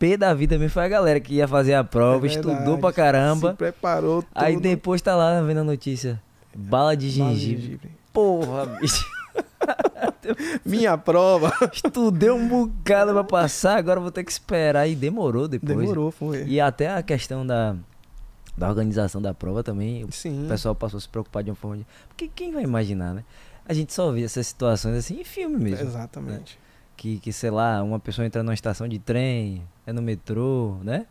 pé 0.00 0.16
da 0.16 0.32
vida 0.32 0.58
mesmo 0.58 0.72
foi 0.72 0.84
a 0.84 0.88
galera 0.88 1.20
que 1.20 1.34
ia 1.34 1.46
fazer 1.46 1.74
a 1.74 1.84
prova, 1.84 2.26
é 2.26 2.30
estudou 2.30 2.78
pra 2.78 2.90
caramba. 2.90 3.50
Se 3.50 3.56
preparou 3.58 4.22
tudo. 4.22 4.32
Aí 4.34 4.58
depois 4.58 5.02
tá 5.02 5.14
lá 5.14 5.40
vendo 5.42 5.58
a 5.58 5.64
notícia. 5.64 6.20
Bala 6.56 6.96
de 6.96 7.10
gengibre. 7.10 7.62
Gengibre. 7.62 7.90
Porra, 8.12 8.66
bicho. 8.80 9.06
Minha 10.64 10.96
prova. 10.96 11.52
Estudei 11.72 12.30
um 12.30 12.48
bocado 12.48 13.12
pra 13.12 13.22
passar, 13.22 13.76
agora 13.76 14.00
vou 14.00 14.10
ter 14.10 14.24
que 14.24 14.32
esperar. 14.32 14.88
E 14.88 14.96
demorou 14.96 15.46
depois. 15.46 15.76
Demorou, 15.76 16.10
foi. 16.10 16.44
E 16.44 16.58
até 16.58 16.90
a 16.90 17.02
questão 17.02 17.46
da, 17.46 17.76
da 18.56 18.68
organização 18.68 19.20
da 19.20 19.34
prova 19.34 19.62
também. 19.62 20.06
Sim. 20.10 20.46
O 20.46 20.48
pessoal 20.48 20.74
passou 20.74 20.96
a 20.96 21.00
se 21.00 21.08
preocupar 21.08 21.44
de 21.44 21.50
uma 21.50 21.56
forma 21.56 21.76
de. 21.76 21.86
Porque 22.08 22.28
quem 22.34 22.52
vai 22.52 22.62
imaginar, 22.62 23.14
né? 23.14 23.22
A 23.68 23.74
gente 23.74 23.92
só 23.92 24.10
vê 24.10 24.22
essas 24.22 24.46
situações 24.46 24.96
assim 24.96 25.20
em 25.20 25.24
filme 25.24 25.58
mesmo. 25.58 25.86
Exatamente. 25.86 26.58
Né? 26.58 26.69
Que, 27.00 27.18
que, 27.18 27.32
sei 27.32 27.50
lá, 27.50 27.82
uma 27.82 27.98
pessoa 27.98 28.26
entra 28.26 28.42
numa 28.42 28.52
estação 28.52 28.86
de 28.86 28.98
trem, 28.98 29.66
é 29.86 29.92
no 29.92 30.02
metrô, 30.02 30.76
né? 30.82 31.06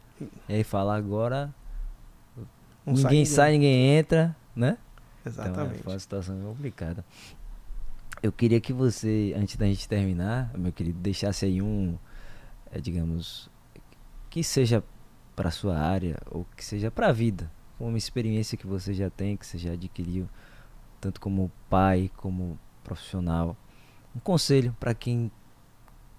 E 0.48 0.54
aí 0.54 0.64
fala 0.64 0.96
agora. 0.96 1.52
Não 2.86 2.94
ninguém 2.94 3.26
sai, 3.26 3.36
sai, 3.36 3.52
ninguém 3.54 3.98
entra, 3.98 4.36
né? 4.56 4.78
Exatamente. 5.26 5.80
Então 5.80 5.92
é 5.92 5.96
uma 5.96 6.00
situação 6.00 6.40
complicada. 6.42 7.04
Eu 8.22 8.32
queria 8.32 8.62
que 8.62 8.72
você, 8.72 9.34
antes 9.36 9.56
da 9.56 9.66
gente 9.66 9.90
terminar, 9.90 10.52
meu 10.56 10.72
querido, 10.72 11.00
deixasse 11.00 11.46
aí 11.46 11.60
um, 11.60 11.98
é, 12.72 12.80
digamos, 12.80 13.50
que 14.30 14.44
seja 14.44 14.84
para 15.36 15.50
sua 15.50 15.76
área 15.76 16.18
ou 16.30 16.46
que 16.56 16.64
seja 16.64 16.92
para 16.92 17.08
a 17.08 17.12
vida, 17.12 17.52
uma 17.80 17.98
experiência 17.98 18.56
que 18.56 18.68
você 18.68 18.94
já 18.94 19.10
tem, 19.10 19.36
que 19.36 19.44
você 19.44 19.58
já 19.58 19.72
adquiriu, 19.72 20.30
tanto 21.02 21.20
como 21.20 21.52
pai, 21.68 22.12
como 22.16 22.60
profissional. 22.84 23.58
Um 24.16 24.20
conselho 24.20 24.76
para 24.80 24.94
quem 24.94 25.32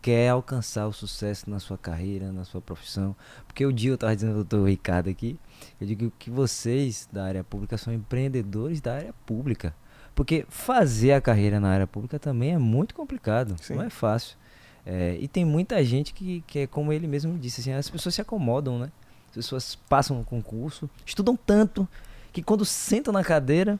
quer 0.02 0.30
alcançar 0.30 0.86
o 0.86 0.92
sucesso 0.92 1.48
na 1.48 1.58
sua 1.58 1.76
carreira, 1.76 2.32
na 2.32 2.44
sua 2.44 2.60
profissão. 2.60 3.14
Porque 3.46 3.64
o 3.64 3.72
dia 3.72 3.90
eu 3.90 3.94
estava 3.94 4.14
dizendo 4.14 4.30
ao 4.30 4.44
doutor 4.44 4.68
Ricardo 4.68 5.08
aqui, 5.08 5.38
eu 5.80 5.86
digo 5.86 6.12
que 6.18 6.30
vocês 6.30 7.08
da 7.12 7.24
área 7.24 7.44
pública 7.44 7.76
são 7.76 7.92
empreendedores 7.92 8.80
da 8.80 8.94
área 8.94 9.14
pública. 9.26 9.74
Porque 10.14 10.44
fazer 10.48 11.12
a 11.12 11.20
carreira 11.20 11.60
na 11.60 11.68
área 11.68 11.86
pública 11.86 12.18
também 12.18 12.52
é 12.52 12.58
muito 12.58 12.94
complicado, 12.94 13.56
Sim. 13.60 13.74
não 13.74 13.82
é 13.82 13.90
fácil. 13.90 14.36
É, 14.84 15.16
e 15.20 15.28
tem 15.28 15.44
muita 15.44 15.82
gente 15.84 16.12
que, 16.12 16.42
que 16.46 16.60
é 16.60 16.66
como 16.66 16.92
ele 16.92 17.06
mesmo 17.06 17.38
disse, 17.38 17.60
assim, 17.60 17.72
as 17.72 17.88
pessoas 17.88 18.14
se 18.14 18.20
acomodam, 18.20 18.78
né? 18.78 18.90
As 19.28 19.34
pessoas 19.34 19.74
passam 19.74 20.18
no 20.18 20.24
concurso, 20.24 20.90
estudam 21.06 21.36
tanto 21.36 21.86
que 22.32 22.42
quando 22.42 22.64
sentam 22.64 23.12
na 23.12 23.22
cadeira, 23.22 23.78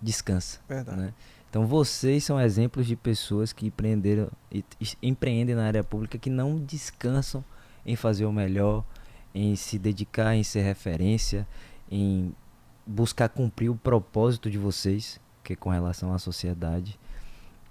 descansa. 0.00 0.60
Verdade. 0.68 1.00
Né? 1.00 1.14
Então 1.48 1.66
vocês 1.66 2.24
são 2.24 2.40
exemplos 2.40 2.86
de 2.86 2.94
pessoas 2.94 3.52
que 3.52 3.66
empreenderam, 3.66 4.30
empreendem 5.02 5.54
na 5.54 5.66
área 5.66 5.82
pública 5.82 6.18
que 6.18 6.28
não 6.28 6.58
descansam 6.58 7.42
em 7.86 7.96
fazer 7.96 8.26
o 8.26 8.32
melhor, 8.32 8.84
em 9.34 9.56
se 9.56 9.78
dedicar, 9.78 10.34
em 10.34 10.44
ser 10.44 10.62
referência, 10.62 11.46
em 11.90 12.34
buscar 12.86 13.28
cumprir 13.28 13.70
o 13.70 13.76
propósito 13.76 14.50
de 14.50 14.58
vocês, 14.58 15.18
que 15.42 15.54
é 15.54 15.56
com 15.56 15.70
relação 15.70 16.12
à 16.12 16.18
sociedade, 16.18 16.98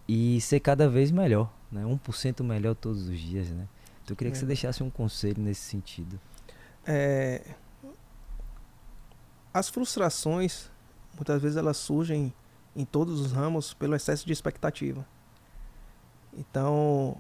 e 0.08 0.42
ser 0.42 0.60
cada 0.60 0.90
vez 0.90 1.12
melhor, 1.12 1.52
né? 1.72 1.84
1% 1.84 2.44
melhor 2.44 2.74
todos 2.74 3.08
os 3.08 3.20
dias, 3.20 3.50
né? 3.50 3.68
Então 4.04 4.14
eu 4.14 4.16
queria 4.16 4.32
que 4.32 4.38
você 4.38 4.46
é. 4.46 4.48
deixasse 4.48 4.82
um 4.82 4.90
conselho 4.90 5.42
nesse 5.42 5.62
sentido. 5.62 6.20
É... 6.86 7.44
As 9.54 9.70
frustrações, 9.70 10.72
muitas 11.16 11.42
vezes 11.42 11.58
elas 11.58 11.78
surgem 11.78 12.34
em 12.78 12.86
todos 12.86 13.20
os 13.20 13.32
ramos 13.32 13.74
pelo 13.74 13.96
excesso 13.96 14.24
de 14.26 14.32
expectativa. 14.32 15.04
Então, 16.32 17.20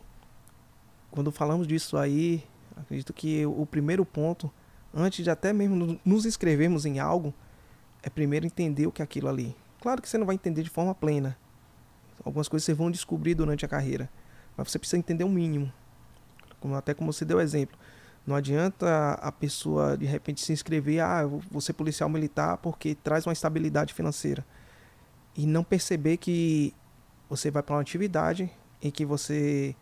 quando 1.09 1.31
falamos 1.31 1.65
disso 1.65 1.97
aí, 1.97 2.43
acredito 2.75 3.11
que 3.11 3.43
o 3.43 3.65
primeiro 3.65 4.05
ponto, 4.05 4.51
antes 4.93 5.23
de 5.23 5.31
até 5.31 5.51
mesmo 5.51 5.99
nos 6.05 6.25
inscrevermos 6.27 6.85
em 6.85 6.99
algo, 6.99 7.33
é 8.03 8.09
primeiro 8.09 8.45
entender 8.45 8.85
o 8.85 8.91
que 8.91 9.01
é 9.01 9.03
aquilo 9.03 9.27
ali. 9.27 9.55
Claro 9.81 9.99
que 9.99 10.07
você 10.07 10.19
não 10.19 10.27
vai 10.27 10.35
entender 10.35 10.61
de 10.61 10.69
forma 10.69 10.93
plena. 10.93 11.35
Algumas 12.23 12.47
coisas 12.47 12.63
você 12.63 12.75
vão 12.75 12.91
descobrir 12.91 13.33
durante 13.33 13.65
a 13.65 13.67
carreira, 13.67 14.07
mas 14.55 14.69
você 14.69 14.77
precisa 14.77 14.99
entender 14.99 15.23
o 15.23 15.27
um 15.27 15.31
mínimo. 15.31 15.73
Como, 16.59 16.75
até 16.75 16.93
como 16.93 17.11
você 17.11 17.25
deu 17.25 17.39
exemplo. 17.39 17.77
Não 18.27 18.35
adianta 18.35 19.13
a 19.13 19.31
pessoa 19.31 19.97
de 19.97 20.05
repente 20.05 20.41
se 20.41 20.53
inscrever, 20.53 20.99
ah, 21.03 21.21
eu 21.21 21.41
vou 21.49 21.61
ser 21.61 21.73
policial 21.73 22.09
militar 22.09 22.57
porque 22.57 22.93
traz 22.93 23.25
uma 23.25 23.33
estabilidade 23.33 23.91
financeira 23.93 24.45
e 25.37 25.45
não 25.45 25.63
perceber 25.63 26.17
que 26.17 26.73
você 27.29 27.51
vai 27.51 27.61
para 27.61 27.75
uma 27.75 27.81
atividade 27.81 28.51
em 28.81 28.89
que 28.91 29.05
você 29.05 29.75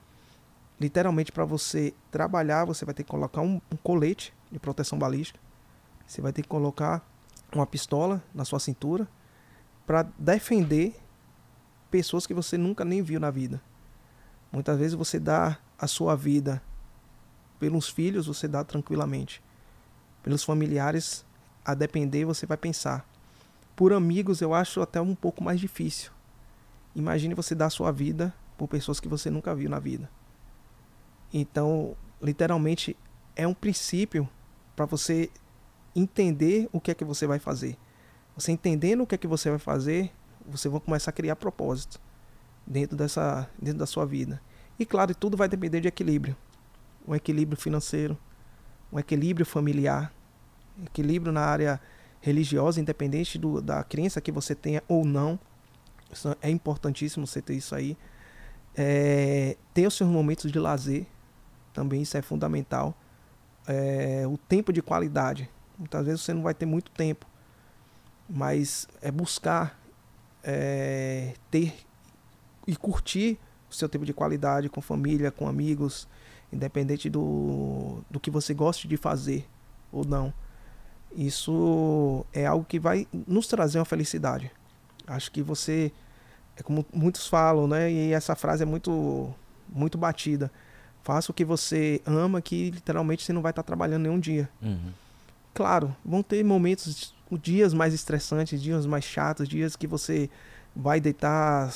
literalmente 0.80 1.32
para 1.32 1.46
você 1.46 1.94
trabalhar 2.12 2.66
você 2.66 2.84
vai 2.84 2.94
ter 2.94 3.04
que 3.04 3.10
colocar 3.10 3.42
um, 3.42 3.62
um, 3.72 3.78
colete 3.78 4.34
de 4.52 4.60
proteção 4.60 5.00
balística. 5.00 5.40
Você 6.06 6.22
vai 6.22 6.34
ter 6.34 6.42
que 6.42 6.50
colocar 6.50 7.04
uma 7.54 7.66
pistola 7.66 8.22
na 8.34 8.44
sua 8.44 8.60
cintura 8.60 9.08
para 9.88 10.04
defender 10.20 10.94
pessoas 11.90 12.28
que 12.28 12.34
você 12.34 12.58
nunca 12.58 12.84
nem 12.84 13.02
viu 13.02 13.20
na 13.20 13.32
vida. 13.32 13.62
Muitas 14.52 14.78
vezes 14.78 14.94
você 14.94 15.18
dá 15.18 15.58
a 15.80 15.88
sua 15.88 16.16
vida 16.16 16.62
pelos 17.60 17.90
filhos 17.90 18.28
você 18.28 18.48
dá 18.48 18.64
tranquilamente. 18.64 19.42
Pelos 20.22 20.44
familiares 20.44 21.26
a 21.64 21.74
depender, 21.74 22.26
você 22.26 22.46
vai 22.46 22.58
pensar. 22.58 23.08
Por 23.76 23.92
amigos, 23.92 24.42
eu 24.42 24.54
acho 24.54 24.82
até 24.82 25.02
um 25.02 25.14
pouco 25.14 25.44
mais 25.44 25.60
difícil. 25.60 26.12
Imagine 26.96 27.34
você 27.34 27.54
dar 27.54 27.70
sua 27.70 27.92
vida 27.92 28.34
por 28.58 28.68
pessoas 28.68 29.00
que 29.00 29.08
você 29.08 29.30
nunca 29.30 29.54
viu 29.54 29.70
na 29.70 29.80
vida. 29.80 30.10
Então, 31.34 31.96
literalmente, 32.22 32.96
é 33.36 33.46
um 33.46 33.54
princípio 33.54 34.30
para 34.76 34.86
você 34.86 35.30
entender 35.94 36.70
o 36.72 36.80
que 36.80 36.92
é 36.92 36.94
que 36.94 37.04
você 37.04 37.28
vai 37.28 37.40
fazer. 37.40 37.78
Você 38.36 38.52
entendendo 38.52 39.02
o 39.02 39.08
que 39.08 39.16
é 39.16 39.18
que 39.18 39.28
você 39.28 39.50
vai 39.50 39.60
fazer, 39.60 40.12
você 40.46 40.70
vai 40.70 40.80
começar 40.80 41.10
a 41.10 41.14
criar 41.14 41.36
propósito 41.36 42.00
dentro 42.66 42.96
dessa 42.96 43.50
dentro 43.62 43.80
da 43.80 43.86
sua 43.86 44.06
vida. 44.06 44.42
E 44.80 44.86
claro, 44.86 45.14
tudo 45.16 45.38
vai 45.38 45.48
depender 45.48 45.82
de 45.82 45.88
equilíbrio. 45.88 46.36
Um 47.08 47.16
equilíbrio 47.16 47.58
financeiro, 47.58 48.18
um 48.92 49.00
equilíbrio 49.00 49.46
familiar, 49.46 50.14
equilíbrio 50.86 51.32
na 51.32 51.42
área 51.42 51.82
religiosa, 52.26 52.82
independente 52.82 53.38
do, 53.38 53.62
da 53.62 53.84
crença 53.84 54.20
que 54.20 54.32
você 54.32 54.56
tenha 54.56 54.82
ou 54.88 55.06
não. 55.06 55.40
É 56.42 56.50
importantíssimo 56.50 57.28
você 57.28 57.40
ter 57.40 57.54
isso 57.54 57.76
aí. 57.76 57.96
É, 58.76 59.56
ter 59.76 59.86
os 59.86 59.94
seus 59.94 60.10
momentos 60.10 60.52
de 60.52 60.58
lazer, 60.58 61.06
também 61.72 62.02
isso 62.02 62.18
é 62.18 62.24
fundamental. 62.24 62.98
É, 63.68 64.24
o 64.28 64.38
tempo 64.38 64.74
de 64.74 64.82
qualidade. 64.82 65.48
Muitas 65.78 66.04
vezes 66.04 66.22
você 66.22 66.34
não 66.34 66.42
vai 66.42 66.56
ter 66.56 66.66
muito 66.66 66.90
tempo, 66.92 67.28
mas 68.28 68.88
é 69.04 69.12
buscar 69.12 69.80
é, 70.44 71.36
ter 71.52 71.76
e 72.66 72.76
curtir 72.76 73.38
o 73.70 73.74
seu 73.74 73.88
tempo 73.88 74.04
de 74.04 74.14
qualidade 74.14 74.68
com 74.68 74.82
família, 74.82 75.30
com 75.30 75.48
amigos, 75.48 76.08
independente 76.52 77.08
do, 77.08 78.02
do 78.10 78.20
que 78.20 78.32
você 78.32 78.52
goste 78.52 78.88
de 78.88 78.98
fazer 78.98 79.48
ou 79.92 80.04
não. 80.04 80.34
Isso 81.16 82.26
é 82.34 82.46
algo 82.46 82.66
que 82.66 82.80
vai 82.80 83.08
nos 83.28 83.48
trazer 83.48 83.80
uma 83.80 83.86
felicidade. 83.86 84.52
Acho 85.08 85.32
que 85.32 85.42
você, 85.42 85.92
é 86.58 86.64
como 86.64 86.86
muitos 86.94 87.28
falam, 87.28 87.68
né? 87.68 87.90
E 87.92 88.12
essa 88.12 88.36
frase 88.36 88.64
é 88.64 88.66
muito, 88.66 89.34
muito 89.70 89.98
batida. 89.98 90.52
Faça 91.04 91.32
o 91.32 91.34
que 91.34 91.46
você 91.46 92.02
ama, 92.06 92.42
que 92.42 92.72
literalmente 92.72 93.24
você 93.24 93.32
não 93.32 93.42
vai 93.42 93.52
estar 93.52 93.64
trabalhando 93.64 94.04
nenhum 94.04 94.20
dia. 94.20 94.50
Uhum. 94.62 94.92
Claro, 95.54 95.96
vão 96.04 96.22
ter 96.22 96.44
momentos, 96.44 97.14
dias 97.32 97.74
mais 97.74 97.94
estressantes, 97.94 98.62
dias 98.62 98.86
mais 98.86 99.06
chatos, 99.06 99.48
dias 99.48 99.76
que 99.76 99.88
você 99.88 100.30
vai 100.76 101.00
deitar 101.00 101.72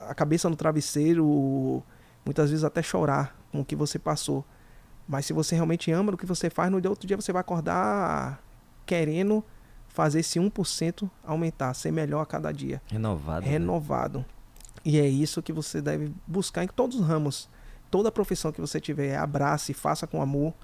a 0.00 0.14
cabeça 0.14 0.50
no 0.50 0.56
travesseiro, 0.56 1.82
muitas 2.24 2.50
vezes 2.50 2.64
até 2.64 2.82
chorar 2.82 3.38
com 3.52 3.60
o 3.60 3.64
que 3.64 3.76
você 3.76 3.98
passou. 3.98 4.44
Mas 5.06 5.26
se 5.26 5.32
você 5.32 5.54
realmente 5.54 5.92
ama 5.92 6.12
o 6.12 6.16
que 6.16 6.26
você 6.26 6.50
faz, 6.50 6.70
no 6.72 6.76
outro 6.88 7.06
dia 7.06 7.16
você 7.16 7.32
vai 7.32 7.40
acordar 7.40 8.42
querendo 8.88 9.44
fazer 9.86 10.20
esse 10.20 10.40
1% 10.40 11.10
aumentar, 11.22 11.74
ser 11.74 11.92
melhor 11.92 12.22
a 12.22 12.26
cada 12.26 12.50
dia. 12.50 12.80
Renovado. 12.86 13.44
né? 13.44 13.52
Renovado. 13.52 14.18
Né? 14.20 14.24
E 14.82 14.98
é 14.98 15.06
isso 15.06 15.42
que 15.42 15.52
você 15.52 15.82
deve 15.82 16.10
buscar 16.26 16.64
em 16.64 16.68
todos 16.68 16.98
os 16.98 17.06
ramos. 17.06 17.50
Toda 17.90 18.10
profissão 18.10 18.50
que 18.50 18.60
você 18.60 18.80
tiver, 18.80 19.16
abrace, 19.16 19.74
faça 19.74 20.06
com 20.06 20.22
amor, 20.22 20.54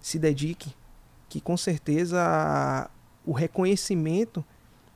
se 0.00 0.18
dedique, 0.18 0.74
que 1.28 1.40
com 1.40 1.56
certeza 1.56 2.90
o 3.26 3.32
reconhecimento, 3.32 4.42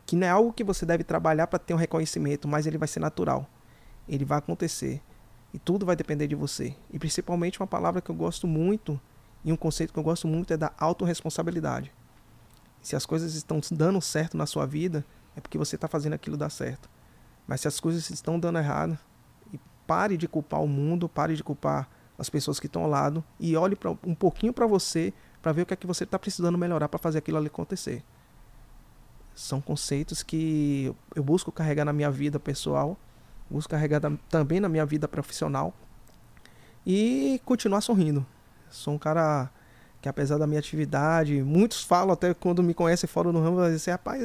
que 0.06 0.16
não 0.16 0.26
é 0.26 0.30
algo 0.30 0.52
que 0.52 0.64
você 0.64 0.86
deve 0.86 1.04
trabalhar 1.04 1.46
para 1.46 1.58
ter 1.58 1.74
um 1.74 1.78
reconhecimento, 1.78 2.48
mas 2.48 2.66
ele 2.66 2.78
vai 2.78 2.88
ser 2.88 3.00
natural. 3.00 3.46
Ele 4.08 4.24
vai 4.24 4.38
acontecer. 4.38 5.02
E 5.52 5.58
tudo 5.58 5.84
vai 5.84 5.96
depender 5.96 6.26
de 6.26 6.34
você. 6.34 6.74
E 6.90 6.98
principalmente 6.98 7.60
uma 7.60 7.66
palavra 7.66 8.00
que 8.00 8.10
eu 8.10 8.14
gosto 8.14 8.46
muito 8.46 8.98
e 9.44 9.52
um 9.52 9.56
conceito 9.56 9.92
que 9.92 9.98
eu 9.98 10.02
gosto 10.02 10.26
muito 10.26 10.52
é 10.52 10.56
da 10.56 10.72
autorresponsabilidade. 10.78 11.92
Se 12.80 12.96
as 12.96 13.04
coisas 13.04 13.34
estão 13.34 13.60
dando 13.70 14.00
certo 14.00 14.36
na 14.36 14.46
sua 14.46 14.66
vida, 14.66 15.04
é 15.36 15.40
porque 15.40 15.58
você 15.58 15.74
está 15.74 15.88
fazendo 15.88 16.14
aquilo 16.14 16.36
dar 16.36 16.50
certo. 16.50 16.88
Mas 17.46 17.60
se 17.60 17.68
as 17.68 17.80
coisas 17.80 18.08
estão 18.10 18.38
dando 18.38 18.58
errado, 18.58 18.98
pare 19.86 20.16
de 20.16 20.28
culpar 20.28 20.62
o 20.62 20.68
mundo, 20.68 21.08
pare 21.08 21.34
de 21.34 21.42
culpar 21.42 21.88
as 22.18 22.28
pessoas 22.28 22.58
que 22.58 22.66
estão 22.66 22.82
ao 22.82 22.90
lado 22.90 23.24
e 23.38 23.56
olhe 23.56 23.76
pra, 23.76 23.90
um 23.90 24.14
pouquinho 24.14 24.52
para 24.52 24.66
você 24.66 25.12
para 25.40 25.52
ver 25.52 25.62
o 25.62 25.66
que 25.66 25.72
é 25.72 25.76
que 25.76 25.86
você 25.86 26.04
está 26.04 26.18
precisando 26.18 26.58
melhorar 26.58 26.88
para 26.88 26.98
fazer 26.98 27.18
aquilo 27.18 27.38
ali 27.38 27.46
acontecer. 27.46 28.02
São 29.34 29.60
conceitos 29.60 30.22
que 30.22 30.92
eu 31.14 31.22
busco 31.22 31.52
carregar 31.52 31.84
na 31.84 31.92
minha 31.92 32.10
vida 32.10 32.40
pessoal 32.40 32.98
busco 33.50 33.70
carregar 33.70 34.00
também 34.28 34.60
na 34.60 34.68
minha 34.68 34.84
vida 34.84 35.08
profissional 35.08 35.72
e 36.86 37.40
continuar 37.44 37.80
sorrindo. 37.80 38.26
Sou 38.70 38.94
um 38.94 38.98
cara 38.98 39.50
que 40.00 40.08
apesar 40.08 40.38
da 40.38 40.46
minha 40.46 40.60
atividade, 40.60 41.42
muitos 41.42 41.82
falam 41.82 42.12
até 42.12 42.32
quando 42.34 42.62
me 42.62 42.74
conhecem 42.74 43.08
fora 43.08 43.32
do 43.32 43.40
ramo, 43.40 43.60
assim, 43.60 43.90
rapaz, 43.90 44.22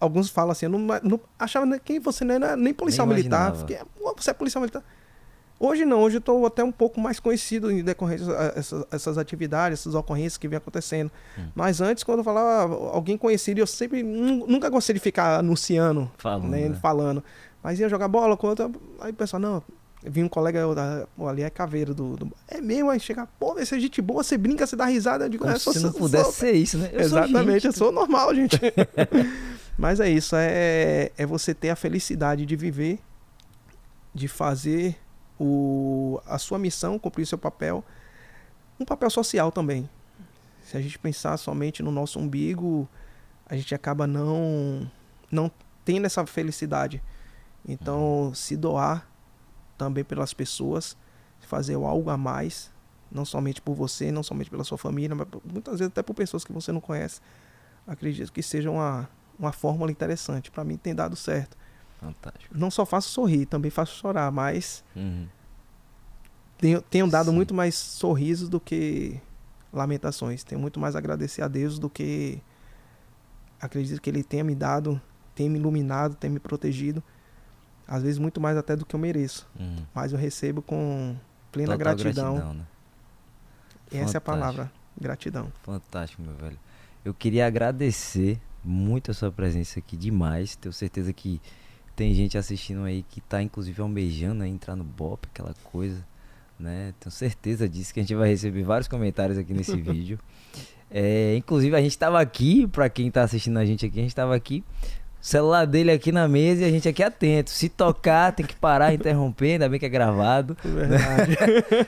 alguns 0.00 0.30
falam 0.30 0.52
assim, 0.52 0.66
eu 0.66 0.70
não, 0.70 0.78
não 1.02 1.20
achava 1.38 1.78
que 1.78 2.00
você 2.00 2.24
não 2.24 2.34
era 2.34 2.56
nem 2.56 2.72
policial 2.72 3.06
nem 3.06 3.16
militar, 3.16 3.54
fiquei, 3.56 3.78
você 4.16 4.30
é 4.30 4.34
policial 4.34 4.60
militar. 4.60 4.82
Hoje 5.58 5.86
não, 5.86 6.00
hoje 6.00 6.16
eu 6.16 6.18
estou 6.18 6.44
até 6.44 6.62
um 6.62 6.70
pouco 6.70 7.00
mais 7.00 7.18
conhecido 7.18 7.70
em 7.70 7.82
decorrência 7.82 8.30
essas, 8.54 8.84
essas 8.90 9.16
atividades, 9.16 9.80
essas 9.80 9.94
ocorrências 9.94 10.36
que 10.36 10.46
vem 10.46 10.58
acontecendo. 10.58 11.10
Hum. 11.38 11.48
Mas 11.54 11.80
antes, 11.80 12.04
quando 12.04 12.18
eu 12.18 12.24
falava 12.24 12.74
alguém 12.92 13.16
conhecido, 13.16 13.58
eu 13.58 13.66
sempre 13.66 14.02
nunca 14.02 14.68
gostei 14.68 14.92
de 14.92 15.00
ficar 15.00 15.38
anunciando, 15.38 16.10
falando. 16.18 16.48
Né, 16.48 16.68
né? 16.68 16.78
falando. 16.80 17.24
Mas 17.62 17.80
ia 17.80 17.88
jogar 17.88 18.06
bola 18.06 18.36
com 18.36 18.48
outra. 18.48 18.70
Aí 19.00 19.12
o 19.12 19.14
pessoal, 19.14 19.40
não. 19.40 19.62
Vi 20.08 20.22
um 20.22 20.28
colega 20.28 20.60
pô, 21.16 21.26
ali 21.26 21.42
é 21.42 21.50
caveira 21.50 21.92
do, 21.92 22.16
do, 22.16 22.32
É 22.46 22.60
mesmo, 22.60 22.90
aí 22.90 23.00
chega, 23.00 23.26
pô, 23.38 23.54
você 23.54 23.76
é 23.76 23.80
gente 23.80 24.00
boa, 24.00 24.22
você 24.22 24.38
brinca, 24.38 24.66
você 24.66 24.76
dá 24.76 24.84
risada. 24.84 25.24
Eu 25.24 25.28
digo, 25.28 25.42
Como 25.42 25.54
é, 25.54 25.58
se 25.58 25.80
não 25.80 25.92
pudesse 25.92 26.32
ser 26.32 26.52
isso, 26.52 26.78
né? 26.78 26.90
Eu 26.92 27.00
Exatamente, 27.00 27.62
sou 27.62 27.68
eu 27.68 27.72
sou 27.72 27.92
normal, 27.92 28.34
gente. 28.34 28.58
Mas 29.76 30.00
é 30.00 30.08
isso, 30.08 30.34
é, 30.36 31.10
é 31.18 31.26
você 31.26 31.52
ter 31.52 31.70
a 31.70 31.76
felicidade 31.76 32.46
de 32.46 32.56
viver, 32.56 32.98
de 34.14 34.26
fazer 34.28 34.96
o, 35.38 36.20
a 36.24 36.38
sua 36.38 36.58
missão, 36.58 36.98
cumprir 36.98 37.24
o 37.24 37.26
seu 37.26 37.36
papel, 37.36 37.84
um 38.80 38.84
papel 38.84 39.10
social 39.10 39.52
também. 39.52 39.88
Se 40.64 40.76
a 40.76 40.80
gente 40.80 40.98
pensar 40.98 41.36
somente 41.36 41.82
no 41.82 41.90
nosso 41.90 42.18
umbigo, 42.18 42.88
a 43.44 43.54
gente 43.54 43.74
acaba 43.74 44.06
não, 44.06 44.90
não 45.30 45.50
tendo 45.84 46.06
essa 46.06 46.24
felicidade. 46.26 47.02
Então, 47.68 48.28
uhum. 48.28 48.34
se 48.34 48.56
doar 48.56 49.06
também 49.76 50.04
pelas 50.04 50.32
pessoas, 50.32 50.96
fazer 51.40 51.74
algo 51.74 52.10
a 52.10 52.16
mais, 52.16 52.70
não 53.10 53.24
somente 53.24 53.60
por 53.60 53.74
você, 53.74 54.10
não 54.10 54.22
somente 54.22 54.50
pela 54.50 54.64
sua 54.64 54.78
família, 54.78 55.14
mas 55.14 55.26
muitas 55.44 55.78
vezes 55.78 55.92
até 55.92 56.02
por 56.02 56.14
pessoas 56.14 56.44
que 56.44 56.52
você 56.52 56.72
não 56.72 56.80
conhece. 56.80 57.20
Acredito 57.86 58.32
que 58.32 58.42
seja 58.42 58.70
uma, 58.70 59.08
uma 59.38 59.52
fórmula 59.52 59.90
interessante. 59.90 60.50
Para 60.50 60.64
mim 60.64 60.76
tem 60.76 60.94
dado 60.94 61.14
certo. 61.14 61.56
Fantástico. 62.00 62.56
Não 62.56 62.70
só 62.70 62.84
faço 62.84 63.08
sorrir, 63.10 63.46
também 63.46 63.70
faço 63.70 63.96
chorar, 63.96 64.30
mas 64.32 64.84
uhum. 64.94 65.26
tenho, 66.58 66.82
tenho 66.82 67.06
dado 67.08 67.30
Sim. 67.30 67.36
muito 67.36 67.54
mais 67.54 67.74
sorrisos 67.74 68.48
do 68.48 68.58
que 68.58 69.20
lamentações. 69.72 70.42
Tenho 70.42 70.60
muito 70.60 70.80
mais 70.80 70.96
a 70.96 70.98
agradecer 70.98 71.42
a 71.42 71.48
Deus 71.48 71.78
do 71.78 71.88
que 71.88 72.42
acredito 73.60 74.00
que 74.00 74.10
Ele 74.10 74.24
tenha 74.24 74.44
me 74.44 74.54
dado, 74.54 75.00
tenha 75.34 75.48
me 75.48 75.58
iluminado, 75.58 76.16
tenha 76.16 76.32
me 76.32 76.40
protegido 76.40 77.02
às 77.86 78.02
vezes 78.02 78.18
muito 78.18 78.40
mais 78.40 78.56
até 78.56 78.74
do 78.74 78.84
que 78.84 78.94
eu 78.94 79.00
mereço. 79.00 79.48
Uhum. 79.58 79.84
Mas 79.94 80.12
eu 80.12 80.18
recebo 80.18 80.62
com 80.62 81.16
plena 81.52 81.76
Total 81.76 81.94
gratidão. 81.94 82.34
gratidão 82.34 82.54
né? 82.54 82.64
E 83.92 83.98
essa 83.98 84.16
é 84.16 84.18
a 84.18 84.20
palavra, 84.20 84.70
gratidão. 85.00 85.52
Fantástico, 85.62 86.20
meu 86.22 86.34
velho. 86.34 86.58
Eu 87.04 87.14
queria 87.14 87.46
agradecer 87.46 88.40
muito 88.64 89.12
a 89.12 89.14
sua 89.14 89.30
presença 89.30 89.78
aqui 89.78 89.96
demais. 89.96 90.56
Tenho 90.56 90.72
certeza 90.72 91.12
que 91.12 91.40
tem 91.94 92.12
gente 92.12 92.36
assistindo 92.36 92.82
aí 92.82 93.04
que 93.08 93.20
tá 93.20 93.40
inclusive 93.40 93.80
almejando 93.80 94.44
entrar 94.44 94.74
no 94.74 94.84
BOP, 94.84 95.26
aquela 95.32 95.54
coisa, 95.64 96.04
né? 96.58 96.92
Tenho 96.98 97.12
certeza 97.12 97.68
disso 97.68 97.94
que 97.94 98.00
a 98.00 98.02
gente 98.02 98.14
vai 98.14 98.28
receber 98.28 98.64
vários 98.64 98.88
comentários 98.88 99.38
aqui 99.38 99.54
nesse 99.54 99.76
vídeo. 99.80 100.18
É, 100.90 101.36
inclusive 101.36 101.74
a 101.76 101.80
gente 101.80 101.92
estava 101.92 102.20
aqui, 102.20 102.66
para 102.66 102.88
quem 102.88 103.08
está 103.08 103.22
assistindo 103.22 103.58
a 103.58 103.64
gente 103.64 103.86
aqui, 103.86 103.98
a 103.98 104.02
gente 104.02 104.10
estava 104.10 104.34
aqui 104.34 104.64
celular 105.20 105.66
dele 105.66 105.90
aqui 105.90 106.12
na 106.12 106.28
mesa 106.28 106.62
e 106.62 106.64
a 106.64 106.70
gente 106.70 106.88
aqui 106.88 107.02
atento. 107.02 107.50
Se 107.50 107.68
tocar, 107.68 108.32
tem 108.32 108.46
que 108.46 108.54
parar, 108.54 108.94
interromper, 108.94 109.52
ainda 109.52 109.68
bem 109.68 109.78
que 109.78 109.86
é 109.86 109.88
gravado. 109.88 110.56
Verdade. 110.62 111.36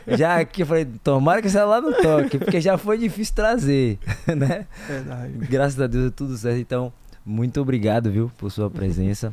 já 0.18 0.40
aqui 0.40 0.62
eu 0.62 0.66
falei, 0.66 0.86
tomara 1.04 1.40
que 1.40 1.48
o 1.48 1.50
celular 1.50 1.80
não 1.80 1.92
toque, 1.92 2.38
porque 2.38 2.60
já 2.60 2.76
foi 2.76 2.98
difícil 2.98 3.34
trazer, 3.34 3.98
né? 4.26 4.66
Verdade. 4.86 5.32
Graças 5.48 5.80
a 5.80 5.86
Deus 5.86 6.08
é 6.08 6.10
tudo 6.10 6.36
certo. 6.36 6.58
Então, 6.58 6.92
muito 7.24 7.60
obrigado, 7.60 8.10
viu, 8.10 8.30
por 8.36 8.50
sua 8.50 8.70
presença. 8.70 9.32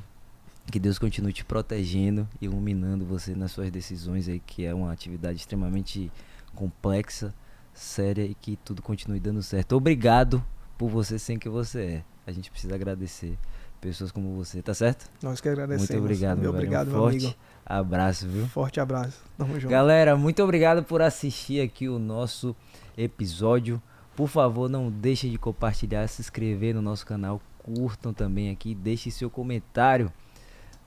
Que 0.72 0.80
Deus 0.80 0.98
continue 0.98 1.32
te 1.32 1.46
protegendo, 1.46 2.28
iluminando 2.42 3.06
você 3.06 3.36
nas 3.36 3.52
suas 3.52 3.70
decisões 3.70 4.28
aí, 4.28 4.40
que 4.40 4.66
é 4.66 4.74
uma 4.74 4.92
atividade 4.92 5.38
extremamente 5.38 6.12
complexa, 6.56 7.34
séria 7.74 8.24
e 8.24 8.34
que 8.34 8.58
tudo 8.64 8.82
continue 8.82 9.20
dando 9.20 9.44
certo. 9.44 9.76
Obrigado 9.76 10.44
por 10.78 10.90
você 10.90 11.20
ser 11.20 11.38
quem 11.38 11.52
você 11.52 11.82
é. 11.82 12.04
A 12.26 12.32
gente 12.32 12.50
precisa 12.50 12.74
agradecer 12.74 13.38
pessoas 13.86 14.12
como 14.12 14.34
você, 14.34 14.64
tá 14.64 14.74
certo? 14.74 15.08
Nós 15.22 15.40
que 15.40 15.48
agradecemos. 15.48 15.88
Muito 15.88 16.02
obrigado, 16.04 16.40
meu 16.40 16.50
obrigado, 16.50 16.88
um 16.88 16.92
meu 16.92 17.02
forte 17.02 17.26
amigo. 17.26 17.40
abraço, 17.64 18.28
viu? 18.28 18.48
Forte 18.48 18.80
abraço. 18.80 19.22
Tamo 19.38 19.60
junto. 19.60 19.70
Galera, 19.70 20.18
muito 20.18 20.42
obrigado 20.42 20.84
por 20.84 21.04
assistir 21.04 21.62
aqui 21.62 21.88
o 21.88 22.00
nosso 22.00 22.56
episódio. 22.98 23.80
Por 24.16 24.28
favor, 24.28 24.68
não 24.68 24.90
deixe 24.90 25.30
de 25.30 25.38
compartilhar, 25.38 26.08
se 26.08 26.20
inscrever 26.20 26.74
no 26.74 26.82
nosso 26.82 27.06
canal, 27.06 27.40
curtam 27.62 28.12
também 28.12 28.50
aqui, 28.50 28.74
deixe 28.74 29.12
seu 29.12 29.30
comentário, 29.30 30.12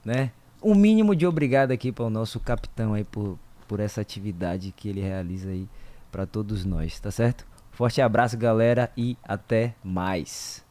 né? 0.03 0.31
Um 0.61 0.75
mínimo 0.75 1.15
de 1.15 1.25
obrigado 1.25 1.71
aqui 1.71 1.93
para 1.93 2.03
o 2.03 2.09
nosso 2.09 2.37
capitão 2.37 2.93
aí 2.93 3.05
por, 3.05 3.39
por 3.65 3.79
essa 3.79 4.01
atividade 4.01 4.73
que 4.75 4.89
ele 4.89 4.99
realiza 4.99 5.51
aí 5.51 5.69
para 6.11 6.25
todos 6.25 6.65
nós, 6.65 6.99
tá 6.99 7.11
certo? 7.11 7.47
Forte 7.71 8.01
abraço, 8.01 8.37
galera, 8.37 8.91
e 8.97 9.17
até 9.23 9.73
mais. 9.81 10.67